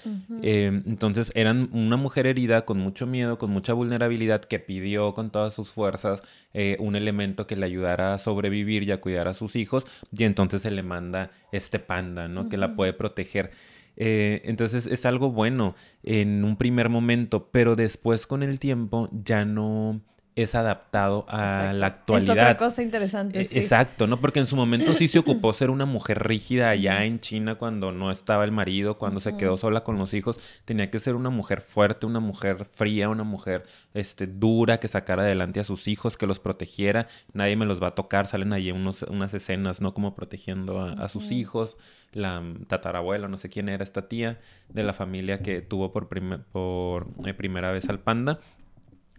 Eh, 0.41 0.81
entonces 0.87 1.31
eran 1.35 1.69
una 1.71 1.97
mujer 1.97 2.25
herida 2.25 2.65
con 2.65 2.79
mucho 2.79 3.05
miedo, 3.05 3.37
con 3.37 3.51
mucha 3.51 3.73
vulnerabilidad, 3.73 4.43
que 4.43 4.57
pidió 4.57 5.13
con 5.13 5.29
todas 5.29 5.53
sus 5.53 5.71
fuerzas 5.71 6.23
eh, 6.55 6.75
un 6.79 6.95
elemento 6.95 7.45
que 7.45 7.55
le 7.55 7.67
ayudara 7.67 8.15
a 8.15 8.17
sobrevivir 8.17 8.81
y 8.81 8.91
a 8.91 8.99
cuidar 8.99 9.27
a 9.27 9.35
sus 9.35 9.55
hijos, 9.55 9.85
y 10.11 10.23
entonces 10.23 10.63
se 10.63 10.71
le 10.71 10.81
manda 10.81 11.29
este 11.51 11.77
panda, 11.77 12.27
¿no? 12.27 12.49
Que 12.49 12.57
la 12.57 12.75
puede 12.75 12.93
proteger. 12.93 13.51
Eh, 13.97 14.41
entonces 14.45 14.87
es 14.87 15.05
algo 15.05 15.29
bueno 15.29 15.75
en 16.01 16.43
un 16.43 16.57
primer 16.57 16.89
momento, 16.89 17.49
pero 17.51 17.75
después 17.75 18.25
con 18.25 18.41
el 18.41 18.59
tiempo 18.59 19.09
ya 19.11 19.45
no 19.45 20.01
es 20.35 20.55
adaptado 20.55 21.25
a 21.27 21.71
Exacto. 21.71 21.77
la 21.79 21.87
Es 21.87 21.93
actualidad. 21.93 22.31
otra 22.33 22.57
cosa 22.57 22.81
interesante. 22.81 23.41
E- 23.41 23.45
sí. 23.47 23.59
Exacto, 23.59 24.07
¿no? 24.07 24.17
Porque 24.17 24.39
en 24.39 24.47
su 24.47 24.55
momento 24.55 24.93
sí 24.93 25.07
se 25.07 25.19
ocupó 25.19 25.53
ser 25.53 25.69
una 25.69 25.85
mujer 25.85 26.27
rígida 26.27 26.69
allá 26.69 27.03
en 27.05 27.19
China 27.19 27.55
cuando 27.55 27.91
no 27.91 28.09
estaba 28.09 28.43
el 28.43 28.51
marido, 28.51 28.97
cuando 28.97 29.19
se 29.19 29.37
quedó 29.37 29.57
sola 29.57 29.83
con 29.83 29.97
los 29.97 30.13
hijos. 30.13 30.39
Tenía 30.65 30.89
que 30.89 30.99
ser 30.99 31.15
una 31.15 31.29
mujer 31.29 31.61
fuerte, 31.61 32.05
una 32.05 32.19
mujer 32.19 32.65
fría, 32.65 33.09
una 33.09 33.23
mujer 33.23 33.65
este, 33.93 34.25
dura 34.25 34.79
que 34.79 34.87
sacara 34.87 35.21
adelante 35.23 35.59
a 35.59 35.63
sus 35.63 35.87
hijos, 35.87 36.17
que 36.17 36.25
los 36.25 36.39
protegiera. 36.39 37.07
Nadie 37.33 37.55
me 37.55 37.65
los 37.65 37.81
va 37.81 37.87
a 37.89 37.95
tocar. 37.95 38.25
Salen 38.25 38.53
ahí 38.53 38.71
unos, 38.71 39.03
unas 39.03 39.33
escenas, 39.35 39.81
¿no? 39.81 39.93
Como 39.93 40.15
protegiendo 40.15 40.79
a, 40.81 40.93
a 40.93 41.09
sus 41.09 41.31
hijos. 41.31 41.77
La 42.11 42.41
mm, 42.41 42.65
tatarabuela, 42.65 43.27
no 43.27 43.37
sé 43.37 43.49
quién 43.49 43.69
era 43.69 43.83
esta 43.83 44.07
tía 44.07 44.39
de 44.69 44.83
la 44.83 44.93
familia 44.93 45.39
que 45.39 45.61
tuvo 45.61 45.91
por, 45.91 46.07
por 46.51 47.07
eh, 47.25 47.33
primera 47.33 47.71
vez 47.71 47.89
al 47.89 47.99
panda. 47.99 48.39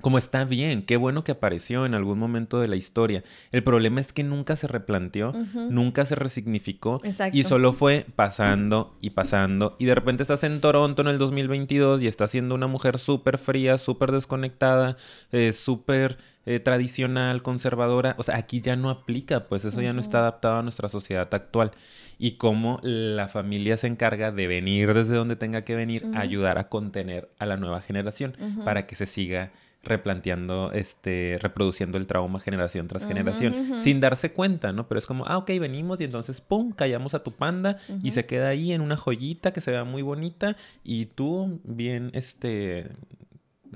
Como 0.04 0.18
está 0.18 0.44
bien, 0.44 0.82
qué 0.82 0.98
bueno 0.98 1.24
que 1.24 1.32
apareció 1.32 1.86
en 1.86 1.94
algún 1.94 2.18
momento 2.18 2.60
de 2.60 2.68
la 2.68 2.76
historia. 2.76 3.24
El 3.52 3.64
problema 3.64 4.02
es 4.02 4.12
que 4.12 4.22
nunca 4.22 4.54
se 4.54 4.66
replanteó, 4.66 5.32
nunca 5.70 6.04
se 6.04 6.14
resignificó 6.14 7.00
Exacto. 7.04 7.38
y 7.38 7.42
solo 7.42 7.72
fue 7.72 8.04
pasando 8.14 8.98
y 9.00 9.10
pasando. 9.10 9.76
Y 9.78 9.86
de 9.86 9.94
repente 9.94 10.22
estás 10.22 10.44
en 10.44 10.60
Toronto 10.60 11.00
en 11.00 11.08
el 11.08 11.16
2022 11.16 12.02
y 12.02 12.06
estás 12.06 12.32
siendo 12.32 12.54
una 12.54 12.66
mujer 12.66 12.98
súper 12.98 13.38
fría, 13.38 13.78
súper 13.78 14.12
desconectada, 14.12 14.98
eh, 15.32 15.54
súper 15.54 16.18
eh, 16.44 16.60
tradicional, 16.60 17.40
conservadora. 17.40 18.14
O 18.18 18.22
sea, 18.24 18.36
aquí 18.36 18.60
ya 18.60 18.76
no 18.76 18.90
aplica, 18.90 19.44
pues 19.44 19.64
eso 19.64 19.80
ya 19.80 19.94
no 19.94 20.02
está 20.02 20.18
adaptado 20.18 20.58
a 20.58 20.62
nuestra 20.62 20.90
sociedad 20.90 21.32
actual. 21.32 21.70
Y 22.18 22.32
cómo 22.32 22.78
la 22.82 23.28
familia 23.28 23.78
se 23.78 23.86
encarga 23.86 24.32
de 24.32 24.46
venir 24.48 24.92
desde 24.92 25.16
donde 25.16 25.36
tenga 25.36 25.62
que 25.62 25.74
venir 25.74 26.04
a 26.14 26.20
ayudar 26.20 26.58
a 26.58 26.68
contener 26.68 27.30
a 27.38 27.46
la 27.46 27.56
nueva 27.56 27.80
generación 27.80 28.36
para 28.66 28.86
que 28.86 28.96
se 28.96 29.06
siga 29.06 29.50
replanteando, 29.84 30.72
este, 30.72 31.38
reproduciendo 31.40 31.98
el 31.98 32.06
trauma 32.06 32.40
generación 32.40 32.88
tras 32.88 33.06
generación, 33.06 33.80
sin 33.80 34.00
darse 34.00 34.32
cuenta, 34.32 34.72
¿no? 34.72 34.88
Pero 34.88 34.98
es 34.98 35.06
como, 35.06 35.26
ah, 35.26 35.38
ok, 35.38 35.48
venimos 35.60 36.00
y 36.00 36.04
entonces, 36.04 36.40
pum, 36.40 36.72
callamos 36.72 37.14
a 37.14 37.22
tu 37.22 37.32
panda 37.32 37.78
y 38.02 38.10
se 38.12 38.26
queda 38.26 38.48
ahí 38.48 38.72
en 38.72 38.80
una 38.80 38.96
joyita 38.96 39.52
que 39.52 39.60
se 39.60 39.70
vea 39.70 39.84
muy 39.84 40.02
bonita 40.02 40.56
y 40.82 41.06
tú 41.06 41.60
bien, 41.64 42.10
este, 42.14 42.88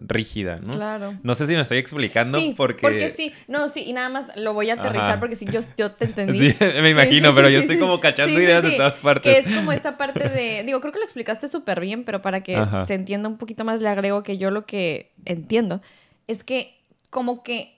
rígida, 0.07 0.61
¿no? 0.63 0.75
Claro. 0.75 1.15
No 1.23 1.35
sé 1.35 1.47
si 1.47 1.55
me 1.55 1.61
estoy 1.61 1.79
explicando 1.79 2.39
sí, 2.39 2.55
porque... 2.57 3.11
sí. 3.11 3.33
No, 3.47 3.69
sí, 3.69 3.85
y 3.87 3.93
nada 3.93 4.09
más 4.09 4.37
lo 4.37 4.55
voy 4.55 4.71
a 4.71 4.75
aterrizar 4.75 5.11
Ajá. 5.11 5.21
porque 5.21 5.37
sí, 5.37 5.47
yo, 5.51 5.61
yo 5.77 5.93
te 5.93 6.07
entendí. 6.07 6.39
Sí, 6.59 6.65
me 6.83 6.91
imagino, 6.91 7.31
sí, 7.31 7.35
pero 7.35 7.49
yo 7.49 7.59
estoy 7.59 7.79
como 7.79 8.01
cachando 8.01 8.41
ideas 8.41 8.63
de 8.63 8.73
todas 8.73 8.99
partes. 8.99 9.33
Que 9.33 9.39
es 9.41 9.57
como 9.57 9.73
esta 9.73 9.97
parte 9.97 10.29
de. 10.29 10.63
Digo, 10.65 10.81
creo 10.81 10.93
que 10.93 10.99
lo 10.99 11.05
explicaste 11.05 11.49
súper 11.49 11.81
bien, 11.81 12.05
pero 12.05 12.23
para 12.23 12.43
que 12.43 12.57
Ajá. 12.57 12.87
se 12.87 12.95
entienda 12.95 13.29
un 13.29 13.39
poquito 13.39 13.65
más, 13.65 13.81
le 13.81 13.89
agrego 13.89 14.23
que 14.23 14.39
yo 14.39 14.51
lo 14.51 14.67
que 14.67 15.13
entiendo 15.25 15.81
es 16.29 16.45
que, 16.45 16.79
como 17.11 17.43
que. 17.43 17.75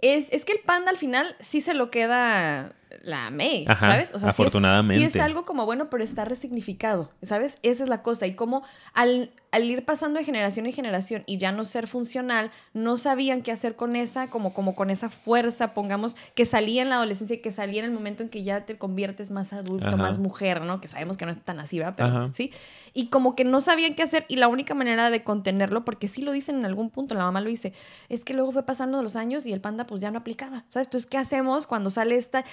Es, 0.00 0.26
es 0.30 0.44
que 0.44 0.52
el 0.52 0.58
panda 0.60 0.90
al 0.90 0.98
final 0.98 1.36
sí 1.40 1.60
se 1.60 1.72
lo 1.72 1.90
queda 1.90 2.74
la 3.02 3.26
Ajá, 3.26 3.90
¿sabes? 3.90 4.08
sí 4.10 4.16
es- 4.16 4.24
afortunadamente. 4.24 5.10
Sí 5.10 5.18
es, 5.18 5.22
algo 5.22 5.44
como 5.44 5.66
bueno, 5.66 5.90
pero 5.90 6.04
está 6.04 6.24
resignificado, 6.24 7.10
¿sabes? 7.22 7.58
Esa 7.62 7.84
es 7.84 7.88
la 7.90 8.02
cosa. 8.02 8.26
Y 8.26 8.34
como 8.34 8.62
al, 8.94 9.30
al 9.52 9.64
ir 9.64 9.84
pasando 9.84 10.18
de 10.18 10.24
generación 10.24 10.66
en 10.66 10.72
generación 10.72 11.22
y 11.26 11.38
ya 11.38 11.52
no 11.52 11.64
ser 11.64 11.86
funcional, 11.86 12.50
no 12.74 12.96
sabían 12.98 13.42
qué 13.42 13.52
hacer 13.52 13.76
con 13.76 13.96
esa, 13.96 14.28
como, 14.28 14.54
como 14.54 14.74
con 14.74 14.90
esa 14.90 15.10
fuerza, 15.10 15.74
pongamos, 15.74 16.16
que 16.34 16.46
salía 16.46 16.82
en 16.82 16.88
la 16.90 16.96
adolescencia 16.96 17.36
y 17.36 17.40
que 17.40 17.52
salía 17.52 17.80
en 17.80 17.86
el 17.86 17.92
momento 17.92 18.22
en 18.22 18.28
que 18.28 18.42
ya 18.42 18.64
te 18.66 18.76
conviertes 18.78 19.30
más 19.30 19.52
adulto, 19.52 19.86
Ajá. 19.86 19.96
más 19.96 20.18
mujer, 20.18 20.62
¿no? 20.62 20.80
Que 20.80 20.88
sabemos 20.88 21.16
que 21.16 21.26
no 21.26 21.32
es 21.32 21.40
tan 21.40 21.60
así, 21.60 21.78
¿verdad? 21.78 21.94
Pero 21.96 22.08
Ajá. 22.08 22.30
sí. 22.32 22.52
Y 22.94 23.08
como 23.08 23.36
que 23.36 23.44
no 23.44 23.60
sabían 23.60 23.94
qué 23.94 24.02
hacer 24.02 24.24
y 24.26 24.36
la 24.36 24.48
única 24.48 24.74
manera 24.74 25.10
de 25.10 25.22
contenerlo, 25.22 25.84
porque 25.84 26.08
sí 26.08 26.22
lo 26.22 26.32
dicen 26.32 26.56
en 26.56 26.64
algún 26.64 26.88
punto, 26.88 27.14
la 27.14 27.24
mamá 27.24 27.42
lo 27.42 27.50
dice, 27.50 27.74
es 28.08 28.24
que 28.24 28.32
luego 28.32 28.52
fue 28.52 28.64
pasando 28.64 29.02
los 29.02 29.16
años 29.16 29.44
y 29.44 29.52
el 29.52 29.60
panda 29.60 29.86
pues 29.86 30.00
ya 30.00 30.10
no 30.10 30.18
aplicaba, 30.18 30.64
¿sabes? 30.68 30.86
Entonces, 30.86 31.10
¿qué 31.10 31.18
hacemos 31.18 31.66
cuando 31.66 31.90
sale 31.90 32.16
este 32.16 32.44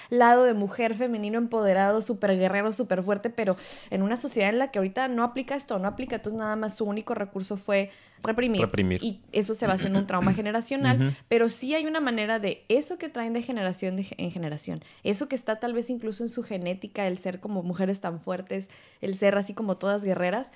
de 0.42 0.54
mujer 0.54 0.94
femenino 0.94 1.38
empoderado, 1.38 2.02
súper 2.02 2.36
guerrero, 2.36 2.72
súper 2.72 3.02
fuerte, 3.02 3.30
pero 3.30 3.56
en 3.90 4.02
una 4.02 4.16
sociedad 4.16 4.50
en 4.50 4.58
la 4.58 4.72
que 4.72 4.80
ahorita 4.80 5.06
no 5.06 5.22
aplica 5.22 5.54
esto, 5.54 5.78
no 5.78 5.86
aplica, 5.86 6.16
entonces 6.16 6.38
nada 6.38 6.56
más 6.56 6.76
su 6.76 6.84
único 6.84 7.14
recurso 7.14 7.56
fue 7.56 7.90
reprimir. 8.24 8.62
Reprimir. 8.62 9.04
Y 9.04 9.20
eso 9.32 9.54
se 9.54 9.66
va 9.66 9.74
haciendo 9.74 9.98
un 9.98 10.06
trauma 10.06 10.32
generacional, 10.34 11.16
pero 11.28 11.48
sí 11.48 11.74
hay 11.74 11.86
una 11.86 12.00
manera 12.00 12.40
de 12.40 12.64
eso 12.68 12.98
que 12.98 13.08
traen 13.08 13.32
de 13.32 13.42
generación 13.42 13.96
de 13.96 14.06
en 14.16 14.32
generación, 14.32 14.82
eso 15.04 15.28
que 15.28 15.36
está 15.36 15.60
tal 15.60 15.72
vez 15.72 15.90
incluso 15.90 16.24
en 16.24 16.28
su 16.28 16.42
genética, 16.42 17.06
el 17.06 17.18
ser 17.18 17.38
como 17.38 17.62
mujeres 17.62 18.00
tan 18.00 18.20
fuertes, 18.20 18.68
el 19.00 19.16
ser 19.16 19.36
así 19.36 19.54
como 19.54 19.76
todas 19.76 20.04
guerreras, 20.04 20.50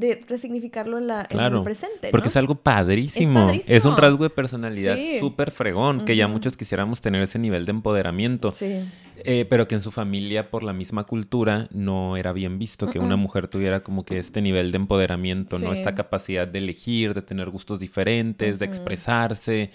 de 0.00 0.24
resignificarlo 0.28 0.98
en, 0.98 1.06
la, 1.06 1.20
en 1.20 1.26
Claro, 1.26 1.58
el 1.58 1.64
presente. 1.64 2.08
Porque 2.10 2.28
es 2.28 2.36
algo 2.36 2.54
padrísimo. 2.56 3.50
Es 3.50 3.68
Es, 3.68 3.84
un 3.84 3.96
rasgo 3.96 4.24
de 4.24 4.30
personalidad 4.30 4.96
Sí. 4.96 5.18
súper 5.20 5.50
fregón, 5.50 6.04
que 6.04 6.16
ya 6.16 6.26
muchos 6.26 6.56
quisiéramos 6.56 7.00
tener 7.00 7.22
ese 7.22 7.38
nivel 7.38 7.66
de 7.66 7.70
empoderamiento. 7.70 8.50
Sí. 8.52 8.80
Eh, 9.22 9.44
pero 9.48 9.68
que 9.68 9.74
en 9.74 9.82
su 9.82 9.90
familia, 9.90 10.50
por 10.50 10.62
la 10.62 10.72
misma 10.72 11.04
cultura, 11.04 11.68
no 11.72 12.16
era 12.16 12.32
bien 12.32 12.58
visto 12.58 12.90
que 12.90 12.98
una 12.98 13.16
mujer 13.16 13.48
tuviera 13.48 13.82
como 13.82 14.04
que 14.04 14.18
este 14.18 14.40
nivel 14.40 14.72
de 14.72 14.76
empoderamiento, 14.76 15.58
¿no? 15.58 15.72
Esta 15.74 15.94
capacidad 15.94 16.48
de 16.48 16.58
elegir, 16.58 17.12
de 17.12 17.20
tener 17.22 17.50
gustos 17.50 17.78
diferentes, 17.78 18.58
de 18.58 18.64
expresarse. 18.64 19.70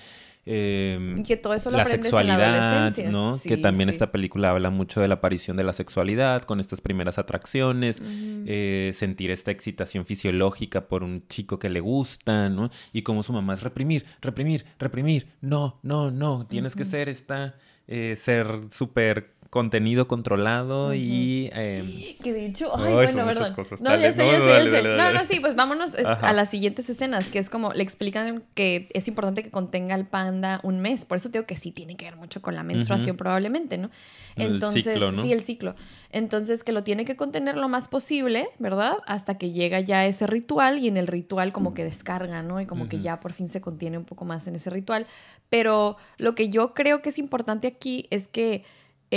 Eh, 0.47 1.15
que 1.25 1.37
todo 1.37 1.55
eso 1.55 1.71
lo 1.71 1.77
la 1.77 1.83
aprendes 1.83 2.13
en 2.13 2.13
la 2.13 2.21
sexualidad, 2.21 2.75
adolescencia. 2.75 3.11
¿no? 3.11 3.37
Sí, 3.37 3.49
que 3.49 3.57
también 3.57 3.89
sí. 3.89 3.95
esta 3.95 4.11
película 4.11 4.51
habla 4.51 4.69
mucho 4.69 5.01
de 5.01 5.07
la 5.07 5.15
aparición 5.15 5.57
de 5.57 5.63
la 5.63 5.73
sexualidad, 5.73 6.43
con 6.43 6.59
estas 6.59 6.81
primeras 6.81 7.17
atracciones, 7.17 8.01
eh, 8.01 8.91
sentir 8.93 9.31
esta 9.31 9.51
excitación 9.51 10.05
fisiológica 10.05 10.87
por 10.87 11.03
un 11.03 11.27
chico 11.27 11.57
que 11.57 11.69
le 11.69 11.79
gusta, 11.79 12.49
¿no? 12.49 12.69
Y 12.93 13.01
como 13.01 13.23
su 13.23 13.33
mamá 13.33 13.55
es 13.55 13.63
reprimir, 13.63 14.05
reprimir, 14.21 14.65
reprimir, 14.77 15.27
no, 15.41 15.79
no, 15.81 16.11
no, 16.11 16.45
tienes 16.45 16.75
que 16.75 16.85
ser 16.85 17.09
esta, 17.09 17.55
eh, 17.87 18.15
ser 18.15 18.47
súper 18.71 19.34
contenido 19.55 20.05
controlado 20.09 20.93
y... 20.93 21.49
eh, 21.53 22.17
Que 22.21 22.33
de 22.33 22.45
hecho, 22.45 22.75
Ay, 22.75 22.83
son 22.83 22.93
bueno, 22.93 23.25
perdón. 23.25 23.53
cosas. 23.53 23.79
No, 23.79 23.91
ya 23.95 24.11
sé, 24.11 24.17
no, 24.17 24.25
ya 24.25 24.37
sé, 24.65 24.71
ya 24.71 24.81
sé. 24.81 24.97
No, 24.97 25.13
no, 25.13 25.25
sí, 25.25 25.39
pues 25.39 25.55
vámonos 25.55 25.95
Ajá. 25.97 26.27
a 26.27 26.33
las 26.33 26.49
siguientes 26.49 26.89
escenas, 26.89 27.23
que 27.27 27.39
es 27.39 27.49
como 27.49 27.71
le 27.71 27.81
explican 27.81 28.43
que 28.53 28.89
es 28.93 29.07
importante 29.07 29.43
que 29.43 29.51
contenga 29.51 29.95
al 29.95 30.07
panda 30.07 30.59
un 30.63 30.81
mes. 30.81 31.05
Por 31.05 31.15
eso 31.15 31.29
te 31.31 31.37
digo 31.37 31.47
que 31.47 31.55
sí 31.55 31.71
tiene 31.71 31.95
que 31.95 32.03
ver 32.03 32.17
mucho 32.17 32.41
con 32.41 32.53
la 32.53 32.63
menstruación, 32.63 33.15
probablemente, 33.15 33.77
¿no? 33.77 33.91
El 34.35 34.55
Entonces, 34.55 34.83
ciclo, 34.83 35.13
¿no? 35.13 35.21
sí, 35.21 35.31
el 35.31 35.41
ciclo. 35.41 35.75
Entonces, 36.11 36.65
que 36.65 36.73
lo 36.73 36.83
tiene 36.83 37.05
que 37.05 37.15
contener 37.15 37.55
lo 37.55 37.69
más 37.69 37.87
posible, 37.87 38.49
¿verdad? 38.59 38.97
Hasta 39.07 39.37
que 39.37 39.51
llega 39.51 39.79
ya 39.79 40.05
ese 40.05 40.27
ritual 40.27 40.79
y 40.79 40.89
en 40.89 40.97
el 40.97 41.07
ritual 41.07 41.53
como 41.53 41.73
que 41.73 41.85
descarga, 41.85 42.43
¿no? 42.43 42.59
Y 42.59 42.65
como 42.65 42.89
que 42.89 42.99
ya 42.99 43.21
por 43.21 43.31
fin 43.31 43.47
se 43.47 43.61
contiene 43.61 43.97
un 43.97 44.03
poco 44.03 44.25
más 44.25 44.47
en 44.47 44.55
ese 44.55 44.69
ritual. 44.69 45.07
Pero 45.49 45.95
lo 46.17 46.35
que 46.35 46.49
yo 46.49 46.73
creo 46.73 47.01
que 47.01 47.07
es 47.09 47.17
importante 47.19 47.67
aquí 47.67 48.07
es 48.09 48.27
que 48.27 48.65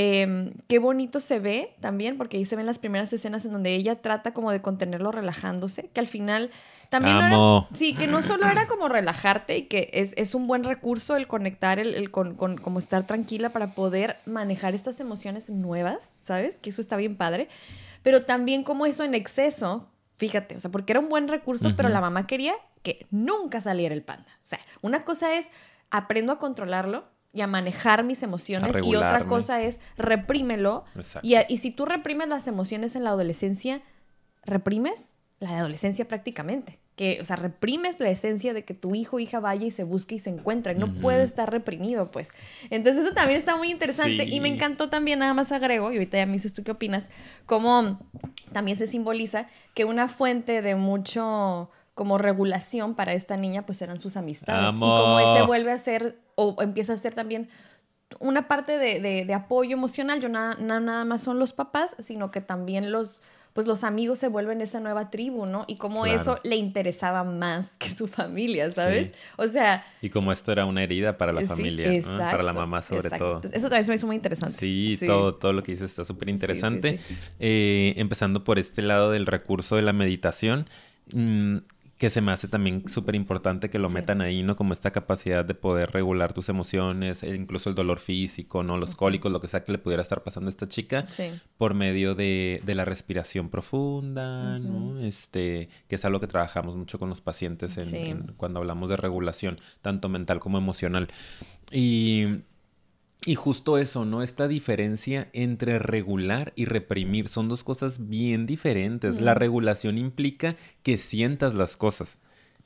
eh, 0.01 0.53
qué 0.69 0.79
bonito 0.79 1.19
se 1.19 1.41
ve 1.41 1.75
también, 1.81 2.17
porque 2.19 2.37
ahí 2.37 2.45
se 2.45 2.55
ven 2.55 2.67
las 2.67 2.79
primeras 2.79 3.13
escenas 3.13 3.45
en 3.45 3.53
donde 3.53 3.75
ella 3.75 4.01
trata 4.01 4.33
como 4.33 4.53
de 4.53 4.63
contenerlo 4.63 5.11
relajándose, 5.11 5.89
que 5.93 5.99
al 5.99 6.07
final 6.07 6.51
también 6.89 7.19
no 7.19 7.27
era- 7.27 7.35
Amo. 7.35 7.69
sí, 7.75 7.95
que 7.95 8.07
no 8.07 8.23
solo 8.23 8.47
era 8.47 8.67
como 8.69 8.89
relajarte 8.89 9.59
y 9.59 9.63
que 9.67 9.91
es, 9.93 10.15
es 10.17 10.35
un 10.37 10.47
buen 10.47 10.63
recurso 10.63 11.17
el 11.17 11.27
conectar, 11.27 11.79
el, 11.81 11.95
el 11.95 12.11
con, 12.13 12.35
con- 12.37 12.59
como 12.59 12.79
estar 12.79 13.07
tranquila 13.09 13.51
para 13.51 13.75
poder 13.75 14.19
manejar 14.25 14.75
estas 14.75 15.01
emociones 15.01 15.51
nuevas, 15.51 15.99
¿sabes? 16.23 16.57
Que 16.63 16.71
eso 16.71 16.81
está 16.81 16.97
bien 16.97 17.17
padre, 17.17 17.49
pero 18.05 18.25
también 18.25 18.63
como 18.63 18.87
eso 18.87 19.03
en 19.05 19.15
exceso, 19.15 19.89
fíjate, 20.15 20.57
o 20.57 20.61
sea, 20.61 20.71
porque 20.71 20.93
era 20.93 21.01
un 21.01 21.09
buen 21.09 21.27
recurso, 21.29 21.73
pero 21.77 21.89
la 21.89 22.01
mamá 22.01 22.27
quería 22.27 22.55
que 22.83 23.07
nunca 23.11 23.61
saliera 23.61 23.95
el 23.95 24.03
panda. 24.03 24.29
O 24.43 24.47
sea, 24.47 24.61
una 24.81 25.05
cosa 25.05 25.35
es 25.37 25.49
aprendo 25.91 26.33
a 26.33 26.39
controlarlo 26.39 27.05
y 27.33 27.41
a 27.43 27.47
manejar 27.47 28.05
mis 28.05 28.23
emociones 28.23 28.71
y 28.89 28.97
otra 28.97 29.19
cosa 29.29 29.63
es 29.63 29.79
reprímelo 29.97 30.85
y, 31.23 31.35
a- 31.35 31.45
y 31.49 31.59
si 31.59 31.71
tú 31.71 31.85
reprimes 31.85 32.29
las 32.29 32.47
emociones 32.47 32.97
en 32.97 33.05
la 33.05 33.11
adolescencia, 33.11 33.83
reprimes 34.45 35.15
la 35.41 35.59
adolescencia 35.59 36.07
prácticamente. 36.09 36.79
Que, 36.97 37.21
o 37.21 37.25
sea, 37.25 37.37
reprimes 37.37 38.01
la 38.01 38.09
esencia 38.11 38.53
de 38.53 38.65
que 38.65 38.75
tu 38.75 38.97
hijo 38.97 39.17
o 39.17 39.21
hija 39.21 39.39
vaya 39.39 39.65
y 39.65 39.71
se 39.71 39.85
busque 39.85 40.17
y 40.17 40.19
se 40.19 40.31
encuentre. 40.31 40.75
No 40.75 40.93
puede 41.01 41.23
estar 41.23 41.49
reprimido, 41.49 42.11
pues. 42.11 42.31
Entonces, 42.71 43.05
eso 43.05 43.15
también 43.15 43.39
está 43.39 43.55
muy 43.55 43.71
interesante. 43.71 44.25
Y 44.35 44.41
me 44.41 44.49
encantó 44.49 44.89
también, 44.89 45.21
nada 45.21 45.33
más 45.33 45.53
agrego, 45.53 45.93
y 45.93 45.95
ahorita 45.95 46.17
ya 46.17 46.27
me 46.27 46.33
dices 46.33 46.55
tú 46.55 46.65
qué 46.65 46.73
opinas, 46.73 47.09
cómo 47.47 48.01
también 48.53 48.77
se 48.77 48.89
simboliza 48.89 49.47
que 49.75 49.85
una 49.85 50.09
fuente 50.09 50.61
de 50.61 50.75
mucho 50.75 51.71
como 51.99 52.17
regulación 52.17 52.95
para 52.95 53.13
esta 53.13 53.37
niña, 53.37 53.67
pues 53.67 53.83
eran 53.83 54.01
sus 54.01 54.17
amistades. 54.17 54.73
Y 54.73 54.79
como 54.79 55.19
Amo. 55.19 55.35
ese 55.37 55.43
vuelve 55.47 55.73
a 55.73 55.79
ser, 55.81 56.17
o 56.37 56.55
empieza 56.63 56.93
a 56.93 56.99
ser 56.99 57.13
también 57.15 57.49
una 58.21 58.47
parte 58.47 58.79
de, 58.79 59.01
de- 59.01 59.25
de 59.25 59.35
apoyo 59.35 59.73
emocional, 59.77 60.21
yo 60.21 60.29
nada, 60.29 60.57
na- 60.61 60.79
nada 60.81 61.05
más 61.05 61.23
son 61.23 61.41
los 61.41 61.53
papás, 61.53 61.97
sino 61.99 62.31
que 62.31 62.41
también 62.41 62.93
los, 62.93 63.21
pues 63.53 63.67
los 63.67 63.83
amigos 63.83 64.21
se 64.21 64.29
vuelven 64.29 64.61
esa 64.61 64.79
nueva 64.79 65.11
tribu, 65.11 65.45
¿no? 65.45 65.65
Y 65.67 65.75
como 65.77 66.05
Claro. 66.05 66.21
eso 66.21 66.39
le 66.45 66.55
interesaba 66.55 67.25
más 67.25 67.73
que 67.79 67.91
su 67.91 68.07
familia, 68.07 68.71
¿sabes? 68.71 69.09
Sí. 69.09 69.13
O 69.37 69.49
sea, 69.49 69.85
Y 70.01 70.11
como 70.11 70.31
esto 70.31 70.53
era 70.53 70.65
una 70.67 70.85
herida 70.85 71.19
para 71.19 71.33
la 71.33 71.41
sí, 71.41 71.47
familia, 71.49 71.91
¿no? 72.07 72.19
para 72.19 72.45
la 72.45 72.53
mamá 72.53 72.81
sobre 72.81 73.09
exacto. 73.09 73.27
todo. 73.27 73.35
Entonces, 73.39 73.59
eso 73.59 73.69
también 73.69 73.89
me 73.89 73.95
hizo 73.97 74.07
muy 74.07 74.15
interesante. 74.17 74.57
Sí, 74.57 74.97
Todo, 75.05 75.35
todo 75.35 75.53
lo 75.53 75.63
que 75.65 75.73
dices 75.73 75.91
está 75.91 76.05
súper 76.05 76.29
interesante. 76.29 77.01
Eh, 77.41 77.93
empezando 77.97 78.45
por 78.45 78.61
este 78.61 78.83
lado 78.83 79.11
del 79.11 79.27
recurso 79.27 79.75
de 79.77 79.83
la 79.83 79.93
meditación, 79.93 80.67
mm, 81.13 81.57
que 81.99 82.11
se 82.11 82.21
me 82.21 82.31
hace 82.31 82.47
también 82.47 82.89
súper 82.89 83.17
importante 83.17 83.71
que 83.71 83.79
lo 83.81 83.89
Sí. 83.89 83.95
metan 83.95 84.21
ahí, 84.21 84.45
¿no? 84.45 84.55
Como 84.55 84.73
esta 84.73 84.93
capacidad 84.93 85.45
de 85.45 85.55
poder 85.55 85.91
regular 85.91 86.33
tus 86.33 86.49
emociones, 86.49 87.25
e 87.25 87.35
incluso 87.35 87.69
el 87.69 87.75
dolor 87.75 87.99
físico, 87.99 88.63
¿no? 88.63 88.77
Los 88.79 88.95
cólicos, 88.95 89.33
lo 89.33 89.41
que 89.41 89.49
sea 89.49 89.65
que 89.65 89.73
le 89.73 89.79
pudiera 89.79 90.01
estar 90.03 90.23
pasando 90.23 90.47
a 90.49 90.51
esta 90.51 90.69
chica, 90.69 91.07
Sí. 91.09 91.25
por 91.57 91.75
medio 91.75 92.15
de, 92.15 92.63
de 92.65 92.75
la 92.77 92.85
respiración 92.85 93.49
profunda, 93.49 94.61
¿no? 94.61 95.01
Este, 95.01 95.69
que 95.89 95.97
es 95.97 96.05
algo 96.05 96.21
que 96.21 96.29
trabajamos 96.29 96.77
mucho 96.77 97.01
con 97.01 97.09
los 97.09 97.21
pacientes 97.21 97.77
en- 97.79 97.85
Sí. 97.85 97.97
en- 97.97 98.33
cuando 98.37 98.61
hablamos 98.61 98.89
de 98.89 98.97
regulación, 98.97 99.59
tanto 99.83 100.09
mental 100.09 100.39
como 100.39 100.57
emocional. 100.59 101.09
Y, 101.73 102.27
y 103.27 103.35
justo 103.35 103.79
eso, 103.79 104.05
¿no? 104.05 104.23
Esta 104.23 104.49
diferencia 104.49 105.29
entre 105.33 105.79
regular 105.79 106.53
y 106.57 106.65
reprimir 106.65 107.29
son 107.29 107.49
dos 107.49 107.65
cosas 107.65 108.09
bien 108.09 108.47
diferentes. 108.47 109.21
La 109.21 109.35
regulación 109.35 109.99
implica 109.99 110.57
que 110.83 110.97
sientas 110.97 111.55
las 111.55 111.77
cosas, 111.77 112.19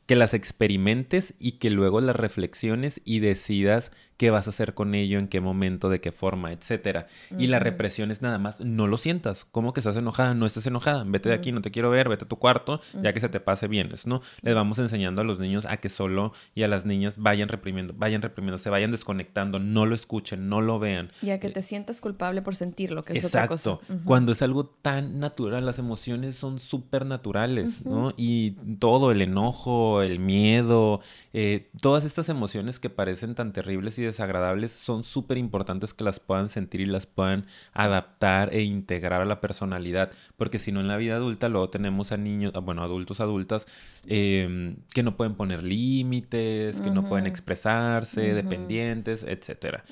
que 0.06 0.14
las 0.14 0.34
experimentes 0.34 1.34
y 1.38 1.52
que 1.52 1.70
luego 1.70 2.00
las 2.00 2.16
reflexiones 2.16 3.00
y 3.04 3.20
decidas 3.20 3.92
qué 4.16 4.30
vas 4.30 4.46
a 4.46 4.50
hacer 4.50 4.74
con 4.74 4.94
ello, 4.94 5.18
en 5.18 5.28
qué 5.28 5.40
momento, 5.40 5.88
de 5.88 6.00
qué 6.00 6.12
forma, 6.12 6.52
etcétera. 6.52 7.06
Y 7.38 7.48
la 7.48 7.58
represión 7.58 8.10
es 8.10 8.22
nada 8.22 8.38
más, 8.38 8.60
no 8.60 8.86
lo 8.86 8.96
sientas. 8.96 9.46
¿Cómo 9.50 9.72
que 9.72 9.80
estás 9.80 9.96
enojada? 9.96 10.34
No 10.34 10.46
estás 10.46 10.66
enojada. 10.66 11.04
Vete 11.06 11.28
de 11.28 11.34
aquí, 11.34 11.52
no 11.52 11.60
te 11.60 11.70
quiero 11.70 11.90
ver, 11.90 12.08
vete 12.08 12.24
a 12.24 12.28
tu 12.28 12.38
cuarto, 12.38 12.80
ya 13.00 13.12
que 13.12 13.20
se 13.20 13.28
te 13.28 13.40
pase 13.40 13.68
bien. 13.68 13.90
¿no? 14.06 14.22
Les 14.40 14.54
vamos 14.54 14.78
enseñando 14.78 15.20
a 15.20 15.24
los 15.24 15.38
niños 15.38 15.66
a 15.66 15.76
que 15.76 15.88
solo 15.88 16.32
y 16.54 16.62
a 16.62 16.68
las 16.68 16.86
niñas 16.86 17.16
vayan 17.18 17.48
reprimiendo, 17.48 17.94
vayan 17.96 18.22
reprimiendo, 18.22 18.58
se 18.58 18.70
vayan 18.70 18.90
desconectando, 18.90 19.58
no 19.58 19.86
lo 19.86 19.94
escuchen, 19.94 20.48
no 20.48 20.60
lo 20.60 20.78
vean. 20.78 21.10
Ya 21.20 21.38
que 21.40 21.50
te 21.50 21.62
sientas 21.62 22.00
culpable 22.00 22.42
por 22.42 22.56
sentirlo, 22.56 23.04
que 23.04 23.18
es 23.18 23.24
otra 23.24 23.48
cosa. 23.48 23.70
Eh. 23.70 23.92
Ujú. 23.92 24.04
Cuando 24.04 24.32
es 24.32 24.42
algo 24.42 24.66
tan 24.66 25.20
natural, 25.20 25.66
las 25.66 25.78
emociones 25.78 26.36
son 26.36 26.58
súper 26.58 27.06
naturales, 27.06 27.84
¿no? 27.84 28.12
Y 28.16 28.52
todo, 28.78 29.10
el 29.10 29.22
enojo, 29.22 29.42
enojo, 29.42 30.02
el 30.02 30.18
miedo, 30.18 31.00
eh, 31.32 31.70
todas 31.80 32.04
estas 32.04 32.28
emociones 32.28 32.78
que 32.78 32.90
parecen 32.90 33.34
tan 33.34 33.52
terribles 33.52 33.98
y 33.98 34.02
desagradables 34.12 34.72
son 34.72 35.04
súper 35.04 35.38
importantes 35.38 35.94
que 35.94 36.04
las 36.04 36.20
puedan 36.20 36.48
sentir 36.48 36.80
y 36.80 36.86
las 36.86 37.06
puedan 37.06 37.46
adaptar 37.72 38.54
e 38.54 38.62
integrar 38.62 39.22
a 39.22 39.24
la 39.24 39.40
personalidad, 39.40 40.10
porque 40.36 40.58
si 40.58 40.72
no 40.72 40.80
en 40.80 40.88
la 40.88 40.96
vida 40.96 41.16
adulta 41.16 41.48
luego 41.48 41.70
tenemos 41.70 42.12
a 42.12 42.16
niños, 42.16 42.52
bueno, 42.62 42.82
adultos, 42.82 43.20
adultas, 43.20 43.66
em, 44.06 44.76
que 44.94 45.02
no 45.02 45.16
pueden 45.16 45.34
poner 45.34 45.62
límites, 45.62 46.80
que 46.80 46.90
no 46.90 47.04
pueden 47.08 47.26
expresarse, 47.26 48.34
dependientes, 48.34 49.24
etcétera. 49.24 49.84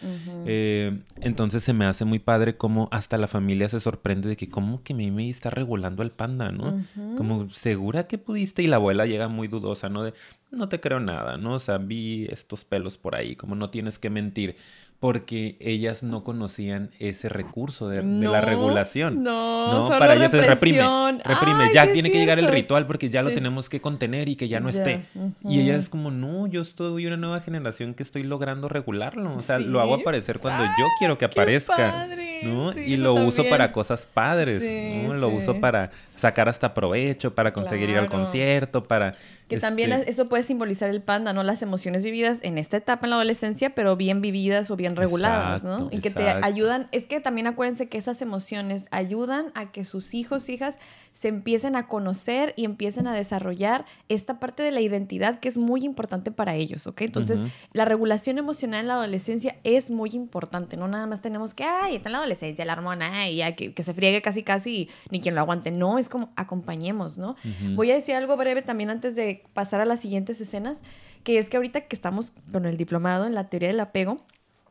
Eh, 0.47 1.01
entonces 1.21 1.63
se 1.63 1.73
me 1.73 1.85
hace 1.85 2.05
muy 2.05 2.19
padre 2.19 2.57
como 2.57 2.89
hasta 2.91 3.19
la 3.19 3.27
familia 3.27 3.69
se 3.69 3.81
sorprende 3.81 4.29
de 4.29 4.37
que 4.37 4.49
como 4.49 4.83
que 4.83 4.95
Mimi 4.95 5.31
está 5.31 5.51
regulando 5.51 6.03
el 6.03 6.11
panda, 6.11 6.53
¿no? 6.53 6.85
Como 7.17 7.51
segura 7.51 8.07
que 8.07 8.19
pudiste 8.19 8.63
y 8.63 8.67
la 8.67 8.77
abuela 8.77 9.07
llega 9.07 9.29
muy 9.29 9.49
dudosa, 9.49 9.89
¿no? 9.89 10.03
De 10.03 10.15
no 10.51 10.69
te 10.69 10.81
creo 10.81 11.01
nada, 11.01 11.37
¿no? 11.37 11.55
O 11.55 11.59
sea, 11.59 11.79
vi 11.79 12.27
estos 12.31 12.65
pelos 12.65 12.99
por 12.99 13.15
ahí, 13.15 13.37
como 13.37 13.55
no 13.55 13.71
tienes 13.71 13.99
que 13.99 14.11
mentir 14.11 14.57
porque 15.01 15.57
ellas 15.61 16.03
no 16.03 16.25
conocían 16.25 16.91
ese 16.99 17.31
recurso 17.31 17.89
de, 17.89 18.03
la 18.03 18.43
regulación. 18.43 19.23
No, 19.23 19.89
no 19.89 19.99
para 19.99 20.15
ellos 20.15 20.33
es 20.35 20.47
reprime. 20.47 20.83
Reprime. 21.25 21.73
ya 21.73 21.91
tiene 21.91 22.11
que 22.11 22.19
llegar 22.19 22.39
el 22.39 22.49
ritual 22.49 22.87
porque 22.87 23.09
ya 23.09 23.23
lo 23.23 23.31
tenemos 23.31 23.71
que 23.71 23.81
contener 23.81 24.29
y 24.29 24.37
que 24.37 24.49
ya 24.49 24.61
no 24.61 24.69
esté. 24.69 25.07
Y 25.43 25.61
ella 25.61 25.77
es 25.77 25.89
como, 25.89 26.11
no, 26.11 26.47
yo 26.47 26.61
estoy 26.61 27.07
una 27.07 27.17
nueva 27.17 27.41
generación 27.41 27.95
que 27.95 28.03
estoy 28.03 28.25
logrando 28.25 28.69
regularlo. 28.69 29.33
O 29.33 29.41
sea, 29.41 29.59
lo 29.59 29.81
hago 29.81 29.95
aparecer 29.95 30.39
cuando 30.39 30.65
yo 30.65 30.87
quiero 30.99 31.17
que 31.17 31.25
aparezca. 31.25 32.07
¿no? 32.43 32.73
y 32.73 32.97
lo 32.97 33.15
uso 33.15 33.45
para 33.49 33.73
cosas 33.73 34.07
padres. 34.07 34.63
¿no? 35.07 35.15
Lo 35.15 35.29
uso 35.31 35.59
para 35.61 35.93
sacar 36.17 36.51
hasta 36.51 36.75
provecho, 36.75 37.35
para 37.35 37.55
conseguir 37.55 37.89
ir 37.89 37.97
al 37.97 38.11
concierto, 38.11 38.85
para 38.85 39.15
que 39.51 39.61
también 39.61 39.93
este 39.93 40.13
eso 40.13 40.29
puede 40.29 40.45
simbolizar 40.45 40.89
el 40.89 41.03
panda, 41.03 41.33
¿no? 41.33 41.43
Las 41.43 41.61
emociones 41.63 42.05
vividas 42.05 42.39
en 42.43 42.57
esta 42.57 42.77
etapa 42.77 43.07
en 43.07 43.11
la 43.11 43.17
adolescencia, 43.17 43.75
pero 43.75 43.97
bien 43.97 44.21
vividas 44.21 44.71
o 44.71 44.77
bien 44.77 44.95
reguladas, 44.95 45.65
¿no? 45.65 45.89
Y 45.91 46.01
que 46.01 46.11
te 46.11 46.29
ayudan, 46.29 46.89
es 46.93 47.07
que 47.07 47.21
también 47.21 47.47
acuérdense 47.47 47.89
que 47.89 47.99
esas 47.99 48.23
emociones 48.23 48.87
ayudan 48.91 49.51
a 49.55 49.73
que 49.73 49.85
sus 49.85 50.15
hijos, 50.15 50.49
hijas, 50.49 50.79
se 51.15 51.29
empiecen 51.29 51.77
a 51.77 51.87
conocer 51.87 52.55
y 52.57 52.65
empiecen 52.65 53.07
a 53.07 53.15
desarrollar 53.15 53.85
esta 54.09 54.41
parte 54.41 54.63
de 54.63 54.71
la 54.71 54.81
identidad 54.81 55.39
que 55.39 55.49
es 55.49 55.59
muy 55.59 55.85
importante 55.85 56.31
para 56.31 56.55
ellos, 56.55 56.87
¿ok? 56.87 57.03
Entonces, 57.03 57.43
la 57.73 57.85
regulación 57.85 58.39
emocional 58.39 58.81
en 58.81 58.89
la 58.89 58.95
adolescencia 58.95 59.57
es 59.65 59.91
muy 59.91 60.11
importante, 60.11 60.77
no 60.77 60.89
nada 60.89 61.07
más 61.07 61.21
tenemos 61.21 61.53
que, 61.53 61.65
ay, 61.65 61.97
está 61.97 62.09
en 62.09 62.13
la 62.13 62.19
adolescencia, 62.19 62.65
la 62.65 62.73
hormona, 62.73 63.29
y 63.29 63.41
que, 63.55 63.75
que, 63.75 63.85
se 63.85 63.93
friegue 63.93 64.23
casi 64.23 64.43
casi 64.43 64.75
y 64.75 64.91
ni 65.11 65.21
quien 65.21 65.35
lo 65.35 65.43
aguante, 65.43 65.71
no, 65.71 65.99
es 65.99 66.09
como 66.09 66.33
acompañemos, 66.37 67.19
¿no? 67.19 67.37
Voy 67.75 67.91
a 67.91 67.95
decir 67.95 68.15
algo 68.15 68.37
breve 68.37 68.63
también 68.63 68.91
antes 68.91 69.15
de 69.15 69.45
pasar 69.53 69.81
a 69.81 69.85
las 69.85 70.01
siguientes 70.01 70.41
escenas, 70.41 70.81
que 71.23 71.39
es 71.39 71.51
que 71.51 71.57
ahorita 71.57 71.83
que 71.83 71.97
estamos 71.97 72.33
con 72.51 72.65
el 72.65 72.77
diplomado 72.77 73.27
en 73.27 73.35
la 73.35 73.49
teoría 73.49 73.69
del 73.69 73.81
apego, 73.81 74.25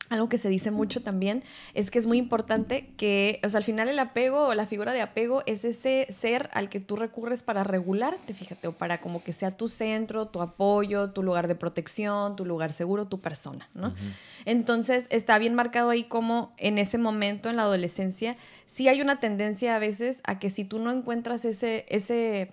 algo 0.10 0.28
que 0.28 0.38
se 0.38 0.50
dice 0.50 0.72
mucho 0.72 1.02
también 1.02 1.44
es 1.74 1.92
que 1.92 2.00
es 2.00 2.06
muy 2.06 2.18
importante 2.18 2.90
que, 2.98 3.40
o 3.44 3.50
sea, 3.50 3.60
al 3.60 3.64
final 3.64 3.90
el 3.90 4.00
apego 4.00 4.48
o 4.48 4.54
la 4.56 4.66
figura 4.66 4.92
de 4.92 5.02
apego 5.02 5.44
es 5.46 5.64
ese 5.66 6.08
ser 6.10 6.50
al 6.54 6.70
que 6.70 6.80
tú 6.80 6.96
recurres 6.96 7.44
para 7.44 7.64
regularte, 7.64 8.34
fíjate, 8.34 8.68
o 8.68 8.72
para 8.74 9.02
como 9.02 9.24
que 9.24 9.34
sea 9.34 9.56
tu 9.56 9.70
centro, 9.70 10.28
tu 10.28 10.42
apoyo, 10.42 11.12
tu 11.12 11.24
lugar 11.24 11.48
de 11.48 11.56
protección, 11.56 12.36
tu 12.36 12.46
lugar 12.46 12.74
seguro, 12.74 13.06
tu 13.06 13.22
persona, 13.22 13.70
¿no? 13.74 13.94
Entonces, 14.46 15.08
está 15.12 15.38
bien 15.38 15.54
marcado 15.54 15.90
ahí 15.90 16.04
como 16.04 16.54
en 16.58 16.78
ese 16.78 16.98
momento, 16.98 17.50
en 17.50 17.58
la 17.58 17.64
adolescencia, 17.64 18.38
sí 18.66 18.88
hay 18.88 19.02
una 19.02 19.20
tendencia 19.20 19.76
a 19.76 19.80
veces 19.80 20.22
a 20.26 20.40
que 20.40 20.50
si 20.50 20.64
tú 20.64 20.80
no 20.80 20.92
encuentras 20.92 21.46
ese, 21.46 21.86
ese 21.90 22.52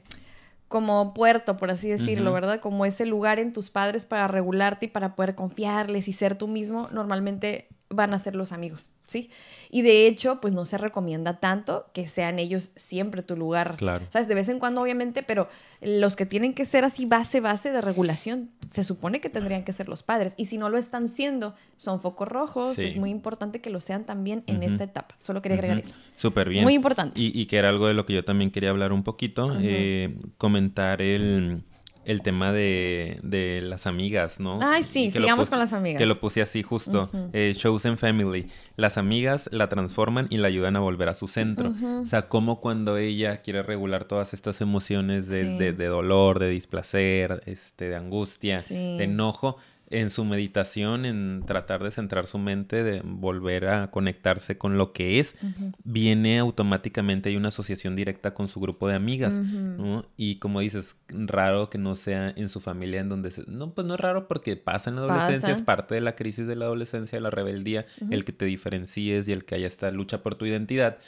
como 0.69 1.15
puerto, 1.15 1.57
por 1.57 1.71
así 1.71 1.89
decirlo, 1.89 2.33
¿verdad? 2.33 2.61
Como 2.61 2.85
ese 2.85 3.07
lugar 3.07 3.39
en 3.39 3.53
tus 3.53 3.71
padres 3.71 4.05
para 4.05 4.27
regularte 4.27 4.87
y 4.87 4.89
para 4.89 5.15
poder 5.15 5.35
confiarles 5.35 6.09
y 6.09 6.13
ser 6.13 6.37
tú 6.37 6.49
mismo, 6.49 6.89
normalmente 6.91 7.69
van 7.89 8.15
a 8.15 8.19
ser 8.19 8.35
los 8.35 8.53
amigos, 8.53 8.91
¿sí? 9.07 9.31
Y 9.71 9.83
de 9.83 10.07
hecho, 10.07 10.41
pues 10.41 10.55
no 10.55 10.65
se 10.65 10.79
recomienda 10.79 11.39
tanto 11.39 11.87
que 11.93 12.09
sean 12.09 12.39
ellos 12.39 12.71
siempre 12.77 13.23
tu 13.23 13.37
lugar. 13.37 13.77
Claro. 13.77 14.07
¿Sabes? 14.11 14.29
De 14.29 14.35
vez 14.35 14.49
en 14.49 14.59
cuando, 14.59 14.81
obviamente, 14.81 15.23
pero 15.23 15.49
los 15.81 16.17
que 16.17 16.27
tienen 16.27 16.55
que 16.55 16.67
ser 16.67 16.85
así 16.85 17.05
base, 17.05 17.41
base 17.41 17.71
de 17.71 17.81
regulación, 17.81 18.51
se 18.71 18.85
supone 18.85 19.21
que 19.21 19.29
tendrían 19.29 19.65
que 19.65 19.73
ser 19.73 19.89
los 19.89 20.03
padres. 20.03 20.35
Y 20.37 20.47
si 20.47 20.59
no 20.59 20.69
lo 20.69 20.79
están 20.79 21.09
siendo, 21.09 21.55
son 21.77 22.01
focos 22.01 22.29
rojos. 22.29 22.79
Es 22.79 22.99
muy 22.99 23.11
importante 23.11 23.61
que 23.61 23.71
lo 23.71 23.81
sean 23.81 24.05
también 24.05 24.43
en 24.47 24.63
esta 24.63 24.85
etapa. 24.85 25.17
Solo 25.21 25.43
quería 25.43 25.57
agregar 25.57 25.79
eso. 25.79 25.99
Súper 26.17 26.49
bien. 26.49 26.65
Muy 26.65 26.75
importante. 26.75 27.21
Y, 27.21 27.47
que 27.47 27.57
era 27.57 27.69
algo 27.69 27.87
de 27.87 27.95
lo 27.95 28.07
que 28.07 28.15
yo 28.15 28.25
también 28.25 28.51
quería 28.51 28.71
hablar 28.71 28.93
un 28.93 29.03
poquito. 29.03 29.57
Eh, 29.61 30.17
comentar 30.39 31.03
el 31.03 31.63
el 32.07 32.23
tema 32.23 32.53
de, 32.53 33.19
de, 33.23 33.61
las 33.61 33.87
amigas, 33.87 34.39
¿no? 34.41 34.59
Ay, 34.63 34.85
sí, 34.85 35.11
sigamos 35.11 35.51
con 35.51 35.59
las 35.59 35.73
amigas. 35.73 35.99
Que 35.99 36.07
lo 36.07 36.17
puse 36.17 36.41
así 36.41 36.63
justo. 36.63 37.11
Eh, 37.33 37.53
Chosen 37.57 37.99
Family. 37.99 38.47
Las 38.77 38.97
amigas 38.97 39.49
la 39.53 39.69
transforman 39.69 40.29
y 40.31 40.39
la 40.39 40.49
ayudan 40.49 40.77
a 40.77 40.81
volver 40.81 41.09
a 41.09 41.15
su 41.15 41.27
centro. 41.27 41.75
O 42.03 42.07
sea, 42.07 42.23
como 42.23 42.61
cuando 42.61 42.97
ella 42.97 43.43
quiere 43.43 43.63
regular 43.63 44.05
todas 44.05 44.35
estas 44.35 44.61
emociones 44.61 45.27
de, 45.27 45.59
de, 45.59 45.73
de 45.73 45.87
dolor, 45.87 46.39
de 46.39 46.49
displacer, 46.49 47.43
este, 47.47 47.89
de 47.89 47.97
angustia, 47.97 48.63
de 48.63 49.03
enojo, 49.03 49.57
en 49.89 50.11
su 50.11 50.25
meditación, 50.25 51.05
en 51.05 51.43
tratar 51.47 51.83
de 51.85 51.91
centrar 51.91 52.27
su 52.27 52.39
mente, 52.39 52.83
de 52.83 53.03
volver 53.05 53.69
a 53.69 53.91
conectarse 53.91 54.59
con 54.59 54.79
lo 54.79 54.93
que 54.93 55.21
es, 55.21 55.37
viene 55.85 56.39
automáticamente, 56.39 57.29
hay 57.29 57.37
una 57.37 57.49
asociación 57.49 57.95
directa 57.95 58.35
con 58.35 58.49
su 58.49 58.59
grupo 58.59 58.89
de 58.89 58.95
amigas, 58.95 59.39
¿no? 59.39 60.05
Y 60.17 60.37
como 60.37 60.61
dices, 60.61 60.97
raro 61.09 61.71
que 61.71 61.79
no 61.79 61.95
sea 61.95 62.31
en 62.31 62.49
su 62.49 62.61
familia 62.61 63.01
en 63.01 63.09
donde 63.09 63.31
se... 63.31 63.45
No, 63.47 63.75
pues 63.75 63.87
no 63.87 63.95
es 63.95 64.01
raro 64.01 64.27
porque 64.27 64.57
pasa 64.57 64.91
en 64.91 64.97
la 64.97 65.03
adolescencia, 65.03 65.51
es 65.51 65.63
parte 65.63 65.95
de 65.95 66.01
la 66.01 66.17
crisis 66.17 66.49
de 66.49 66.57
la 66.57 66.65
adolescencia, 66.65 67.21
la 67.21 67.31
rebeldía, 67.31 67.87
el 68.11 68.25
que 68.25 68.33
te 68.33 68.45
diferencies 68.45 69.29
y 69.29 69.33
el 69.33 69.45
que 69.45 69.55
haya 69.55 69.69
esta 69.69 69.91
lucha 69.93 70.23
por 70.23 70.35
tu 70.35 70.47
identidad, 70.47 70.99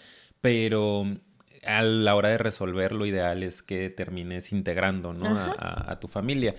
pero 0.40 1.04
a 1.64 1.82
la 1.82 2.14
hora 2.14 2.28
de 2.30 2.38
resolver, 2.38 2.92
lo 2.92 3.06
ideal 3.06 3.42
es 3.42 3.62
que 3.62 3.90
termines 3.90 4.52
integrando 4.52 5.12
¿no? 5.12 5.38
a, 5.38 5.92
a, 5.92 6.00
tu 6.00 6.08
familia 6.08 6.54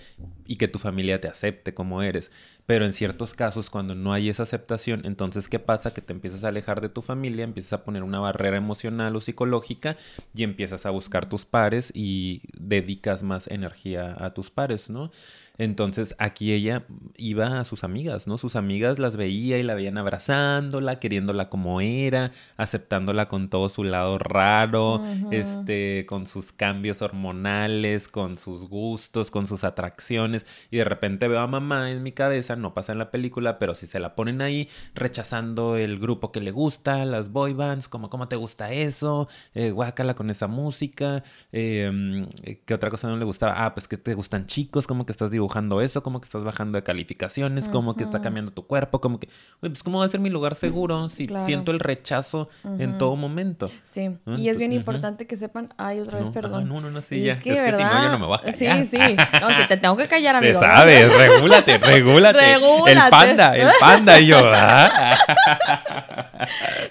y 0.46 0.58
que 0.58 0.68
tu 0.68 0.80
familia 0.80 1.22
te 1.22 1.28
acepte 1.28 1.74
como 1.74 2.02
eres. 2.02 2.32
Pero 2.66 2.86
en 2.86 2.94
ciertos 2.94 3.34
casos, 3.34 3.70
cuando 3.70 3.96
no 3.96 4.14
hay 4.14 4.30
esa 4.30 4.44
aceptación, 4.44 5.02
entonces, 5.06 5.50
¿qué 5.50 5.58
pasa? 5.58 5.92
Que 5.92 6.02
te 6.02 6.14
empiezas 6.14 6.44
a 6.44 6.50
alejar 6.50 6.82
de 6.82 6.90
tu 6.90 7.02
familia, 7.02 7.44
empiezas 7.44 7.74
a 7.74 7.84
poner 7.84 8.04
una 8.04 8.20
barrera 8.20 8.58
emocional 8.58 9.16
o 9.16 9.22
psicológica 9.22 9.98
y 10.36 10.44
empiezas 10.44 10.86
a 10.86 10.92
buscar 10.92 11.28
tus 11.28 11.46
pares 11.46 11.92
y 11.96 12.42
dedicas 12.54 13.24
más 13.24 13.48
energía 13.48 14.16
a 14.20 14.34
tus 14.34 14.52
pares, 14.52 14.90
¿no? 14.90 15.12
Entonces 15.60 16.16
aquí 16.20 16.54
ella 16.54 16.86
iba 17.18 17.60
a 17.60 17.66
sus 17.66 17.84
amigas, 17.84 18.28
¿no? 18.28 18.38
Sus 18.38 18.56
amigas 18.56 18.98
las 18.98 19.18
veía 19.18 19.58
y 19.58 19.64
la 19.64 19.76
veían 19.76 19.98
abrazándola, 19.98 21.00
queriéndola 21.02 21.50
como 21.50 21.82
era, 21.82 22.32
aceptándola 22.56 23.28
con 23.28 23.50
todo 23.50 23.68
su 23.68 23.84
lado 23.84 24.18
raro, 24.18 25.04
este, 25.32 26.06
con 26.08 26.28
sus 26.28 26.54
cambios 26.54 27.02
hormonales, 27.02 28.08
con 28.08 28.38
sus 28.38 28.70
gustos, 28.70 29.32
con 29.32 29.48
sus 29.48 29.66
atracciones. 29.66 30.48
Y 30.72 30.78
de 30.78 30.86
repente 30.86 31.28
veo 31.28 31.42
a 31.42 31.48
mamá 31.48 31.92
en 31.92 32.04
mi 32.04 32.14
cabeza, 32.14 32.56
no 32.56 32.74
pasa 32.74 32.94
en 32.94 33.00
la 33.00 33.12
película, 33.12 33.60
pero 33.60 33.76
si 33.76 33.86
se 33.86 34.00
la 34.00 34.16
ponen 34.16 34.42
ahí, 34.42 34.70
rechazando 34.96 35.76
el 35.76 36.00
grupo 36.00 36.32
que 36.32 36.40
le 36.40 36.52
gusta, 36.52 37.04
las 37.04 37.34
boy 37.34 37.52
bands, 37.54 37.90
como 37.90 38.10
cómo 38.10 38.30
te 38.30 38.38
gusta 38.38 38.72
eso, 38.72 39.28
eh, 39.54 39.72
guácala 39.72 40.14
con 40.16 40.30
esa 40.30 40.48
música, 40.48 41.22
em, 41.52 42.28
¿qué 42.66 42.74
otra 42.74 42.90
cosa 42.90 43.10
no 43.10 43.18
le 43.18 43.26
gustaba? 43.26 43.66
Ah, 43.66 43.74
pues 43.74 43.90
que 43.90 43.98
te 43.98 44.14
gustan 44.14 44.48
chicos, 44.48 44.88
como 44.88 45.06
que 45.06 45.12
estás 45.12 45.30
dibujando 45.30 45.49
eso, 45.82 46.04
como 46.04 46.22
que 46.22 46.26
estás 46.26 46.44
bajando 46.44 46.78
de 46.78 46.84
calificaciones, 46.84 47.68
como 47.68 47.96
que 47.96 48.04
está 48.04 48.22
cambiando 48.22 48.52
tu 48.52 48.66
cuerpo, 48.66 49.02
como 49.02 49.20
que, 49.20 49.30
pues 49.60 49.84
cómo 49.84 50.00
va 50.00 50.06
a 50.06 50.08
ser 50.08 50.20
mi 50.20 50.30
lugar 50.30 50.56
seguro 50.56 51.10
si 51.10 51.28
siento 51.46 51.72
el 51.72 51.80
rechazo 51.80 52.50
en 52.78 52.98
todo 52.98 53.16
momento. 53.16 53.70
Sí, 53.84 54.18
y 54.38 54.50
es 54.50 54.58
bien 54.58 54.74
importante 54.74 55.28
que 55.28 55.36
sepan, 55.36 55.74
ay, 55.78 56.00
otra 56.00 56.20
vez, 56.20 56.30
perdón. 56.30 56.68
no, 56.68 56.82
no, 56.82 56.92
no, 56.92 57.02
sí, 57.02 57.22
ya. 57.22 57.34
Es 57.34 57.42
que, 57.42 57.52
¿verdad? 57.52 57.78
si 57.78 57.84
no, 57.84 58.04
yo 58.04 58.10
no 58.12 58.20
me 58.20 58.26
voy 58.26 58.38
a 58.38 58.52
callar. 58.52 58.86
Sí, 58.86 58.98
sí. 58.98 59.18
No, 59.42 59.50
si 59.50 59.68
te 59.68 59.78
tengo 59.78 59.98
que 59.98 60.08
callar, 60.08 60.36
amigo. 60.38 60.60
Te 60.60 60.66
sabes, 60.66 61.18
regúlate, 61.18 61.78
regúlate. 61.78 62.40
regúlate. 62.40 62.92
El 62.92 63.10
panda, 63.10 63.56
el 63.56 63.70
panda 63.80 64.20
y 64.20 64.28
yo, 64.28 64.40
¿ah? 64.44 65.18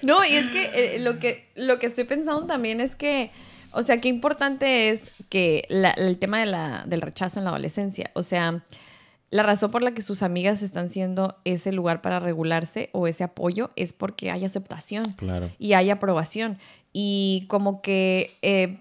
No, 0.02 0.24
y 0.24 0.34
es 0.34 0.46
que 0.46 0.96
eh, 0.96 0.98
lo 1.00 1.18
que 1.18 1.48
lo 1.54 1.78
que 1.78 1.86
estoy 1.86 2.04
pensando 2.04 2.46
también 2.46 2.80
es 2.80 2.94
que 2.94 3.30
o 3.72 3.82
sea, 3.82 4.00
qué 4.00 4.08
importante 4.08 4.90
es 4.90 5.10
que 5.28 5.64
el 5.68 6.18
tema 6.18 6.40
de 6.40 6.46
la, 6.46 6.84
del 6.86 7.00
rechazo 7.00 7.40
en 7.40 7.44
la 7.44 7.50
adolescencia, 7.50 8.10
o 8.14 8.22
sea, 8.22 8.62
la 9.30 9.42
razón 9.42 9.70
por 9.70 9.82
la 9.82 9.92
que 9.92 10.02
sus 10.02 10.22
amigas 10.22 10.62
están 10.62 10.88
siendo 10.88 11.36
ese 11.44 11.72
lugar 11.72 12.00
para 12.00 12.18
regularse 12.18 12.88
o 12.92 13.06
ese 13.06 13.24
apoyo 13.24 13.70
es 13.76 13.92
porque 13.92 14.30
hay 14.30 14.44
aceptación 14.44 15.14
y 15.58 15.74
hay 15.74 15.90
aprobación. 15.90 16.58
Y 16.94 17.44
como 17.48 17.82
que 17.82 18.38
eh, 18.40 18.78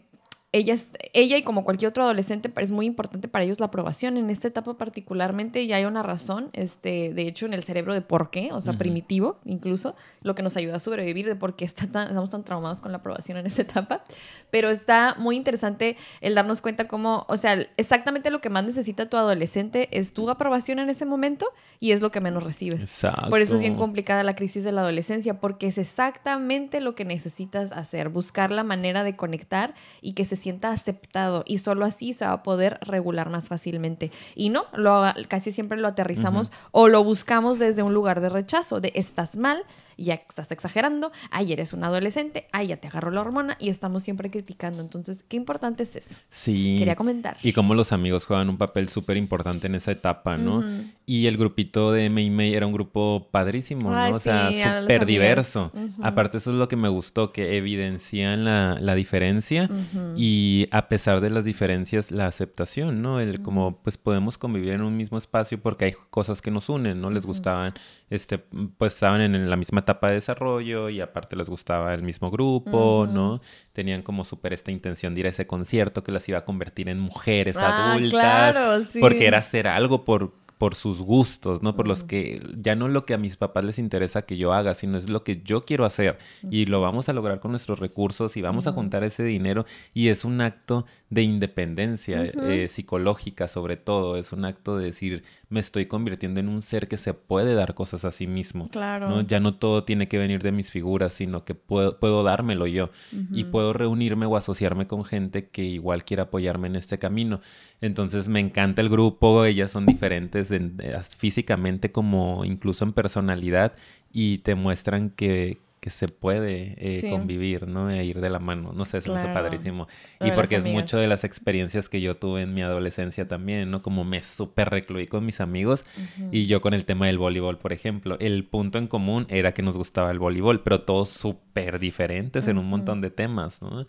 ellas, 0.57 0.87
ella 1.13 1.37
y 1.37 1.43
como 1.43 1.63
cualquier 1.63 1.89
otro 1.89 2.03
adolescente 2.03 2.51
es 2.57 2.71
muy 2.71 2.85
importante 2.85 3.27
para 3.27 3.45
ellos 3.45 3.59
la 3.59 3.67
aprobación. 3.67 4.17
En 4.17 4.29
esta 4.29 4.47
etapa 4.47 4.77
particularmente 4.77 5.65
ya 5.67 5.77
hay 5.77 5.85
una 5.85 6.03
razón, 6.03 6.49
este, 6.53 7.13
de 7.13 7.27
hecho 7.27 7.45
en 7.45 7.53
el 7.53 7.63
cerebro 7.63 7.93
de 7.93 8.01
por 8.01 8.29
qué, 8.29 8.51
o 8.51 8.61
sea, 8.61 8.73
primitivo 8.73 9.39
incluso, 9.45 9.95
lo 10.21 10.35
que 10.35 10.43
nos 10.43 10.57
ayuda 10.57 10.77
a 10.77 10.79
sobrevivir 10.79 11.25
de 11.25 11.35
por 11.35 11.55
qué 11.55 11.65
está 11.65 11.87
tan, 11.87 12.07
estamos 12.07 12.29
tan 12.29 12.43
traumados 12.43 12.81
con 12.81 12.91
la 12.91 12.99
aprobación 12.99 13.37
en 13.37 13.45
esta 13.47 13.61
etapa. 13.61 14.03
Pero 14.49 14.69
está 14.69 15.15
muy 15.17 15.35
interesante 15.35 15.97
el 16.21 16.35
darnos 16.35 16.61
cuenta 16.61 16.87
cómo, 16.87 17.25
o 17.27 17.37
sea, 17.37 17.57
exactamente 17.77 18.31
lo 18.31 18.41
que 18.41 18.49
más 18.49 18.63
necesita 18.65 19.09
tu 19.09 19.17
adolescente 19.17 19.89
es 19.91 20.13
tu 20.13 20.29
aprobación 20.29 20.79
en 20.79 20.89
ese 20.89 21.05
momento 21.05 21.47
y 21.79 21.91
es 21.91 22.01
lo 22.01 22.11
que 22.11 22.21
menos 22.21 22.43
recibes. 22.43 22.81
Exacto. 22.81 23.29
Por 23.29 23.41
eso 23.41 23.55
es 23.55 23.61
bien 23.61 23.75
complicada 23.75 24.23
la 24.23 24.35
crisis 24.35 24.63
de 24.63 24.71
la 24.71 24.81
adolescencia, 24.81 25.39
porque 25.39 25.67
es 25.67 25.77
exactamente 25.77 26.81
lo 26.81 26.95
que 26.95 27.05
necesitas 27.05 27.71
hacer, 27.71 28.09
buscar 28.09 28.51
la 28.51 28.63
manera 28.63 29.03
de 29.03 29.15
conectar 29.15 29.73
y 30.01 30.13
que 30.13 30.25
se 30.25 30.35
sienta 30.47 30.71
aceptado 30.71 31.43
y 31.45 31.57
solo 31.57 31.83
así 31.83 32.13
se 32.13 32.23
va 32.23 32.31
a 32.31 32.43
poder 32.43 32.79
regular 32.81 33.29
más 33.29 33.49
fácilmente. 33.49 34.11
Y 34.33 34.47
no, 34.47 34.63
lo, 34.73 35.03
casi 35.27 35.51
siempre 35.51 35.77
lo 35.77 35.89
aterrizamos 35.89 36.53
o 36.71 36.87
lo 36.87 37.03
buscamos 37.03 37.59
desde 37.59 37.83
un 37.83 37.93
lugar 37.93 38.21
de 38.21 38.29
rechazo, 38.29 38.79
de 38.79 38.93
estás 38.95 39.35
mal, 39.35 39.61
ya 39.97 40.15
estás 40.15 40.51
exagerando, 40.51 41.11
ay, 41.31 41.53
eres 41.53 41.73
un 41.73 41.83
adolescente, 41.83 42.47
ay, 42.51 42.67
ya 42.67 42.77
te 42.77 42.87
agarró 42.87 43.11
la 43.11 43.21
hormona 43.21 43.57
y 43.59 43.69
estamos 43.69 44.03
siempre 44.03 44.29
criticando. 44.29 44.81
Entonces, 44.81 45.23
qué 45.27 45.37
importante 45.37 45.83
es 45.83 45.95
eso. 45.95 46.15
Sí. 46.29 46.77
Quería 46.79 46.95
comentar. 46.95 47.37
Y 47.43 47.53
cómo 47.53 47.73
los 47.73 47.91
amigos 47.91 48.25
juegan 48.25 48.49
un 48.49 48.57
papel 48.57 48.89
súper 48.89 49.17
importante 49.17 49.67
en 49.67 49.75
esa 49.75 49.91
etapa, 49.91 50.37
¿no? 50.37 50.63
Y 51.05 51.27
el 51.27 51.37
grupito 51.37 51.91
de 51.91 52.09
Mei 52.09 52.29
Mei 52.29 52.53
era 52.53 52.67
un 52.67 52.73
grupo 52.73 53.27
padrísimo, 53.31 53.89
¿no? 53.89 54.15
o 54.15 54.19
sea, 54.19 54.81
súper 54.81 55.05
diverso. 55.05 55.71
Aparte, 56.01 56.37
eso 56.37 56.51
es 56.51 56.57
lo 56.57 56.67
que 56.67 56.75
me 56.75 56.89
gustó, 56.89 57.31
que 57.31 57.57
evidencian 57.57 58.45
la, 58.45 58.77
la 58.79 58.95
diferencia 58.95 59.69
y 60.15 60.67
a 60.71 60.89
pesar 60.89 61.21
de 61.21 61.29
las 61.29 61.45
diferencias, 61.45 62.11
la 62.11 62.27
aceptación, 62.27 63.01
¿no? 63.01 63.19
El 63.19 63.41
como, 63.41 63.81
pues 63.81 63.97
podemos 63.97 64.37
convivir 64.37 64.73
en 64.73 64.81
un 64.81 64.95
mismo 64.97 65.17
espacio 65.17 65.59
porque 65.59 65.85
hay 65.85 65.93
cosas 66.09 66.41
que 66.41 66.51
nos 66.51 66.69
unen, 66.69 67.01
¿no? 67.01 67.09
Les 67.09 67.25
gustaban, 67.25 67.73
este, 68.09 68.37
pues 68.37 68.93
estaban 68.93 69.21
en 69.21 69.49
la 69.49 69.55
misma 69.55 69.85
etapa 69.87 70.09
de 70.09 70.15
desarrollo 70.15 70.89
y 70.89 70.99
aparte 70.99 71.37
les 71.37 71.47
gustaba 71.47 71.93
el 71.93 72.03
mismo 72.03 72.29
grupo, 72.29 73.07
¿no? 73.09 73.39
Tenían 73.71 74.01
como 74.01 74.25
súper 74.25 74.51
esta 74.51 74.69
intención 74.69 75.15
de 75.15 75.21
ir 75.21 75.25
a 75.27 75.29
ese 75.29 75.47
concierto 75.47 76.03
que 76.03 76.11
las 76.11 76.27
iba 76.27 76.39
a 76.39 76.45
convertir 76.45 76.89
en 76.89 76.99
mujeres 76.99 77.55
ah, 77.57 77.93
adultas. 77.93 78.51
Claro, 78.51 78.83
sí. 78.83 78.99
Porque 78.99 79.27
era 79.27 79.37
hacer 79.37 79.67
algo 79.67 80.03
por 80.03 80.33
por 80.57 80.73
sus 80.73 80.99
gustos, 81.01 81.61
¿no? 81.61 81.75
Por 81.75 81.87
los 81.87 82.03
que 82.03 82.41
ya 82.57 82.75
no 82.75 82.87
lo 82.87 83.05
que 83.05 83.13
a 83.13 83.17
mis 83.17 83.37
papás 83.37 83.63
les 83.63 83.79
interesa 83.79 84.23
que 84.23 84.37
yo 84.37 84.53
haga, 84.53 84.73
sino 84.73 84.97
es 84.97 85.09
lo 85.09 85.23
que 85.23 85.41
yo 85.43 85.65
quiero 85.65 85.85
hacer 85.85 86.17
y 86.49 86.65
lo 86.65 86.81
vamos 86.81 87.09
a 87.09 87.13
lograr 87.13 87.39
con 87.39 87.51
nuestros 87.51 87.79
recursos 87.79 88.37
y 88.37 88.41
vamos 88.41 88.65
a 88.65 88.71
juntar 88.71 89.03
ese 89.03 89.23
dinero 89.23 89.65
y 89.93 90.07
es 90.07 90.25
un 90.25 90.41
acto 90.41 90.85
de 91.09 91.21
independencia 91.21 92.23
eh, 92.23 92.67
psicológica 92.69 93.47
sobre 93.47 93.77
todo, 93.77 94.17
es 94.17 94.31
un 94.33 94.45
acto 94.45 94.77
de 94.77 94.85
decir, 94.85 95.23
me 95.49 95.59
estoy 95.59 95.85
convirtiendo 95.85 96.39
en 96.39 96.49
un 96.49 96.61
ser 96.61 96.87
que 96.87 96.97
se 96.97 97.13
puede 97.13 97.53
dar 97.53 97.75
cosas 97.75 98.03
a 98.05 98.11
sí 98.11 98.27
mismo. 98.27 98.69
Claro. 98.69 99.09
¿no? 99.09 99.21
Ya 99.21 99.39
no 99.39 99.55
todo 99.55 99.83
tiene 99.83 100.07
que 100.07 100.17
venir 100.17 100.41
de 100.41 100.51
mis 100.51 100.71
figuras, 100.71 101.13
sino 101.13 101.45
que 101.45 101.55
puedo, 101.55 101.99
puedo 101.99 102.23
dármelo 102.23 102.67
yo 102.67 102.89
y 103.31 103.45
puedo 103.45 103.73
reunirme 103.73 104.25
o 104.25 104.35
asociarme 104.35 104.87
con 104.87 105.05
gente 105.05 105.49
que 105.49 105.63
igual 105.63 106.03
quiera 106.03 106.23
apoyarme 106.23 106.67
en 106.67 106.75
este 106.75 106.97
camino. 106.97 107.41
Entonces 107.79 108.27
me 108.27 108.39
encanta 108.39 108.81
el 108.81 108.89
grupo, 108.89 109.45
ellas 109.45 109.71
son 109.71 109.85
diferentes 109.85 110.46
eh, 110.51 110.99
físicamente 111.17 111.91
como 111.91 112.45
incluso 112.45 112.85
en 112.85 112.93
personalidad 112.93 113.73
y 114.11 114.39
te 114.39 114.55
muestran 114.55 115.09
que, 115.09 115.59
que 115.79 115.89
se 115.89 116.07
puede 116.07 116.75
eh, 116.77 117.09
convivir, 117.09 117.67
¿no? 117.67 117.89
E 117.89 118.03
ir 118.03 118.19
de 118.19 118.29
la 118.29 118.39
mano. 118.39 118.73
No 118.73 118.83
sé, 118.83 118.99
se 118.99 119.09
me 119.09 119.17
hace 119.17 119.31
padrísimo. 119.33 119.87
y 120.19 120.31
porque 120.31 120.55
es 120.55 120.65
mucho 120.65 120.97
de 120.97 121.07
las 121.07 121.23
experiencias 121.23 121.87
que 121.87 122.01
yo 122.01 122.17
tuve 122.17 122.41
en 122.41 122.53
mi 122.53 122.61
adolescencia 122.61 123.27
también, 123.27 123.69
¿no? 123.69 123.81
Como 123.81 124.03
me 124.03 124.23
súper 124.23 124.69
recluí 124.69 125.07
con 125.07 125.25
mis 125.25 125.39
amigos 125.39 125.85
y 126.31 126.45
yo 126.47 126.61
con 126.61 126.73
el 126.73 126.85
tema 126.85 127.07
del 127.07 127.17
voleibol, 127.17 127.57
por 127.57 127.73
ejemplo. 127.73 128.17
El 128.19 128.43
punto 128.43 128.77
en 128.79 128.87
común 128.87 129.27
era 129.29 129.53
que 129.53 129.61
nos 129.61 129.77
gustaba 129.77 130.11
el 130.11 130.19
voleibol, 130.19 130.61
pero 130.61 130.81
todos 130.81 131.09
súper 131.09 131.79
diferentes 131.79 132.47
en 132.47 132.57
un 132.57 132.67
montón 132.69 133.01
de 133.01 133.11
temas, 133.11 133.61
¿no? 133.61 133.85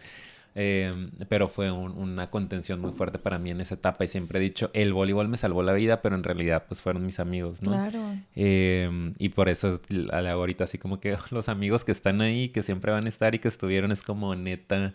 Eh, 0.60 0.90
pero 1.28 1.48
fue 1.48 1.70
una 1.70 2.30
contención 2.30 2.80
muy 2.80 2.90
fuerte 2.90 3.20
para 3.20 3.38
mí 3.38 3.50
en 3.50 3.60
esa 3.60 3.76
etapa 3.76 4.04
y 4.04 4.08
siempre 4.08 4.40
he 4.40 4.42
dicho, 4.42 4.70
el 4.72 4.92
voleibol 4.92 5.28
me 5.28 5.36
salvó 5.36 5.62
la 5.62 5.72
vida, 5.72 6.02
pero 6.02 6.16
en 6.16 6.24
realidad 6.24 6.64
pues 6.66 6.80
fueron 6.80 7.06
mis 7.06 7.20
amigos, 7.20 7.62
¿no? 7.62 7.70
Claro. 7.70 8.00
Eh, 8.34 9.12
y 9.18 9.28
por 9.28 9.48
eso 9.48 9.68
es 9.68 9.80
ahorita 10.12 10.64
así 10.64 10.76
como 10.76 10.98
que 10.98 11.16
los 11.30 11.48
amigos 11.48 11.84
que 11.84 11.92
están 11.92 12.20
ahí, 12.22 12.48
que 12.48 12.64
siempre 12.64 12.90
van 12.90 13.06
a 13.06 13.08
estar 13.08 13.36
y 13.36 13.38
que 13.38 13.46
estuvieron, 13.46 13.92
es 13.92 14.02
como 14.02 14.34
neta, 14.34 14.94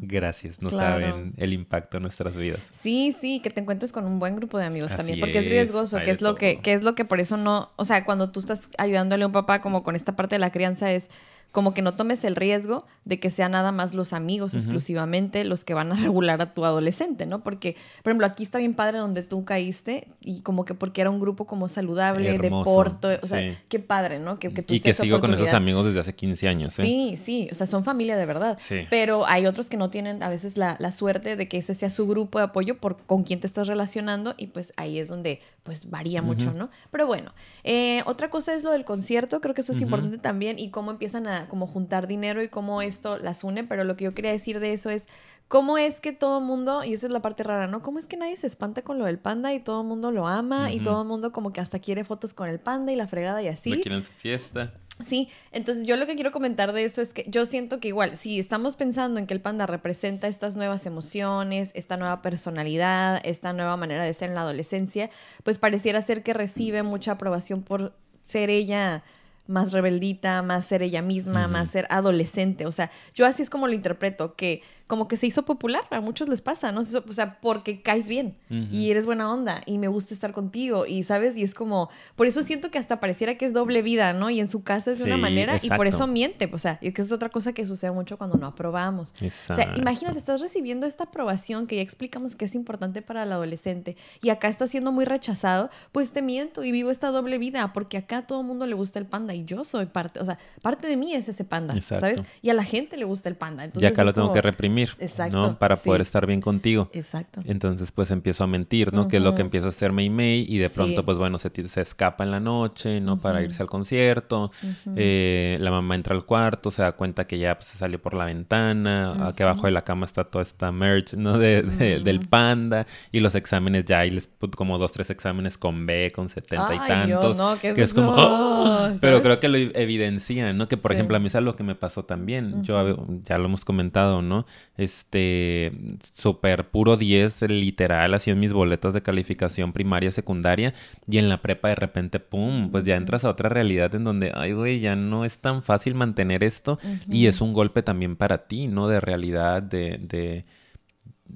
gracias, 0.00 0.62
no 0.62 0.70
saben 0.70 1.34
el 1.38 1.54
impacto 1.54 1.96
en 1.96 2.04
nuestras 2.04 2.36
vidas. 2.36 2.60
Sí, 2.70 3.16
sí, 3.20 3.40
que 3.40 3.50
te 3.50 3.58
encuentres 3.58 3.90
con 3.90 4.04
un 4.04 4.20
buen 4.20 4.36
grupo 4.36 4.58
de 4.58 4.66
amigos 4.66 4.94
también, 4.94 5.18
porque 5.18 5.38
es, 5.38 5.48
riesgoso, 5.48 5.98
que 6.04 6.12
es 6.12 6.22
lo 6.22 6.36
que, 6.36 6.60
que 6.60 6.72
es 6.72 6.84
lo 6.84 6.94
que 6.94 7.04
por 7.04 7.18
eso 7.18 7.36
no, 7.36 7.72
o 7.74 7.84
sea, 7.84 8.04
cuando 8.04 8.30
tú 8.30 8.38
estás 8.38 8.60
ayudándole 8.78 9.24
a 9.24 9.26
un 9.26 9.32
papá 9.32 9.60
como 9.60 9.82
con 9.82 9.96
esta 9.96 10.14
parte 10.14 10.36
de 10.36 10.38
la 10.38 10.52
crianza 10.52 10.92
es 10.92 11.10
como 11.54 11.72
que 11.72 11.82
no 11.82 11.94
tomes 11.94 12.24
el 12.24 12.34
riesgo 12.34 12.84
de 13.04 13.20
que 13.20 13.30
sean 13.30 13.52
nada 13.52 13.70
más 13.70 13.94
los 13.94 14.12
amigos 14.12 14.54
exclusivamente 14.54 15.44
los 15.44 15.64
que 15.64 15.72
van 15.72 15.92
a 15.92 15.94
regular 16.02 16.42
a 16.42 16.52
tu 16.52 16.64
adolescente, 16.64 17.26
¿no? 17.26 17.44
Porque, 17.44 17.76
por 18.02 18.10
ejemplo, 18.10 18.26
aquí 18.26 18.42
está 18.42 18.58
bien 18.58 18.74
padre 18.74 18.98
donde 18.98 19.22
tú 19.22 19.44
caíste 19.44 20.08
y 20.20 20.40
como 20.40 20.64
que 20.64 20.74
porque 20.74 21.00
era 21.00 21.10
un 21.10 21.20
grupo 21.20 21.46
como 21.46 21.68
saludable, 21.68 22.36
deporte, 22.38 23.20
o 23.22 23.26
sea, 23.28 23.56
qué 23.68 23.78
padre, 23.78 24.18
¿no? 24.18 24.40
Que, 24.40 24.52
y 24.66 24.80
que 24.80 24.94
sigo 24.94 25.20
con 25.20 25.32
esos 25.32 25.54
amigos 25.54 25.86
desde 25.86 26.00
hace 26.00 26.12
15 26.12 26.48
años. 26.48 26.76
¿eh? 26.80 26.82
Sí, 26.82 27.14
sí, 27.22 27.48
o 27.52 27.54
sea, 27.54 27.68
son 27.68 27.84
familia 27.84 28.16
de 28.16 28.26
verdad. 28.26 28.58
Sí. 28.60 28.80
Pero 28.90 29.24
hay 29.24 29.46
otros 29.46 29.70
que 29.70 29.76
no 29.76 29.90
tienen 29.90 30.24
a 30.24 30.28
veces 30.28 30.56
la, 30.56 30.74
la, 30.80 30.90
suerte 30.90 31.36
de 31.36 31.46
que 31.46 31.58
ese 31.58 31.76
sea 31.76 31.88
su 31.88 32.08
grupo 32.08 32.38
de 32.38 32.46
apoyo 32.46 32.78
por 32.78 32.96
con 33.06 33.22
quién 33.22 33.38
te 33.38 33.46
estás 33.46 33.68
relacionando 33.68 34.34
y 34.36 34.48
pues 34.48 34.72
ahí 34.76 34.98
es 34.98 35.06
donde 35.06 35.40
pues 35.62 35.88
varía 35.88 36.20
mucho, 36.20 36.52
¿no? 36.52 36.68
Pero 36.90 37.06
bueno, 37.06 37.32
eh, 37.62 38.02
otra 38.04 38.28
cosa 38.28 38.54
es 38.54 38.64
lo 38.64 38.70
del 38.70 38.84
concierto, 38.84 39.40
creo 39.40 39.54
que 39.54 39.62
eso 39.62 39.72
es 39.72 39.80
importante 39.80 40.18
también 40.18 40.58
y 40.58 40.68
cómo 40.68 40.90
empiezan 40.90 41.26
a 41.26 41.43
como 41.48 41.66
juntar 41.66 42.06
dinero 42.06 42.42
y 42.42 42.48
cómo 42.48 42.82
esto 42.82 43.18
las 43.18 43.44
une, 43.44 43.64
pero 43.64 43.84
lo 43.84 43.96
que 43.96 44.04
yo 44.04 44.14
quería 44.14 44.30
decir 44.30 44.60
de 44.60 44.72
eso 44.72 44.90
es 44.90 45.06
cómo 45.48 45.78
es 45.78 46.00
que 46.00 46.12
todo 46.12 46.38
el 46.38 46.44
mundo, 46.44 46.84
y 46.84 46.94
esa 46.94 47.06
es 47.06 47.12
la 47.12 47.20
parte 47.20 47.42
rara, 47.42 47.66
¿no? 47.66 47.82
¿Cómo 47.82 47.98
es 47.98 48.06
que 48.06 48.16
nadie 48.16 48.36
se 48.36 48.46
espanta 48.46 48.82
con 48.82 48.98
lo 48.98 49.04
del 49.04 49.18
panda 49.18 49.54
y 49.54 49.60
todo 49.60 49.82
el 49.82 49.86
mundo 49.86 50.10
lo 50.10 50.26
ama 50.26 50.72
y 50.72 50.80
todo 50.80 51.02
el 51.02 51.08
mundo 51.08 51.32
como 51.32 51.52
que 51.52 51.60
hasta 51.60 51.78
quiere 51.78 52.04
fotos 52.04 52.34
con 52.34 52.48
el 52.48 52.58
panda 52.58 52.92
y 52.92 52.96
la 52.96 53.06
fregada 53.06 53.42
y 53.42 53.48
así? 53.48 53.70
Lo 53.70 53.82
quieren 53.82 54.02
su 54.02 54.12
fiesta. 54.12 54.72
Sí, 55.06 55.28
entonces 55.50 55.86
yo 55.86 55.96
lo 55.96 56.06
que 56.06 56.14
quiero 56.14 56.30
comentar 56.30 56.72
de 56.72 56.84
eso 56.84 57.02
es 57.02 57.12
que 57.12 57.24
yo 57.28 57.46
siento 57.46 57.80
que 57.80 57.88
igual, 57.88 58.16
si 58.16 58.38
estamos 58.38 58.76
pensando 58.76 59.18
en 59.18 59.26
que 59.26 59.34
el 59.34 59.40
panda 59.40 59.66
representa 59.66 60.28
estas 60.28 60.54
nuevas 60.54 60.86
emociones, 60.86 61.72
esta 61.74 61.96
nueva 61.96 62.22
personalidad, 62.22 63.20
esta 63.24 63.52
nueva 63.52 63.76
manera 63.76 64.04
de 64.04 64.14
ser 64.14 64.28
en 64.28 64.36
la 64.36 64.42
adolescencia, 64.42 65.10
pues 65.42 65.58
pareciera 65.58 66.00
ser 66.00 66.22
que 66.22 66.32
recibe 66.32 66.84
mucha 66.84 67.12
aprobación 67.12 67.62
por 67.62 67.92
ser 68.24 68.50
ella 68.50 69.02
más 69.46 69.72
rebeldita, 69.72 70.42
más 70.42 70.66
ser 70.66 70.82
ella 70.82 71.02
misma, 71.02 71.48
más 71.48 71.70
ser 71.70 71.86
adolescente. 71.90 72.66
O 72.66 72.72
sea, 72.72 72.90
yo 73.14 73.26
así 73.26 73.42
es 73.42 73.50
como 73.50 73.66
lo 73.66 73.74
interpreto, 73.74 74.34
que 74.34 74.62
como 74.86 75.08
que 75.08 75.16
se 75.16 75.26
hizo 75.26 75.44
popular, 75.44 75.82
a 75.90 76.00
muchos 76.00 76.28
les 76.28 76.42
pasa, 76.42 76.70
¿no? 76.70 76.82
O 76.82 77.12
sea, 77.12 77.40
porque 77.40 77.80
caes 77.80 78.08
bien 78.08 78.36
y 78.70 78.90
eres 78.90 79.06
buena 79.06 79.32
onda 79.32 79.62
y 79.64 79.78
me 79.78 79.88
gusta 79.88 80.12
estar 80.12 80.32
contigo 80.32 80.86
y, 80.86 81.02
¿sabes? 81.04 81.36
Y 81.36 81.42
es 81.42 81.54
como, 81.54 81.88
por 82.16 82.26
eso 82.26 82.42
siento 82.42 82.70
que 82.70 82.78
hasta 82.78 83.00
pareciera 83.00 83.36
que 83.36 83.46
es 83.46 83.52
doble 83.52 83.80
vida, 83.82 84.12
¿no? 84.12 84.28
Y 84.28 84.40
en 84.40 84.50
su 84.50 84.62
casa 84.62 84.90
es 84.90 84.98
de 84.98 85.04
una 85.04 85.16
manera 85.16 85.58
y 85.62 85.70
por 85.70 85.86
eso 85.86 86.06
miente, 86.06 86.50
o 86.52 86.58
sea, 86.58 86.78
es 86.82 86.92
que 86.92 87.02
es 87.02 87.12
otra 87.12 87.30
cosa 87.30 87.54
que 87.54 87.66
sucede 87.66 87.92
mucho 87.92 88.18
cuando 88.18 88.36
no 88.36 88.46
aprobamos. 88.46 89.14
O 89.48 89.54
sea, 89.54 89.74
imagínate, 89.76 90.18
estás 90.18 90.40
recibiendo 90.40 90.86
esta 90.86 91.04
aprobación 91.04 91.66
que 91.66 91.76
ya 91.76 91.82
explicamos 91.82 92.36
que 92.36 92.44
es 92.44 92.54
importante 92.54 93.00
para 93.00 93.22
el 93.22 93.32
adolescente 93.32 93.96
y 94.22 94.28
acá 94.28 94.48
está 94.48 94.68
siendo 94.68 94.92
muy 94.92 95.06
rechazado, 95.06 95.70
pues 95.92 96.10
te 96.10 96.20
miento 96.20 96.62
y 96.62 96.72
vivo 96.72 96.90
esta 96.90 97.08
doble 97.08 97.38
vida 97.38 97.72
porque 97.72 97.96
acá 97.96 98.18
a 98.18 98.26
todo 98.26 98.42
el 98.42 98.46
mundo 98.46 98.66
le 98.66 98.74
gusta 98.74 98.98
el 98.98 99.06
panda 99.06 99.34
y 99.34 99.44
yo 99.44 99.64
soy 99.64 99.86
parte, 99.86 100.20
o 100.20 100.24
sea, 100.24 100.38
parte 100.60 100.88
de 100.88 100.96
mí 100.98 101.14
es 101.14 101.28
ese 101.28 101.44
panda, 101.44 101.80
¿sabes? 101.80 102.20
Y 102.42 102.50
a 102.50 102.54
la 102.54 102.64
gente 102.64 102.98
le 102.98 103.04
gusta 103.04 103.30
el 103.30 103.36
panda. 103.36 103.64
Entonces, 103.64 103.90
y 103.90 103.92
acá 103.92 104.04
lo 104.04 104.12
tengo 104.12 104.32
que 104.32 104.42
reprimir 104.42 104.73
Exacto, 104.82 105.36
¿no? 105.36 105.58
Para 105.58 105.76
poder 105.76 106.00
estar 106.00 106.26
bien 106.26 106.40
contigo. 106.40 106.90
Exacto. 106.92 107.42
Entonces, 107.46 107.92
pues 107.92 108.10
empiezo 108.10 108.44
a 108.44 108.46
mentir, 108.46 108.92
¿no? 108.92 109.08
Que 109.08 109.18
es 109.18 109.22
lo 109.22 109.34
que 109.34 109.42
empieza 109.42 109.66
a 109.66 109.70
hacer 109.70 109.92
May 109.92 110.10
May 110.10 110.46
y 110.48 110.58
de 110.58 110.68
pronto, 110.68 111.04
pues 111.04 111.18
bueno, 111.18 111.38
se, 111.38 111.50
se, 111.68 111.80
escapa 111.80 112.24
en 112.24 112.30
la 112.30 112.40
noche, 112.40 113.00
¿no? 113.00 113.18
Para 113.18 113.42
irse 113.42 113.62
al 113.62 113.68
concierto. 113.68 114.50
Eh, 114.96 115.56
la 115.60 115.70
mamá 115.70 115.94
entra 115.94 116.14
al 116.14 116.24
cuarto, 116.24 116.70
se 116.70 116.82
da 116.82 116.92
cuenta 116.92 117.26
que 117.26 117.38
ya 117.38 117.56
pues, 117.56 117.66
se 117.66 117.78
salió 117.78 118.00
por 118.00 118.14
la 118.14 118.26
ventana, 118.26 119.32
que 119.36 119.42
abajo 119.42 119.66
de 119.66 119.72
la 119.72 119.82
cama 119.82 120.06
está 120.06 120.24
toda 120.24 120.42
esta 120.42 120.70
merch, 120.72 121.14
¿no? 121.14 121.38
De, 121.38 121.62
del 121.62 122.20
panda 122.28 122.86
y 123.12 123.20
los 123.20 123.34
exámenes 123.34 123.84
ya, 123.84 124.04
y 124.06 124.10
les 124.10 124.28
como 124.56 124.78
dos, 124.78 124.92
tres 124.92 125.10
exámenes 125.10 125.58
con 125.58 125.86
B, 125.86 126.12
con 126.14 126.28
setenta 126.28 126.74
y 126.74 126.78
tantos. 126.78 127.36
no, 127.36 127.58
que, 127.58 127.70
es 127.70 127.92
como... 127.92 128.14
Pero 129.00 129.14
creo 129.22 129.40
que 129.40 129.48
lo 129.48 129.56
evidencian, 129.56 130.56
¿no? 130.56 130.68
Que 130.68 130.76
por 130.76 130.92
ejemplo 130.92 131.16
a 131.16 131.20
mí 131.20 131.26
es 131.26 131.34
algo 131.34 131.56
que 131.56 131.62
me 131.62 131.74
pasó 131.74 132.04
también. 132.04 132.62
Yo 132.62 132.96
ya 133.24 133.38
lo 133.38 133.46
hemos 133.46 133.64
comentado, 133.64 134.22
¿no? 134.22 134.46
Este, 134.76 135.72
súper 136.12 136.68
puro 136.68 136.96
10, 136.96 137.42
literal, 137.42 138.14
así 138.14 138.30
en 138.30 138.40
mis 138.40 138.52
boletas 138.52 138.94
de 138.94 139.02
calificación 139.02 139.72
primaria, 139.72 140.10
secundaria, 140.12 140.74
y 141.08 141.18
en 141.18 141.28
la 141.28 141.42
prepa 141.42 141.68
de 141.68 141.76
repente, 141.76 142.20
¡pum!, 142.20 142.70
pues 142.70 142.84
ya 142.84 142.96
entras 142.96 143.24
a 143.24 143.30
otra 143.30 143.48
realidad 143.48 143.94
en 143.94 144.04
donde, 144.04 144.32
ay, 144.34 144.52
güey, 144.52 144.80
ya 144.80 144.96
no 144.96 145.24
es 145.24 145.38
tan 145.38 145.62
fácil 145.62 145.94
mantener 145.94 146.42
esto, 146.42 146.78
y 147.08 147.26
es 147.26 147.40
un 147.40 147.52
golpe 147.52 147.82
también 147.82 148.16
para 148.16 148.46
ti, 148.46 148.66
¿no? 148.66 148.88
De 148.88 149.00
realidad, 149.00 149.62
de, 149.62 149.98
de 150.00 150.44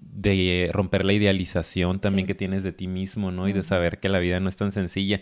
de 0.00 0.70
romper 0.72 1.04
la 1.04 1.12
idealización 1.12 2.00
también 2.00 2.26
Sí. 2.26 2.28
que 2.28 2.34
tienes 2.34 2.62
de 2.62 2.72
ti 2.72 2.86
mismo, 2.88 3.30
¿no? 3.30 3.48
Y 3.48 3.52
de 3.52 3.62
saber 3.62 3.98
que 4.00 4.08
la 4.08 4.18
vida 4.18 4.40
no 4.40 4.48
es 4.48 4.56
tan 4.56 4.72
sencilla. 4.72 5.20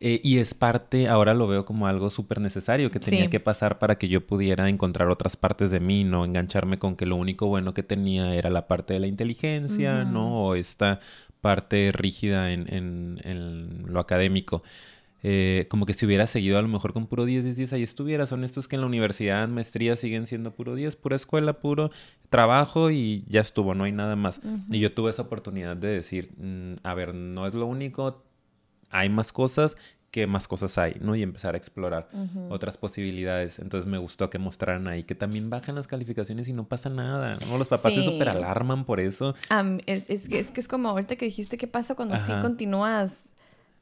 Eh, 0.00 0.20
y 0.22 0.38
es 0.38 0.54
parte, 0.54 1.08
ahora 1.08 1.34
lo 1.34 1.46
veo 1.48 1.64
como 1.64 1.86
algo 1.86 2.10
súper 2.10 2.40
necesario 2.40 2.90
que 2.90 3.00
tenía 3.00 3.24
Sí. 3.24 3.30
que 3.30 3.40
pasar 3.40 3.78
para 3.78 3.96
que 3.98 4.08
yo 4.08 4.26
pudiera 4.26 4.68
encontrar 4.68 5.08
otras 5.08 5.36
partes 5.36 5.70
de 5.70 5.80
mí, 5.80 6.04
no 6.04 6.24
engancharme 6.24 6.78
con 6.78 6.96
que 6.96 7.06
lo 7.06 7.16
único 7.16 7.46
bueno 7.48 7.74
que 7.74 7.82
tenía 7.82 8.34
era 8.34 8.50
la 8.50 8.66
parte 8.66 8.94
de 8.94 9.00
la 9.00 9.06
inteligencia. 9.06 10.04
¿no? 10.04 10.46
O 10.46 10.54
esta 10.54 11.00
parte 11.40 11.90
rígida 11.92 12.52
en, 12.52 12.72
en- 12.72 13.20
en 13.24 13.84
lo 13.92 14.00
académico. 14.00 14.62
Eh, 15.22 15.66
como 15.70 15.86
que 15.86 15.94
si 15.94 16.06
hubiera 16.06 16.26
seguido 16.26 16.58
a 16.58 16.62
lo 16.62 16.68
mejor 16.68 16.92
con 16.92 17.06
puro 17.06 17.24
10, 17.24 17.42
10, 17.44 17.56
10, 17.56 17.72
ahí 17.72 17.82
estuviera. 17.82 18.26
Son 18.26 18.44
estos 18.44 18.68
que 18.68 18.76
en 18.76 18.82
la 18.82 18.86
universidad, 18.86 19.48
maestría 19.48 19.96
siguen 19.96 20.26
siendo 20.26 20.52
puro 20.54 20.74
10, 20.74 20.94
pura 20.96 21.16
escuela, 21.16 21.54
puro 21.54 21.90
trabajo 22.30 22.90
y 22.90 23.24
ya 23.28 23.40
estuvo, 23.40 23.74
no 23.74 23.84
hay 23.84 23.92
nada 23.92 24.14
más. 24.16 24.40
Y 24.70 24.78
yo 24.80 24.92
tuve 24.92 25.10
esa 25.10 25.22
oportunidad 25.22 25.76
de 25.76 25.88
decir, 25.88 26.30
mm, 26.38 26.74
a 26.86 26.94
ver, 26.94 27.14
no 27.14 27.46
es 27.46 27.54
lo 27.54 27.66
único, 27.66 28.22
hay 28.90 29.08
más 29.08 29.32
cosas, 29.32 29.76
¿qué 30.10 30.26
más 30.26 30.46
cosas 30.48 30.78
hay? 30.78 30.96
¿No? 31.00 31.16
Y 31.16 31.22
empezar 31.22 31.54
a 31.54 31.58
explorar 31.58 32.08
otras 32.48 32.76
posibilidades. 32.78 33.58
Entonces 33.58 33.90
me 33.90 33.98
gustó 33.98 34.30
que 34.30 34.38
mostraran 34.38 34.86
ahí 34.86 35.02
que 35.02 35.14
también 35.14 35.50
bajan 35.50 35.74
las 35.74 35.86
calificaciones 35.86 36.46
y 36.48 36.52
no 36.52 36.68
pasa 36.68 36.88
nada. 36.88 37.36
¿no? 37.48 37.58
Los 37.58 37.68
papás 37.68 37.94
se 37.94 38.02
Sí. 38.02 38.10
super 38.10 38.28
alarman 38.28 38.84
por 38.84 39.00
eso. 39.00 39.34
Es, 39.86 40.08
es 40.08 40.28
que, 40.28 40.38
es 40.38 40.50
que 40.50 40.60
es 40.60 40.68
como 40.68 40.88
ahorita 40.90 41.16
que 41.16 41.24
dijiste 41.24 41.58
qué 41.58 41.66
pasa 41.66 41.94
cuando 41.94 42.16
sí 42.18 42.32
Ajá. 42.32 42.40
continúas 42.42 43.30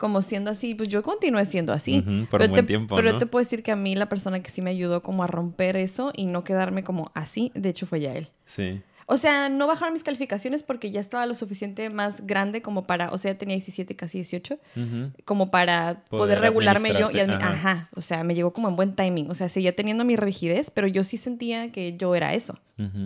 como 0.04 0.20
siendo 0.20 0.50
así. 0.50 0.74
Pues 0.74 0.90
yo 0.90 1.02
continué 1.02 1.46
siendo 1.46 1.72
así. 1.72 2.02
Por 2.02 2.40
pero 2.40 2.44
un 2.44 2.50
buen 2.50 2.62
te, 2.64 2.66
tiempo, 2.66 2.94
pero 2.94 3.12
¿no? 3.12 3.18
te 3.18 3.24
puedo 3.24 3.42
decir 3.42 3.62
que 3.62 3.72
a 3.72 3.76
mí 3.76 3.96
la 3.96 4.10
persona 4.10 4.42
que 4.42 4.50
sí 4.50 4.60
me 4.60 4.68
ayudó 4.68 5.02
como 5.02 5.24
a 5.24 5.26
romper 5.26 5.78
eso 5.78 6.12
y 6.14 6.26
no 6.26 6.44
quedarme 6.44 6.84
como 6.84 7.10
así, 7.14 7.50
de 7.54 7.70
hecho 7.70 7.86
fue 7.86 8.00
ya 8.00 8.14
él. 8.14 8.28
Sí. 8.44 8.82
O 9.06 9.16
sea, 9.16 9.48
no 9.48 9.66
bajaron 9.66 9.94
mis 9.94 10.02
calificaciones 10.04 10.62
porque 10.62 10.90
ya 10.90 11.00
estaba 11.00 11.24
lo 11.24 11.34
suficiente 11.34 11.88
más 11.88 12.26
grande 12.26 12.60
como 12.60 12.86
para, 12.86 13.10
o 13.12 13.18
sea, 13.18 13.32
ya 13.32 13.38
tenía 13.38 13.54
17, 13.56 13.96
casi 13.96 14.18
18, 14.18 14.58
Ujú. 14.76 15.12
como 15.24 15.50
para 15.50 16.04
poder, 16.08 16.38
Poder 16.38 16.40
regularme 16.40 16.90
yo 16.98 17.10
y 17.10 17.20
ajá. 17.20 17.38
ajá. 17.48 17.88
o 17.94 18.00
sea, 18.02 18.24
me 18.24 18.34
llegó 18.34 18.52
como 18.52 18.68
en 18.68 18.76
buen 18.76 18.94
timing, 18.94 19.30
o 19.30 19.34
sea, 19.34 19.48
seguía 19.48 19.74
teniendo 19.74 20.04
mi 20.04 20.16
rigidez, 20.16 20.70
pero 20.70 20.86
yo 20.86 21.02
sí 21.04 21.16
sentía 21.18 21.70
que 21.72 21.96
yo 21.96 22.14
era 22.14 22.34
eso. 22.34 22.58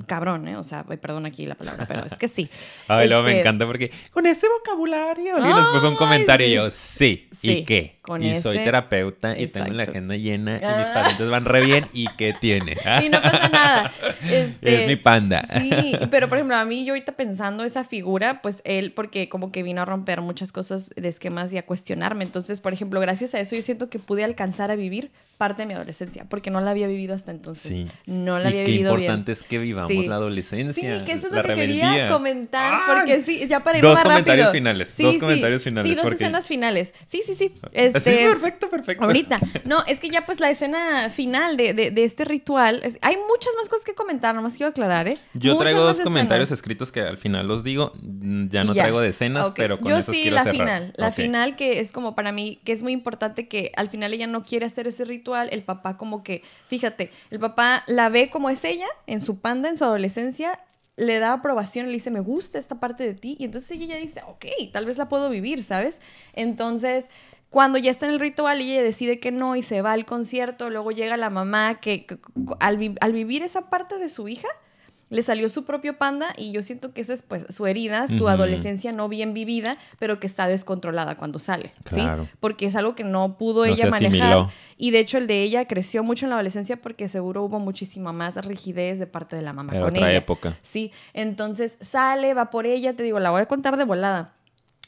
Cabrón, 0.07 0.49
¿eh? 0.49 0.57
O 0.57 0.65
sea, 0.65 0.83
perdón 0.85 1.27
aquí 1.27 1.45
la 1.45 1.55
palabra, 1.55 1.87
pero 1.87 2.05
es 2.07 2.15
que 2.15 2.27
sí. 2.29 2.49
Ay, 2.89 3.07
luego 3.09 3.23
me 3.25 3.31
Este, 3.33 3.41
encanta 3.41 3.67
porque 3.67 3.91
con 4.13 4.27
este 4.27 4.47
vocabulario. 4.49 5.39
Y 5.39 5.43
nos 5.43 5.67
puso 5.75 5.89
un 5.91 5.97
comentario 5.97 6.47
y 6.47 6.53
yo, 6.55 6.71
sí. 6.71 7.29
¿Y 7.43 7.65
qué? 7.65 7.99
con 8.01 8.23
y 8.23 8.41
soy 8.41 8.57
ese- 8.57 8.65
terapeuta 8.65 9.39
y 9.39 9.47
tengo 9.49 9.71
la 9.75 9.83
agenda 9.83 10.17
llena 10.17 10.53
y 10.53 10.61
mis 10.61 10.65
Ah. 10.65 10.91
pacientes 10.95 11.29
van 11.29 11.45
re 11.45 11.61
bien. 11.65 11.87
¿Y 11.93 12.07
qué 12.17 12.33
tiene? 12.41 12.75
Y 13.05 13.09
no 13.11 13.21
pasa 13.21 13.49
nada. 13.51 13.93
Este, 14.23 14.59
Es 14.83 14.87
mi 14.89 14.97
panda. 14.97 15.47
Sí, 15.61 15.95
pero 16.11 16.29
por 16.31 16.39
ejemplo, 16.39 16.57
a 16.57 16.65
mí 16.65 16.87
yo 16.87 16.95
ahorita 16.95 17.13
pensando 17.13 17.65
esa 17.65 17.85
figura, 17.85 18.41
pues 18.41 18.63
él, 18.65 18.93
porque 18.93 19.29
como 19.29 19.53
que 19.53 19.63
vino 19.63 19.83
a 19.83 19.85
romper 19.85 20.23
muchas 20.23 20.51
cosas 20.53 20.89
de 20.97 21.09
esquemas 21.09 21.53
y 21.53 21.59
a 21.59 21.67
cuestionarme. 21.67 22.25
Entonces, 22.25 22.61
por 22.61 22.73
ejemplo, 22.73 23.01
gracias 23.01 23.35
a 23.35 23.41
eso 23.41 23.55
yo 23.55 23.61
siento 23.63 23.91
que 23.91 23.99
pude 23.99 24.25
alcanzar 24.25 24.71
a 24.71 24.77
vivir 24.77 25.11
parte 25.39 25.63
de 25.63 25.67
mi 25.67 25.75
adolescencia, 25.75 26.27
porque 26.29 26.51
no 26.51 26.61
la 26.61 26.73
había 26.73 26.87
vivido 26.89 27.15
hasta 27.15 27.31
entonces. 27.31 27.73
Sí. 27.73 27.87
No 28.07 28.39
la 28.41 28.49
había 28.49 28.65
qué 28.65 28.73
vivido 28.73 28.91
importante 28.93 29.33
bien. 29.33 29.41
es 29.41 29.47
que 29.49 29.59
vivamos 29.59 29.91
Sí. 29.93 30.05
la 30.07 30.17
adolescencia. 30.17 30.99
Sí, 30.99 31.05
que 31.05 31.13
eso 31.13 31.29
es 31.29 31.33
lo 31.33 31.43
que 31.43 31.49
rebeldía. 31.49 31.91
quería 31.91 32.09
comentar, 32.11 32.81
porque 32.89 33.23
sí, 33.23 33.47
ya 33.49 33.63
para 33.63 33.79
ir 33.79 33.83
Dos 33.85 33.95
más 33.95 34.03
comentarios 34.03 34.47
rápido. 34.49 34.61
finales, 34.61 34.91
Sí, 34.97 35.03
dos 35.05 35.15
sí. 35.15 35.21
comentarios 35.21 35.63
finales, 35.63 35.89
Sí, 35.91 35.95
dos 35.95 36.03
porque- 36.03 36.25
escenas 36.25 36.49
finales. 36.49 36.93
Sí, 37.07 37.23
sí, 37.25 37.35
sí. 37.35 37.49
Sí, 37.49 37.61
Este, 37.73 38.01
perfecto, 38.29 38.69
perfecto. 38.69 39.05
Ahorita. 39.05 39.39
No, 39.65 39.85
es 39.87 40.01
que 40.01 40.09
ya 40.11 40.27
pues 40.27 40.41
la 40.41 40.51
escena 40.51 41.09
final 41.11 41.57
de, 41.57 41.73
de- 41.73 41.91
de 41.93 42.05
este 42.05 42.25
ritual, 42.25 42.81
es- 42.83 42.99
hay 43.03 43.17
muchas 43.17 43.55
más 43.57 43.69
cosas 43.69 43.85
que 43.87 43.95
comentar, 43.95 44.35
nomás 44.35 44.55
quiero 44.55 44.71
aclarar, 44.71 45.07
¿eh? 45.07 45.19
Yo 45.35 45.53
Muchas 45.55 45.63
traigo 45.73 45.81
dos 45.87 46.01
comentarios 46.01 46.47
escenas. 46.49 46.59
escritos 46.59 46.91
que 46.93 47.01
al 47.01 47.17
final 47.17 47.47
los 47.47 47.63
digo. 47.63 47.93
Mm, 48.03 48.49
Ya 48.49 48.65
no 48.65 48.75
ya. 48.75 48.83
traigo 48.83 49.01
decenas, 49.01 49.47
Ok. 49.47 49.55
pero 49.57 49.79
con 49.79 49.89
Yo 49.89 49.99
esos 49.99 50.15
sí, 50.15 50.23
quiero 50.23 50.35
la 50.35 50.43
cerrar. 50.43 50.57
final. 50.57 50.93
La 50.97 51.13
final 51.13 51.55
que 51.57 51.79
es 51.81 51.93
como 51.93 52.15
para 52.17 52.33
mí, 52.33 52.61
que 52.65 52.73
es 52.73 52.83
muy 52.83 52.93
importante 52.93 53.47
que 53.47 53.71
al 53.77 53.89
final 53.89 54.13
ella 54.13 54.27
no 54.27 54.43
quiere 54.43 54.67
hacer 54.67 54.87
ese 54.89 55.05
ritual. 55.05 55.28
El 55.37 55.63
papá 55.65 55.97
como 55.97 56.23
que, 56.23 56.43
fíjate, 56.67 57.11
el 57.31 57.41
papá 57.41 57.85
la 57.87 58.09
ve 58.09 58.31
como 58.31 58.51
es 58.51 58.65
ella, 58.65 58.89
en 59.07 59.21
su 59.21 59.41
panda, 59.41 59.69
en 59.69 59.77
su 59.77 59.85
adolescencia, 59.85 60.61
le 60.97 61.19
da 61.19 61.33
aprobación, 61.33 61.87
le 61.87 61.93
dice, 61.93 62.11
me 62.11 62.21
gusta 62.21 62.59
esta 62.59 62.81
parte 62.81 63.05
de 63.05 63.15
ti. 63.15 63.37
Y 63.39 63.45
entonces 63.45 63.71
ella 63.73 63.97
dice, 63.97 64.23
ok, 64.27 64.47
tal 64.73 64.87
vez 64.87 64.99
la 64.99 65.09
puedo 65.09 65.31
vivir, 65.31 65.65
¿sabes? 65.65 66.01
Entonces... 66.33 67.09
Cuando 67.51 67.79
ya 67.79 67.91
está 67.91 68.05
en 68.05 68.13
el 68.13 68.21
ritual, 68.21 68.61
ella 68.61 68.83
decide 68.83 69.21
que 69.21 69.31
no 69.31 69.57
y 69.57 69.63
se 69.63 69.81
va 69.81 69.93
al 69.93 70.05
concierto. 70.05 70.69
Luego 70.69 70.91
llega 70.91 71.17
la 71.17 71.31
mamá 71.31 71.77
que, 71.81 72.07
al 72.61 72.77
vivir 73.15 73.43
esa 73.43 73.71
parte 73.71 73.97
de 73.97 74.11
su 74.11 74.29
hija, 74.29 74.49
le 75.11 75.23
salió 75.23 75.49
su 75.49 75.65
propio 75.65 75.97
panda 75.97 76.29
y 76.37 76.53
yo 76.53 76.63
siento 76.63 76.93
que 76.93 77.01
esa 77.01 77.15
es 77.15 77.23
pues 77.23 77.47
su 77.49 77.67
herida, 77.67 78.09
su 78.09 78.29
adolescencia 78.29 78.93
no 78.93 79.09
bien 79.09 79.33
vivida, 79.35 79.79
pero 79.99 80.21
que 80.21 80.27
está 80.27 80.49
descontrolada 80.49 81.17
cuando 81.17 81.39
sale, 81.39 81.73
Claro. 81.85 82.25
¿sí? 82.25 82.31
Porque 82.41 82.67
es 82.67 82.77
algo 82.77 82.95
que 82.95 83.05
no 83.05 83.39
pudo 83.39 83.65
No 83.67 83.73
ella 83.73 83.87
manejar. 83.91 84.49
Y 84.77 84.91
de 84.93 85.01
hecho 85.01 85.19
el 85.19 85.27
de 85.27 85.43
ella 85.43 85.67
creció 85.67 86.03
mucho 86.05 86.27
en 86.27 86.31
la 86.31 86.37
adolescencia 86.37 86.77
porque 86.81 87.09
seguro 87.09 87.43
hubo 87.43 87.59
muchísima 87.59 88.13
más 88.13 88.37
rigidez 88.45 88.99
de 88.99 89.07
parte 89.07 89.35
de 89.35 89.43
la 89.43 89.53
mamá 89.53 89.73
Era 89.73 89.81
con 89.87 89.91
otra 89.97 90.09
ella. 90.11 90.19
época. 90.19 90.57
Sí, 90.63 90.93
entonces 91.15 91.77
sale, 91.81 92.33
va 92.35 92.51
por 92.51 92.67
ella, 92.67 92.95
te 92.95 93.03
digo, 93.03 93.19
la 93.19 93.31
voy 93.31 93.41
a 93.41 93.47
contar 93.47 93.77
de 93.77 93.85
volada. 93.85 94.35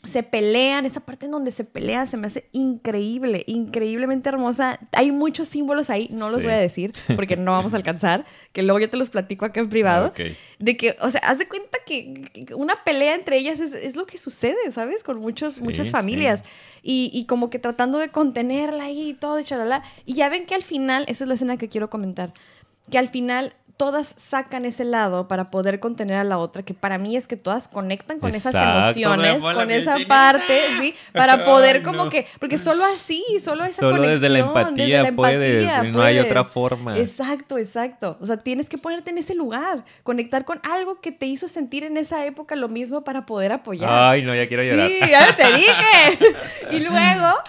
Se 0.03 0.23
pelean, 0.23 0.87
esa 0.87 1.01
parte 1.01 1.27
en 1.27 1.33
donde 1.33 1.51
se 1.53 1.63
pelean 1.65 2.07
se 2.09 2.17
me 2.17 2.27
hace 2.27 2.49
increíble, 2.53 3.45
increíblemente 3.47 4.31
hermosa. 4.31 4.81
Hay 4.93 5.11
muchos 5.13 5.49
símbolos 5.49 5.91
ahí, 5.91 6.09
no 6.11 6.31
los 6.31 6.41
Sí. 6.41 6.45
voy 6.47 6.55
a 6.55 6.59
decir 6.59 6.95
porque 7.17 7.37
no 7.37 7.53
vamos 7.53 7.75
a 7.75 7.77
alcanzar, 7.77 8.25
que 8.55 8.63
luego 8.63 8.79
yo 8.81 8.89
te 8.89 8.97
los 8.97 9.11
platico 9.11 9.45
acá 9.45 9.61
en 9.61 9.69
privado. 9.69 10.15
De 10.59 10.77
que, 10.79 10.97
o 11.03 11.11
sea, 11.11 11.21
haz 11.21 11.39
de 11.39 11.47
cuenta 11.49 11.79
que, 11.85 12.47
una 12.57 12.83
pelea 12.83 13.15
entre 13.15 13.37
ellas 13.37 13.61
es, 13.61 13.75
es 13.75 13.95
lo 13.95 14.07
que 14.07 14.17
sucede, 14.17 14.73
¿sabes? 14.73 15.05
Con 15.05 15.19
muchos, 15.19 15.55
Sí, 15.55 15.63
muchas 15.63 15.89
sí. 15.89 15.93
familias. 15.93 16.45
Y, 16.83 17.11
y 17.13 17.27
como 17.27 17.51
que 17.51 17.59
tratando 17.59 17.99
de 17.99 18.09
contenerla 18.09 18.85
ahí 18.85 19.11
y 19.11 19.15
todo, 19.15 19.39
y 19.39 19.45
chalala. 19.45 19.83
Y 20.07 20.15
ya 20.15 20.31
ven 20.31 20.47
que 20.47 20.55
al 20.55 20.63
final, 20.63 21.05
esa 21.09 21.25
es 21.25 21.29
la 21.29 21.35
escena 21.35 21.59
que 21.59 21.69
quiero 21.69 21.91
comentar, 21.91 22.33
que 22.91 22.97
al 22.97 23.11
final 23.11 23.53
todas 23.81 24.15
sacan 24.19 24.67
ese 24.67 24.85
lado 24.85 25.27
para 25.27 25.51
poder 25.51 25.81
contener 25.81 26.17
a 26.19 26.25
la 26.25 26.37
otra, 26.37 26.63
que 26.63 26.75
para 26.75 26.99
mí 26.99 27.17
es 27.17 27.27
que 27.27 27.39
todas 27.39 27.67
conectan 27.67 28.19
con 28.21 28.35
esas 28.35 28.55
emociones, 28.55 29.43
con 29.43 29.71
esa 29.71 29.95
chinita. 29.95 30.07
parte, 30.09 30.61
¿sí? 30.79 30.95
Para 31.15 31.45
poder 31.47 31.77
Ay, 31.77 31.83
como 31.83 32.05
no. 32.05 32.11
que, 32.11 32.27
porque 32.39 32.59
solo 32.59 32.85
así, 32.85 33.25
solo 33.43 33.65
esa 33.65 33.81
Solo 33.81 33.93
conexión, 33.97 34.21
desde 34.21 34.29
la 34.29 34.39
empatía, 34.41 34.85
desde 34.99 35.11
la 35.11 35.17
puedes. 35.17 35.63
empatía 35.65 35.93
No 35.93 36.03
hay 36.03 36.17
puedes. 36.17 36.31
otra 36.31 36.45
forma. 36.45 36.99
Exacto, 36.99 37.57
exacto. 37.57 38.19
O 38.21 38.27
sea, 38.27 38.37
tienes 38.37 38.69
que 38.69 38.77
ponerte 38.77 39.09
en 39.13 39.17
ese 39.17 39.35
lugar, 39.35 39.83
conectar 40.03 40.45
con 40.45 40.61
algo 40.63 41.01
que 41.01 41.11
te 41.11 41.25
hizo 41.25 41.49
sentir 41.49 41.83
en 41.85 41.97
esa 41.97 42.27
época 42.27 42.57
lo 42.57 42.69
mismo 42.69 43.03
para 43.03 43.25
poder 43.25 43.51
apoyar. 43.51 43.89
Ay, 43.91 44.21
no, 44.21 44.35
ya 44.35 44.47
quiero 44.47 44.63
llorar. 44.63 44.89
sí, 44.89 45.01
ya 45.09 45.35
te 45.37 45.55
dije. 45.55 46.35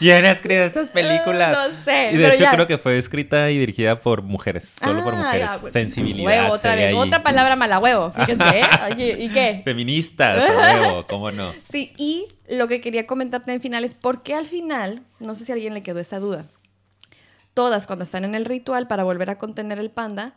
¿Quién 0.01 0.25
escribe 0.25 0.65
estas 0.65 0.89
películas? 0.93 1.57
no 1.57 1.83
sé, 1.85 2.09
Y 2.11 2.17
de 2.17 2.23
pero 2.23 2.33
hecho 2.33 2.43
ya. 2.43 2.51
creo 2.51 2.67
que 2.67 2.77
fue 2.77 2.97
escrita 2.97 3.49
y 3.51 3.57
dirigida 3.57 3.95
por 3.95 4.21
mujeres, 4.23 4.65
solo 4.83 5.03
por 5.03 5.13
Ah, 5.13 5.17
mujeres. 5.17 5.47
ya, 5.47 5.57
bueno. 5.57 5.71
Sensibilidad. 5.73 6.25
Huevo, 6.25 6.53
otra 6.55 6.75
vez. 6.75 6.87
ahí. 6.89 6.93
Otra 6.95 7.23
palabra 7.23 7.55
mala 7.55 7.79
huevo. 7.79 8.11
Fíjense, 8.11 8.59
¿eh? 8.59 9.15
¿Y 9.19 9.29
qué? 9.29 9.61
Feministas, 9.63 10.43
huevo, 10.81 11.05
¿cómo 11.07 11.31
no? 11.31 11.53
Sí, 11.71 11.93
y 11.97 12.27
lo 12.49 12.67
que 12.67 12.81
quería 12.81 13.07
comentarte 13.07 13.53
en 13.53 13.61
final 13.61 13.83
es 13.85 13.95
por 13.95 14.23
qué 14.23 14.33
al 14.33 14.45
final, 14.47 15.03
no 15.19 15.35
sé 15.35 15.45
si 15.45 15.51
a 15.51 15.55
alguien 15.55 15.73
le 15.73 15.83
quedó 15.83 15.99
esa 15.99 16.19
duda, 16.19 16.47
todas 17.53 17.87
cuando 17.87 18.03
están 18.03 18.25
en 18.25 18.35
el 18.35 18.45
ritual 18.45 18.87
para 18.87 19.03
volver 19.03 19.29
a 19.29 19.37
contener 19.37 19.77
el 19.79 19.91
panda, 19.91 20.35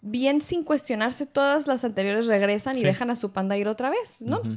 bien 0.00 0.40
sin 0.42 0.62
cuestionarse, 0.64 1.26
todas 1.26 1.66
las 1.66 1.84
anteriores 1.84 2.26
regresan 2.26 2.76
y 2.78 2.82
dejan 2.82 3.10
a 3.10 3.16
su 3.16 3.32
panda 3.32 3.56
ir 3.56 3.68
otra 3.68 3.90
vez, 3.90 4.22
¿no? 4.22 4.38
Ujú. 4.40 4.50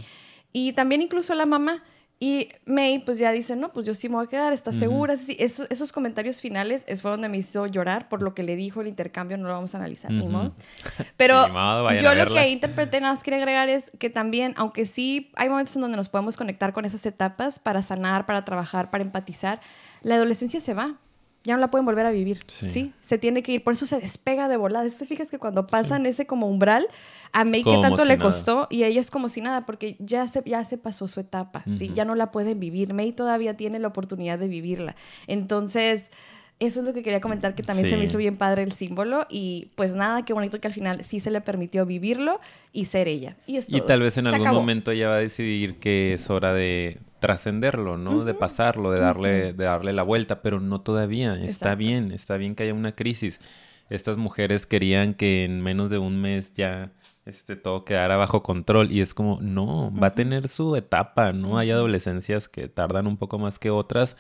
Y 0.52 0.74
también 0.74 1.02
incluso 1.02 1.34
la 1.36 1.46
mamá. 1.46 1.84
Y 2.22 2.50
May, 2.66 3.00
pues 3.00 3.18
ya 3.18 3.32
dice, 3.32 3.56
no, 3.56 3.70
pues 3.70 3.86
yo 3.86 3.94
sí 3.94 4.10
me 4.10 4.16
voy 4.16 4.26
a 4.26 4.28
quedar, 4.28 4.52
¿estás 4.52 4.76
segura? 4.76 5.16
Sí, 5.16 5.38
esos, 5.40 5.68
esos 5.70 5.94
comentarios 5.94 6.42
finales 6.42 6.84
es, 6.88 7.02
fue 7.02 7.12
donde 7.12 7.30
me 7.30 7.38
hizo 7.38 7.66
llorar 7.66 8.10
por 8.10 8.22
lo 8.22 8.36
que 8.36 8.44
le 8.44 8.58
dijo 8.58 8.82
el 8.82 8.88
intercambio, 8.88 9.38
no 9.38 9.48
lo 9.48 9.54
vamos 9.54 9.74
a 9.74 9.78
analizar, 9.78 10.12
ni 10.12 10.28
Ujú. 10.28 10.30
modo. 10.30 10.54
Pero 11.18 11.48
Ni 11.48 11.54
modo, 11.54 11.86
vayan 11.86 12.04
yo 12.04 12.26
lo 12.26 12.30
que 12.30 12.50
interpreté, 12.50 13.00
nada 13.00 13.14
más 13.14 13.24
quería 13.24 13.38
agregar 13.38 13.70
es 13.70 13.92
que 14.00 14.10
también, 14.10 14.54
aunque 14.58 14.86
sí 14.86 15.32
hay 15.38 15.48
momentos 15.48 15.78
en 15.78 15.82
donde 15.82 15.96
nos 15.96 16.10
podemos 16.10 16.36
conectar 16.36 16.74
con 16.74 16.84
esas 16.84 17.06
etapas 17.06 17.58
para 17.58 17.82
sanar, 17.84 18.26
para 18.26 18.44
trabajar, 18.44 18.90
para 18.90 19.02
empatizar, 19.02 19.62
la 20.02 20.16
adolescencia 20.16 20.60
se 20.60 20.74
va. 20.74 20.98
Ya 21.46 21.54
no 21.56 21.62
la 21.62 21.72
pueden 21.72 21.86
volver 21.86 22.06
a 22.06 22.12
vivir, 22.12 22.40
Sí. 22.48 22.68
¿sí? 22.68 22.94
Se 23.02 23.18
tiene 23.18 23.44
que 23.44 23.54
ir, 23.54 23.64
por 23.64 23.74
eso 23.74 23.86
se 23.86 24.00
despega 24.00 24.50
de 24.50 24.58
volada. 24.58 24.88
¿Te 24.90 25.06
fijas 25.06 25.30
que 25.30 25.40
cuando 25.40 25.66
pasan 25.68 26.06
ese 26.06 26.28
como 26.28 26.48
umbral, 26.48 26.86
a 27.32 27.46
May 27.46 27.64
que 27.64 27.78
tanto 27.82 28.04
si 28.04 28.08
le 28.10 28.18
nada. 28.18 28.30
costó 28.30 28.68
y 28.70 28.84
a 28.84 28.88
ella 28.88 29.00
es 29.00 29.10
como 29.10 29.30
si 29.30 29.40
nada, 29.40 29.66
porque 29.66 29.96
ya 30.00 30.28
se, 30.28 30.44
ya 30.46 30.64
se 30.66 30.78
pasó 30.78 31.08
su 31.08 31.20
etapa, 31.22 31.64
¿sí? 31.78 31.92
Ya 31.94 32.04
no 32.04 32.16
la 32.16 32.32
pueden 32.32 32.60
vivir. 32.60 32.94
May 32.94 33.14
todavía 33.14 33.56
tiene 33.56 33.80
la 33.80 33.88
oportunidad 33.88 34.38
de 34.38 34.48
vivirla. 34.50 34.96
Entonces, 35.28 36.12
eso 36.60 36.82
es 36.82 36.86
lo 36.86 36.94
que 36.94 37.04
quería 37.04 37.22
comentar, 37.22 37.56
que 37.56 37.64
también 37.64 37.88
se 37.88 37.96
me 37.96 38.04
hizo 38.04 38.18
bien 38.18 38.36
padre 38.36 38.64
el 38.64 38.74
símbolo 38.74 39.26
y 39.30 39.72
pues 39.76 39.94
nada, 39.96 40.26
qué 40.26 40.34
bonito 40.34 40.60
que 40.60 40.68
al 40.68 40.74
final 40.74 41.06
sí 41.06 41.22
se 41.22 41.32
le 41.32 41.40
permitió 41.40 41.86
vivirlo 41.86 42.42
y 42.74 42.86
ser 42.86 43.08
ella. 43.08 43.38
Y, 43.48 43.56
es 43.56 43.70
Y 43.70 43.78
todo. 43.78 43.86
tal 43.86 44.02
vez 44.02 44.18
en 44.18 44.26
Se 44.26 44.30
algún 44.32 44.42
acabó. 44.48 44.60
momento 44.60 44.92
ella 44.92 45.08
va 45.08 45.16
a 45.16 45.20
decidir 45.20 45.80
que 45.80 46.16
es 46.16 46.30
hora 46.30 46.54
de 46.54 47.00
trascenderlo, 47.20 47.98
¿no? 47.98 48.24
De 48.26 48.34
pasarlo, 48.34 48.92
de 48.92 49.00
darle, 49.00 49.54
de 49.54 49.64
darle 49.66 49.94
la 49.94 50.04
vuelta, 50.04 50.42
pero 50.42 50.60
no 50.60 50.82
todavía. 50.82 51.36
Está 51.36 51.76
bien, 51.76 52.12
está 52.12 52.38
bien 52.38 52.56
que 52.56 52.64
haya 52.64 52.74
una 52.74 52.94
crisis. 52.94 53.40
Estas 53.90 54.18
mujeres 54.18 54.66
querían 54.66 55.14
que 55.14 55.46
en 55.46 55.62
menos 55.62 55.90
de 55.90 55.98
un 55.98 56.22
mes 56.22 56.54
ya 56.54 56.92
este, 57.26 57.56
todo 57.56 57.86
quedara 57.86 58.18
bajo 58.18 58.44
control. 58.44 58.92
Y 58.92 59.02
es 59.02 59.14
como, 59.14 59.40
no, 59.42 59.92
va 59.92 60.08
a 60.08 60.16
tener 60.16 60.48
su 60.48 60.76
etapa, 60.76 61.34
¿no? 61.34 61.58
Hay 61.58 61.72
adolescencias 61.72 62.48
que 62.48 62.68
tardan 62.68 63.08
un 63.08 63.18
poco 63.18 63.40
más 63.40 63.60
que 63.60 63.70
otras. 63.70 64.16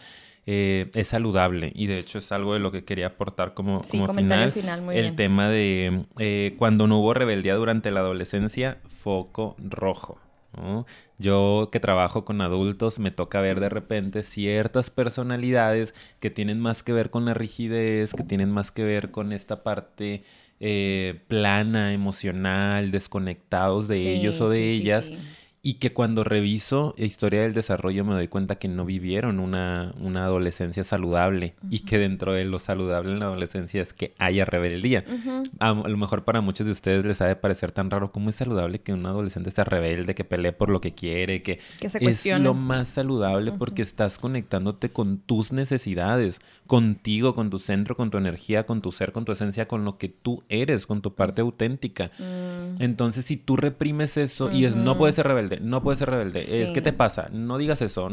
Eh, 0.51 0.89
es 0.95 1.09
saludable 1.09 1.71
y 1.75 1.85
de 1.85 1.99
hecho 1.99 2.17
es 2.17 2.31
algo 2.31 2.55
de 2.55 2.59
lo 2.59 2.71
que 2.71 2.83
quería 2.83 3.07
aportar 3.07 3.53
como, 3.53 3.83
Sí, 3.83 3.99
como 3.99 4.15
final, 4.15 4.51
final, 4.51 4.81
muy 4.81 4.95
el 4.95 5.03
bien. 5.03 5.15
tema 5.15 5.47
de 5.47 6.05
eh, 6.17 6.55
cuando 6.57 6.87
no 6.87 6.97
hubo 6.99 7.13
rebeldía 7.13 7.53
durante 7.53 7.91
la 7.91 7.99
adolescencia, 7.99 8.79
foco 8.87 9.55
rojo. 9.59 10.17
¿No? 10.55 10.85
Yo 11.17 11.69
que 11.71 11.79
trabajo 11.79 12.25
con 12.25 12.41
adultos 12.41 12.99
me 12.99 13.11
toca 13.11 13.41
ver 13.41 13.59
de 13.59 13.69
repente 13.69 14.23
ciertas 14.23 14.89
personalidades 14.89 15.93
que 16.19 16.29
tienen 16.29 16.59
más 16.59 16.83
que 16.83 16.93
ver 16.93 17.09
con 17.09 17.25
la 17.25 17.33
rigidez, 17.33 18.13
que 18.13 18.23
tienen 18.23 18.49
más 18.51 18.71
que 18.71 18.83
ver 18.83 19.11
con 19.11 19.31
esta 19.33 19.63
parte 19.63 20.23
eh, 20.59 21.21
plana, 21.27 21.93
emocional, 21.93 22.91
desconectados 22.91 23.87
de 23.87 23.95
Sí, 24.01 24.07
ellos 24.07 24.41
o 24.41 24.49
de 24.49 24.57
sí, 24.57 24.63
ellas. 24.63 25.05
sí. 25.05 25.17
Y 25.61 25.75
que 25.75 25.91
cuando 25.91 26.23
reviso 26.23 26.95
historia 26.97 27.41
del 27.41 27.53
desarrollo 27.53 28.05
me 28.05 28.13
doy 28.13 28.29
cuenta 28.29 28.55
que 28.55 28.69
no 28.69 28.85
vivieron 28.85 29.39
una, 29.39 29.93
una 29.99 30.23
adolescencia 30.23 30.85
saludable 30.85 31.53
y 31.69 31.79
que 31.81 31.97
dentro 31.97 32.31
de 32.31 32.45
lo 32.45 32.59
saludable 32.59 33.11
en 33.11 33.19
la 33.19 33.25
adolescencia 33.25 33.81
es 33.81 33.91
que 33.91 34.13
haya 34.19 34.45
rebeldía. 34.45 35.03
Ujú. 35.05 35.43
A, 35.59 35.69
a 35.71 35.87
lo 35.89 35.97
mejor 35.97 36.23
para 36.23 36.39
muchos 36.39 36.65
de 36.65 36.71
ustedes 36.71 37.03
les 37.03 37.21
ha 37.21 37.27
de 37.27 37.35
parecer 37.35 37.71
tan 37.71 37.89
raro 37.89 38.11
cómo 38.11 38.29
es 38.29 38.37
saludable 38.37 38.79
que 38.79 38.93
un 38.93 39.05
adolescente 39.05 39.51
sea 39.51 39.65
rebelde, 39.65 40.15
que 40.15 40.23
pelee 40.23 40.53
por 40.53 40.69
lo 40.69 40.79
que 40.79 40.93
quiere, 40.93 41.41
que 41.43 41.59
Que 41.79 41.89
se 41.89 41.97
es 41.97 42.39
lo 42.39 42.53
más 42.53 42.87
saludable 42.87 43.51
porque 43.51 43.81
estás 43.81 44.17
conectándote 44.17 44.89
con 44.89 45.17
tus 45.17 45.51
necesidades, 45.51 46.39
contigo, 46.67 47.35
con 47.35 47.49
tu 47.49 47.59
centro, 47.59 47.95
con 47.95 48.11
tu 48.11 48.17
energía, 48.17 48.65
con 48.65 48.81
tu 48.81 48.91
ser, 48.91 49.11
con 49.11 49.25
tu 49.25 49.31
esencia, 49.31 49.67
con 49.67 49.85
lo 49.85 49.97
que 49.97 50.09
tú 50.09 50.43
eres, 50.49 50.85
con 50.85 51.01
tu 51.01 51.15
parte 51.15 51.41
auténtica. 51.41 52.11
Mm, 52.19 52.81
Entonces, 52.81 53.25
si 53.25 53.37
tú 53.37 53.55
reprimes 53.55 54.17
eso 54.17 54.51
y 54.51 54.65
es 54.65 54.75
no 54.75 54.97
puedes 54.97 55.15
ser 55.15 55.27
rebelde, 55.27 55.48
no 55.61 55.81
puedes 55.81 55.99
ser 55.99 56.09
rebelde, 56.09 56.63
es. 56.63 56.71
¿qué 56.71 56.81
te 56.81 56.93
pasa? 56.93 57.29
No 57.31 57.57
digas 57.57 57.81
eso, 57.81 58.07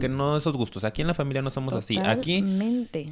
que 0.00 0.08
no 0.08 0.36
esos 0.36 0.56
gustos. 0.56 0.84
Aquí 0.84 1.02
en 1.02 1.08
la 1.08 1.14
familia 1.14 1.42
no 1.42 1.50
somos 1.50 1.74
así. 1.74 1.98
Aquí 1.98 2.44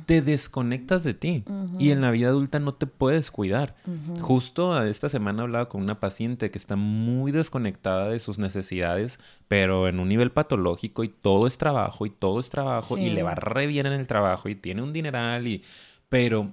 te 0.07 0.23
desconectas 0.23 1.05
de 1.05 1.15
ti 1.15 1.45
y 1.79 1.91
en 1.91 2.01
la 2.01 2.11
vida 2.11 2.29
adulta 2.29 2.59
no 2.59 2.75
te 2.75 2.87
puedes 2.87 3.31
cuidar. 3.31 3.75
Justo 4.21 4.75
a 4.75 4.89
esta 4.89 5.09
semana 5.09 5.43
hablaba 5.43 5.69
con 5.69 5.83
una 5.83 6.01
paciente 6.01 6.51
que 6.51 6.59
está 6.59 6.77
muy 6.77 7.33
desconectada 7.33 8.09
de 8.09 8.21
sus 8.21 8.39
necesidades, 8.39 9.19
pero 9.49 9.89
en 9.89 10.01
un 10.01 10.09
nivel 10.09 10.31
patológico 10.31 11.05
y 11.05 11.09
todo 11.09 11.47
es 11.47 11.59
trabajo 11.59 12.07
y 12.07 12.11
todo 12.11 12.41
es 12.41 12.51
trabajo 12.51 12.99
y 12.99 13.11
le 13.11 13.23
va 13.23 13.35
re 13.35 13.67
bien 13.67 13.87
en 13.87 13.93
el 13.93 14.07
trabajo 14.07 14.49
y 14.49 14.55
tiene 14.55 14.83
un 14.83 14.93
dineral 14.93 15.47
y 15.47 15.63
pero 16.09 16.51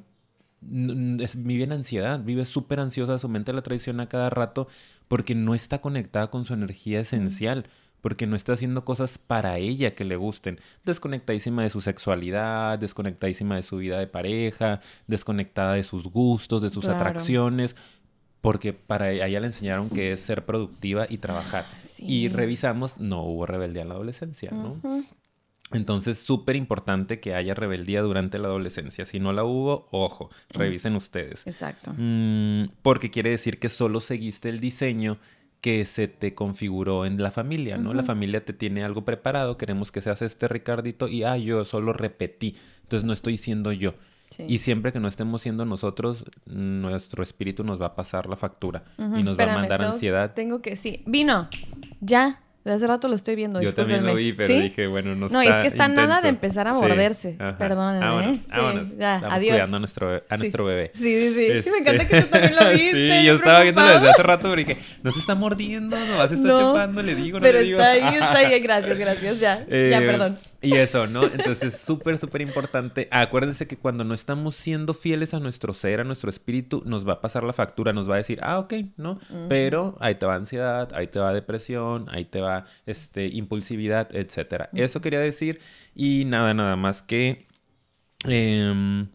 es- 1.19 1.43
vive 1.43 1.63
en 1.63 1.73
ansiedad, 1.73 2.19
vive 2.23 2.45
súper 2.45 2.79
ansiosa, 2.79 3.19
su 3.19 3.29
mente 3.29 3.53
la 3.53 3.61
traiciona 3.61 4.03
a 4.03 4.09
cada 4.09 4.29
rato 4.29 4.67
porque 5.07 5.35
no 5.35 5.55
está 5.55 5.79
conectada 5.81 6.27
con 6.29 6.45
su 6.45 6.53
energía 6.53 6.99
esencial, 6.99 7.65
porque 8.01 8.27
no 8.27 8.35
está 8.35 8.53
haciendo 8.53 8.85
cosas 8.85 9.17
para 9.17 9.57
ella 9.57 9.95
que 9.95 10.05
le 10.05 10.15
gusten. 10.15 10.59
Desconectadísima 10.83 11.63
de 11.63 11.69
su 11.71 11.81
sexualidad, 11.81 12.77
desconectadísima 12.79 13.55
de 13.55 13.63
su 13.63 13.77
vida 13.77 13.97
de 13.99 14.07
pareja, 14.07 14.79
desconectada 15.07 15.73
de 15.73 15.83
sus 15.83 16.03
gustos, 16.03 16.61
de 16.61 16.69
sus 16.69 16.85
Claro. 16.85 16.99
atracciones. 16.99 17.75
Porque 18.41 18.73
para 18.73 19.09
ella 19.11 19.25
ella 19.25 19.39
le 19.39 19.47
enseñaron 19.47 19.89
que 19.89 20.11
es 20.11 20.19
ser 20.19 20.45
productiva 20.45 21.07
y 21.09 21.17
trabajar. 21.17 21.65
Sí. 21.79 22.05
Y 22.07 22.29
revisamos, 22.29 22.99
no 22.99 23.23
hubo 23.23 23.47
rebeldía 23.47 23.81
en 23.81 23.87
la 23.89 23.95
adolescencia, 23.95 24.51
¿no? 24.51 24.77
Entonces, 25.71 26.19
súper 26.19 26.55
importante 26.55 27.19
que 27.19 27.33
haya 27.33 27.55
rebeldía 27.55 28.01
durante 28.01 28.37
la 28.37 28.47
adolescencia. 28.47 29.05
Si 29.05 29.19
no 29.19 29.33
la 29.33 29.43
hubo, 29.43 29.87
ojo, 29.91 30.29
revisen 30.49 30.95
ustedes. 30.95 31.45
Exacto. 31.47 31.93
Mm, 31.97 32.65
porque 32.81 33.09
quiere 33.09 33.31
decir 33.31 33.59
que 33.59 33.69
solo 33.69 33.99
seguiste 33.99 34.49
el 34.49 34.59
diseño 34.59 35.17
que 35.61 35.83
se 35.85 36.07
te 36.07 36.35
configuró 36.35 37.07
en 37.07 37.21
la 37.21 37.31
familia, 37.31 37.77
¿no? 37.77 37.95
La 37.95 38.03
familia 38.03 38.45
te 38.45 38.53
tiene 38.53 38.83
algo 38.83 39.03
preparado, 39.03 39.57
queremos 39.57 39.91
que 39.91 39.99
seas 39.99 40.21
este 40.21 40.47
Ricardito 40.47 41.07
y, 41.07 41.23
ah, 41.23 41.37
yo 41.37 41.65
solo 41.65 41.91
repetí, 41.91 42.55
entonces 42.83 43.03
no 43.03 43.13
estoy 43.13 43.37
siendo 43.37 43.71
yo. 43.71 43.95
Sí. 44.29 44.43
Y 44.47 44.59
siempre 44.59 44.93
que 44.93 44.99
no 44.99 45.07
estemos 45.07 45.41
siendo 45.41 45.65
nosotros, 45.65 46.25
nuestro 46.45 47.23
espíritu 47.23 47.63
nos 47.63 47.81
va 47.81 47.87
a 47.87 47.95
pasar 47.95 48.27
la 48.27 48.35
factura 48.35 48.83
y 48.97 49.23
nos 49.23 49.35
va 49.39 49.45
a 49.45 49.55
mandar 49.55 49.81
ansiedad. 49.81 50.35
Tengo 50.35 50.61
que, 50.61 50.75
sí. 50.75 51.03
Vino. 51.07 51.49
Ya. 51.99 52.43
De 52.65 52.73
hace 52.73 52.87
rato 52.87 53.07
lo 53.07 53.15
estoy 53.15 53.35
viendo. 53.35 53.61
Yo 53.61 53.73
también 53.75 54.03
lo 54.03 54.15
vi, 54.15 54.33
pero 54.33 54.51
¿Sí? 54.51 54.59
dije, 54.59 54.87
bueno, 54.87 55.13
no 55.13 55.29
No, 55.29 55.39
está 55.39 55.57
es 55.57 55.61
que 55.61 55.67
está 55.67 55.87
nada 55.87 56.21
de 56.21 56.29
empezar 56.29 56.67
a 56.67 56.73
Sí, 56.73 56.79
morderse. 56.79 57.37
Perdónenme, 57.59 58.03
Vámonos, 58.05 58.37
¿eh? 58.37 58.39
Sí, 58.89 58.95
ya, 58.97 59.15
Estamos 59.17 59.37
adiós. 59.37 59.51
cuidando 59.53 59.77
a 59.77 59.79
nuestro, 59.79 60.09
a 60.15 60.19
Sí. 60.19 60.37
nuestro 60.39 60.65
bebé. 60.65 60.91
Sí, 60.95 61.03
sí, 61.03 61.33
sí. 61.35 61.45
Este- 61.51 61.71
Me 61.71 61.77
encanta 61.77 62.07
que 62.07 62.21
tú 62.21 62.27
también 62.27 62.55
lo 62.55 62.69
viste. 62.71 63.19
sí, 63.19 63.25
yo 63.25 63.33
estaba 63.35 63.61
viéndolo 63.61 63.87
desde 63.87 64.09
hace 64.09 64.23
rato, 64.23 64.43
pero 64.49 64.55
dije, 64.55 64.77
no 65.03 65.11
se 65.11 65.19
está 65.19 65.35
mordiendo, 65.35 65.95
no, 65.95 66.27
se 66.27 66.33
está 66.33 66.47
No, 66.47 66.59
chupando, 66.71 67.03
le 67.03 67.13
digo, 67.15 67.37
no 67.37 67.43
Pero 67.43 67.59
le 67.59 67.63
digo. 67.65 67.77
está 67.79 67.91
ahí, 67.91 68.15
está 68.15 68.37
ahí. 68.39 68.59
Gracias, 68.65 68.97
gracias. 68.97 69.39
Ya, 69.39 69.59
ya, 69.59 69.65
Eh, 69.69 70.01
perdón. 70.03 70.37
Y 70.65 70.73
eso, 70.73 71.07
¿no? 71.07 71.23
Entonces, 71.25 71.79
súper, 71.79 72.17
súper 72.17 72.41
importante. 72.41 73.07
Acuérdense 73.11 73.67
que 73.67 73.77
cuando 73.77 74.03
no 74.03 74.13
estamos 74.13 74.55
siendo 74.55 74.93
fieles 74.93 75.33
a 75.33 75.39
nuestro 75.39 75.73
ser, 75.73 75.99
a 75.99 76.03
nuestro 76.03 76.29
espíritu, 76.29 76.81
nos 76.85 77.07
va 77.07 77.13
a 77.13 77.21
pasar 77.21 77.43
la 77.43 77.53
factura, 77.53 77.93
nos 77.93 78.09
va 78.09 78.15
a 78.15 78.17
decir, 78.17 78.39
ah, 78.41 78.59
ok, 78.59 78.73
¿no? 78.97 79.19
Pero 79.49 79.95
ahí 79.99 80.15
te 80.15 80.25
va 80.25 80.35
ansiedad, 80.35 80.91
ahí 80.93 81.07
te 81.07 81.19
va 81.19 81.33
depresión, 81.33 82.07
ahí 82.09 82.25
te 82.25 82.41
va 82.41 82.65
este, 82.85 83.27
impulsividad, 83.27 84.13
etcétera. 84.15 84.69
Eso 84.73 85.01
quería 85.01 85.19
decir. 85.19 85.59
Y 85.93 86.25
nada, 86.25 86.53
nada 86.53 86.75
más 86.75 87.01
que. 87.01 87.47
em, 88.25 89.07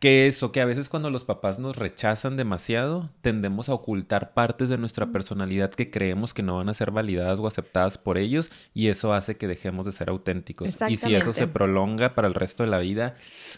que 0.00 0.26
eso, 0.26 0.50
que 0.50 0.62
a 0.62 0.64
veces 0.64 0.88
cuando 0.88 1.10
los 1.10 1.24
papás 1.24 1.58
nos 1.58 1.76
rechazan 1.76 2.38
demasiado, 2.38 3.10
tendemos 3.20 3.68
a 3.68 3.74
ocultar 3.74 4.32
partes 4.32 4.70
de 4.70 4.78
nuestra 4.78 5.12
personalidad 5.12 5.70
que 5.70 5.90
creemos 5.90 6.32
que 6.32 6.42
no 6.42 6.56
van 6.56 6.70
a 6.70 6.74
ser 6.74 6.90
validadas 6.90 7.38
o 7.38 7.46
aceptadas 7.46 7.98
por 7.98 8.16
ellos 8.16 8.50
y 8.72 8.88
eso 8.88 9.12
hace 9.12 9.36
que 9.36 9.46
dejemos 9.46 9.84
de 9.84 9.92
ser 9.92 10.08
auténticos. 10.08 10.70
Y 10.88 10.96
si 10.96 11.14
eso 11.14 11.34
se 11.34 11.46
prolonga 11.48 12.14
para 12.14 12.28
el 12.28 12.34
resto 12.34 12.62
de 12.62 12.70
la 12.70 12.78
vida, 12.78 13.14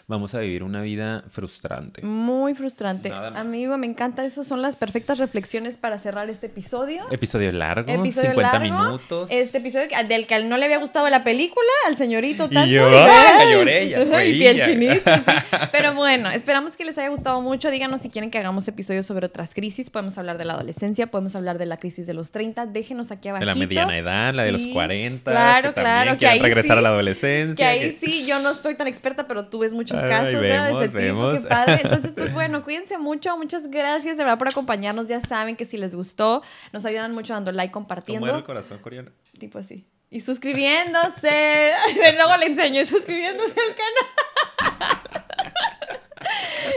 vamos 0.07 0.35
a 0.35 0.39
vivir 0.39 0.63
una 0.63 0.81
vida 0.81 1.23
frustrante. 1.29 2.01
Muy 2.01 2.55
frustrante. 2.55 3.09
Amigo, 3.13 3.77
me 3.77 3.87
encanta. 3.87 4.25
Eso 4.25 4.43
son 4.43 4.61
las 4.61 4.75
perfectas 4.75 5.19
reflexiones 5.19 5.77
para 5.77 5.97
cerrar 5.97 6.29
este 6.29 6.47
episodio. 6.47 7.05
Episodio 7.09 7.53
largo, 7.53 7.89
Episodio 7.89 8.31
50 8.31 8.59
largo, 8.59 8.83
minutos. 8.83 9.29
Este 9.31 9.59
episodio 9.59 9.87
del 10.09 10.27
que 10.27 10.43
no 10.43 10.57
le 10.57 10.65
había 10.65 10.79
gustado 10.79 11.09
la 11.09 11.23
película, 11.23 11.71
al 11.87 11.95
señorito 11.95 12.47
Y 12.51 12.53
tanto. 12.53 12.69
yo, 12.69 12.85
ay, 12.89 13.53
lloré, 13.53 13.89
ya 13.89 14.25
y 14.25 14.33
piel 14.33 14.61
chinita, 14.61 15.17
sí. 15.19 15.57
Pero 15.71 15.93
bueno, 15.93 16.32
esperamos 16.33 16.75
que 16.77 16.85
les 16.85 16.97
haya 16.97 17.09
gustado 17.09 17.41
mucho. 17.41 17.69
Díganos 17.71 18.01
si 18.01 18.09
quieren 18.09 18.29
que 18.31 18.37
hagamos 18.37 18.67
episodios 18.67 19.05
sobre 19.05 19.25
otras 19.27 19.53
crisis. 19.53 19.89
Podemos 19.89 20.17
hablar 20.17 20.37
de 20.37 20.45
la 20.45 20.53
adolescencia, 20.53 21.07
podemos 21.07 21.35
hablar 21.35 21.57
de 21.57 21.65
la 21.65 21.77
crisis 21.77 22.05
de 22.07 22.13
los 22.13 22.31
30. 22.31 22.65
Déjenos 22.67 23.11
aquí 23.11 23.29
abajo. 23.29 23.41
de 23.41 23.45
la 23.45 23.55
mediana 23.55 23.97
edad, 23.97 24.33
la 24.33 24.43
de 24.43 24.51
los 24.51 24.61
Sí, 24.63 24.73
40, 24.73 25.31
claro, 25.31 25.69
que 25.69 25.73
también 25.75 25.95
claro, 25.95 26.11
que 26.11 26.17
quieren 26.17 26.35
ahí 26.37 26.41
regresar 26.41 26.75
sí- 26.75 26.79
a 26.79 26.81
la 26.81 26.89
adolescencia. 26.89 27.55
Que 27.55 27.63
ahí 27.63 27.79
que- 27.97 28.05
sí, 28.05 28.25
yo 28.25 28.39
no 28.39 28.51
estoy 28.51 28.75
tan 28.75 28.87
experta, 28.87 29.27
pero 29.27 29.45
tú 29.47 29.59
ves 29.59 29.73
muchos 29.73 30.01
Ay, 30.01 30.09
casos 30.09 30.39
¿verdad? 30.41 30.65
de 30.79 30.85
ese 30.85 30.87
vemos, 30.87 30.93
vemos. 30.93 31.33
tipo, 31.35 31.43
qué 31.43 31.49
padre. 31.49 31.79
Entonces, 31.83 32.13
pues 32.15 32.33
bueno, 32.33 32.63
cuídense 32.63 32.97
mucho, 32.97 33.37
muchas 33.37 33.69
gracias 33.69 34.17
de 34.17 34.23
verdad 34.23 34.37
por 34.37 34.47
acompañarnos. 34.47 35.07
Ya 35.07 35.21
saben 35.21 35.55
que 35.55 35.65
si 35.65 35.77
les 35.77 35.93
gustó, 35.95 36.41
nos 36.71 36.85
ayudan 36.85 37.13
mucho 37.13 37.33
dando 37.33 37.51
like, 37.51 37.71
¿Cómo 37.71 37.85
era 37.85 37.95
el 37.99 38.03
compartiendo. 38.05 38.43
corazón 38.45 38.79
coreano? 38.79 39.11
Tipo 39.39 39.59
así. 39.59 39.85
Y 40.09 40.21
suscribiéndose. 40.21 41.71
Luego 42.17 42.37
le 42.37 42.45
enseño, 42.47 42.85
suscribiéndose 42.85 43.49
al 43.49 43.75
canal. 43.75 44.52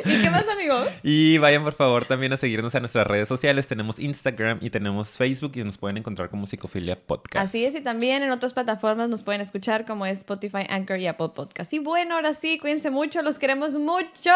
¿Y 0.04 0.22
qué 0.22 0.30
más, 0.30 0.48
amigo? 0.48 0.84
Y 1.02 1.38
vayan 1.38 1.62
por 1.62 1.74
favor 1.74 2.04
también 2.04 2.32
a 2.32 2.36
seguirnos 2.36 2.74
a 2.74 2.80
nuestras 2.80 3.06
redes 3.06 3.28
sociales. 3.28 3.66
Tenemos 3.66 3.98
Instagram 3.98 4.58
y 4.60 4.70
tenemos 4.70 5.10
Facebook 5.10 5.52
y 5.54 5.64
nos 5.64 5.78
pueden 5.78 5.96
encontrar 5.96 6.28
como 6.28 6.46
Psicofilia 6.46 6.96
Podcast. 6.96 7.44
Así 7.44 7.64
es, 7.64 7.74
y 7.74 7.80
también 7.80 8.22
en 8.22 8.30
otras 8.30 8.52
plataformas 8.52 9.08
nos 9.08 9.22
pueden 9.22 9.40
escuchar 9.40 9.84
como 9.84 10.06
es 10.06 10.18
Spotify, 10.18 10.66
Anchor 10.68 10.98
y 10.98 11.06
Apple 11.06 11.30
Podcast. 11.34 11.72
Y 11.72 11.78
bueno, 11.78 12.16
ahora 12.16 12.34
sí, 12.34 12.58
cuídense 12.58 12.90
mucho, 12.90 13.22
los 13.22 13.38
queremos 13.38 13.74
mucho. 13.74 14.30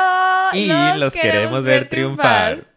Y 0.52 0.70
los 0.98 1.14
queremos 1.14 1.64
ver 1.64 1.88
triunfar. 1.88 2.69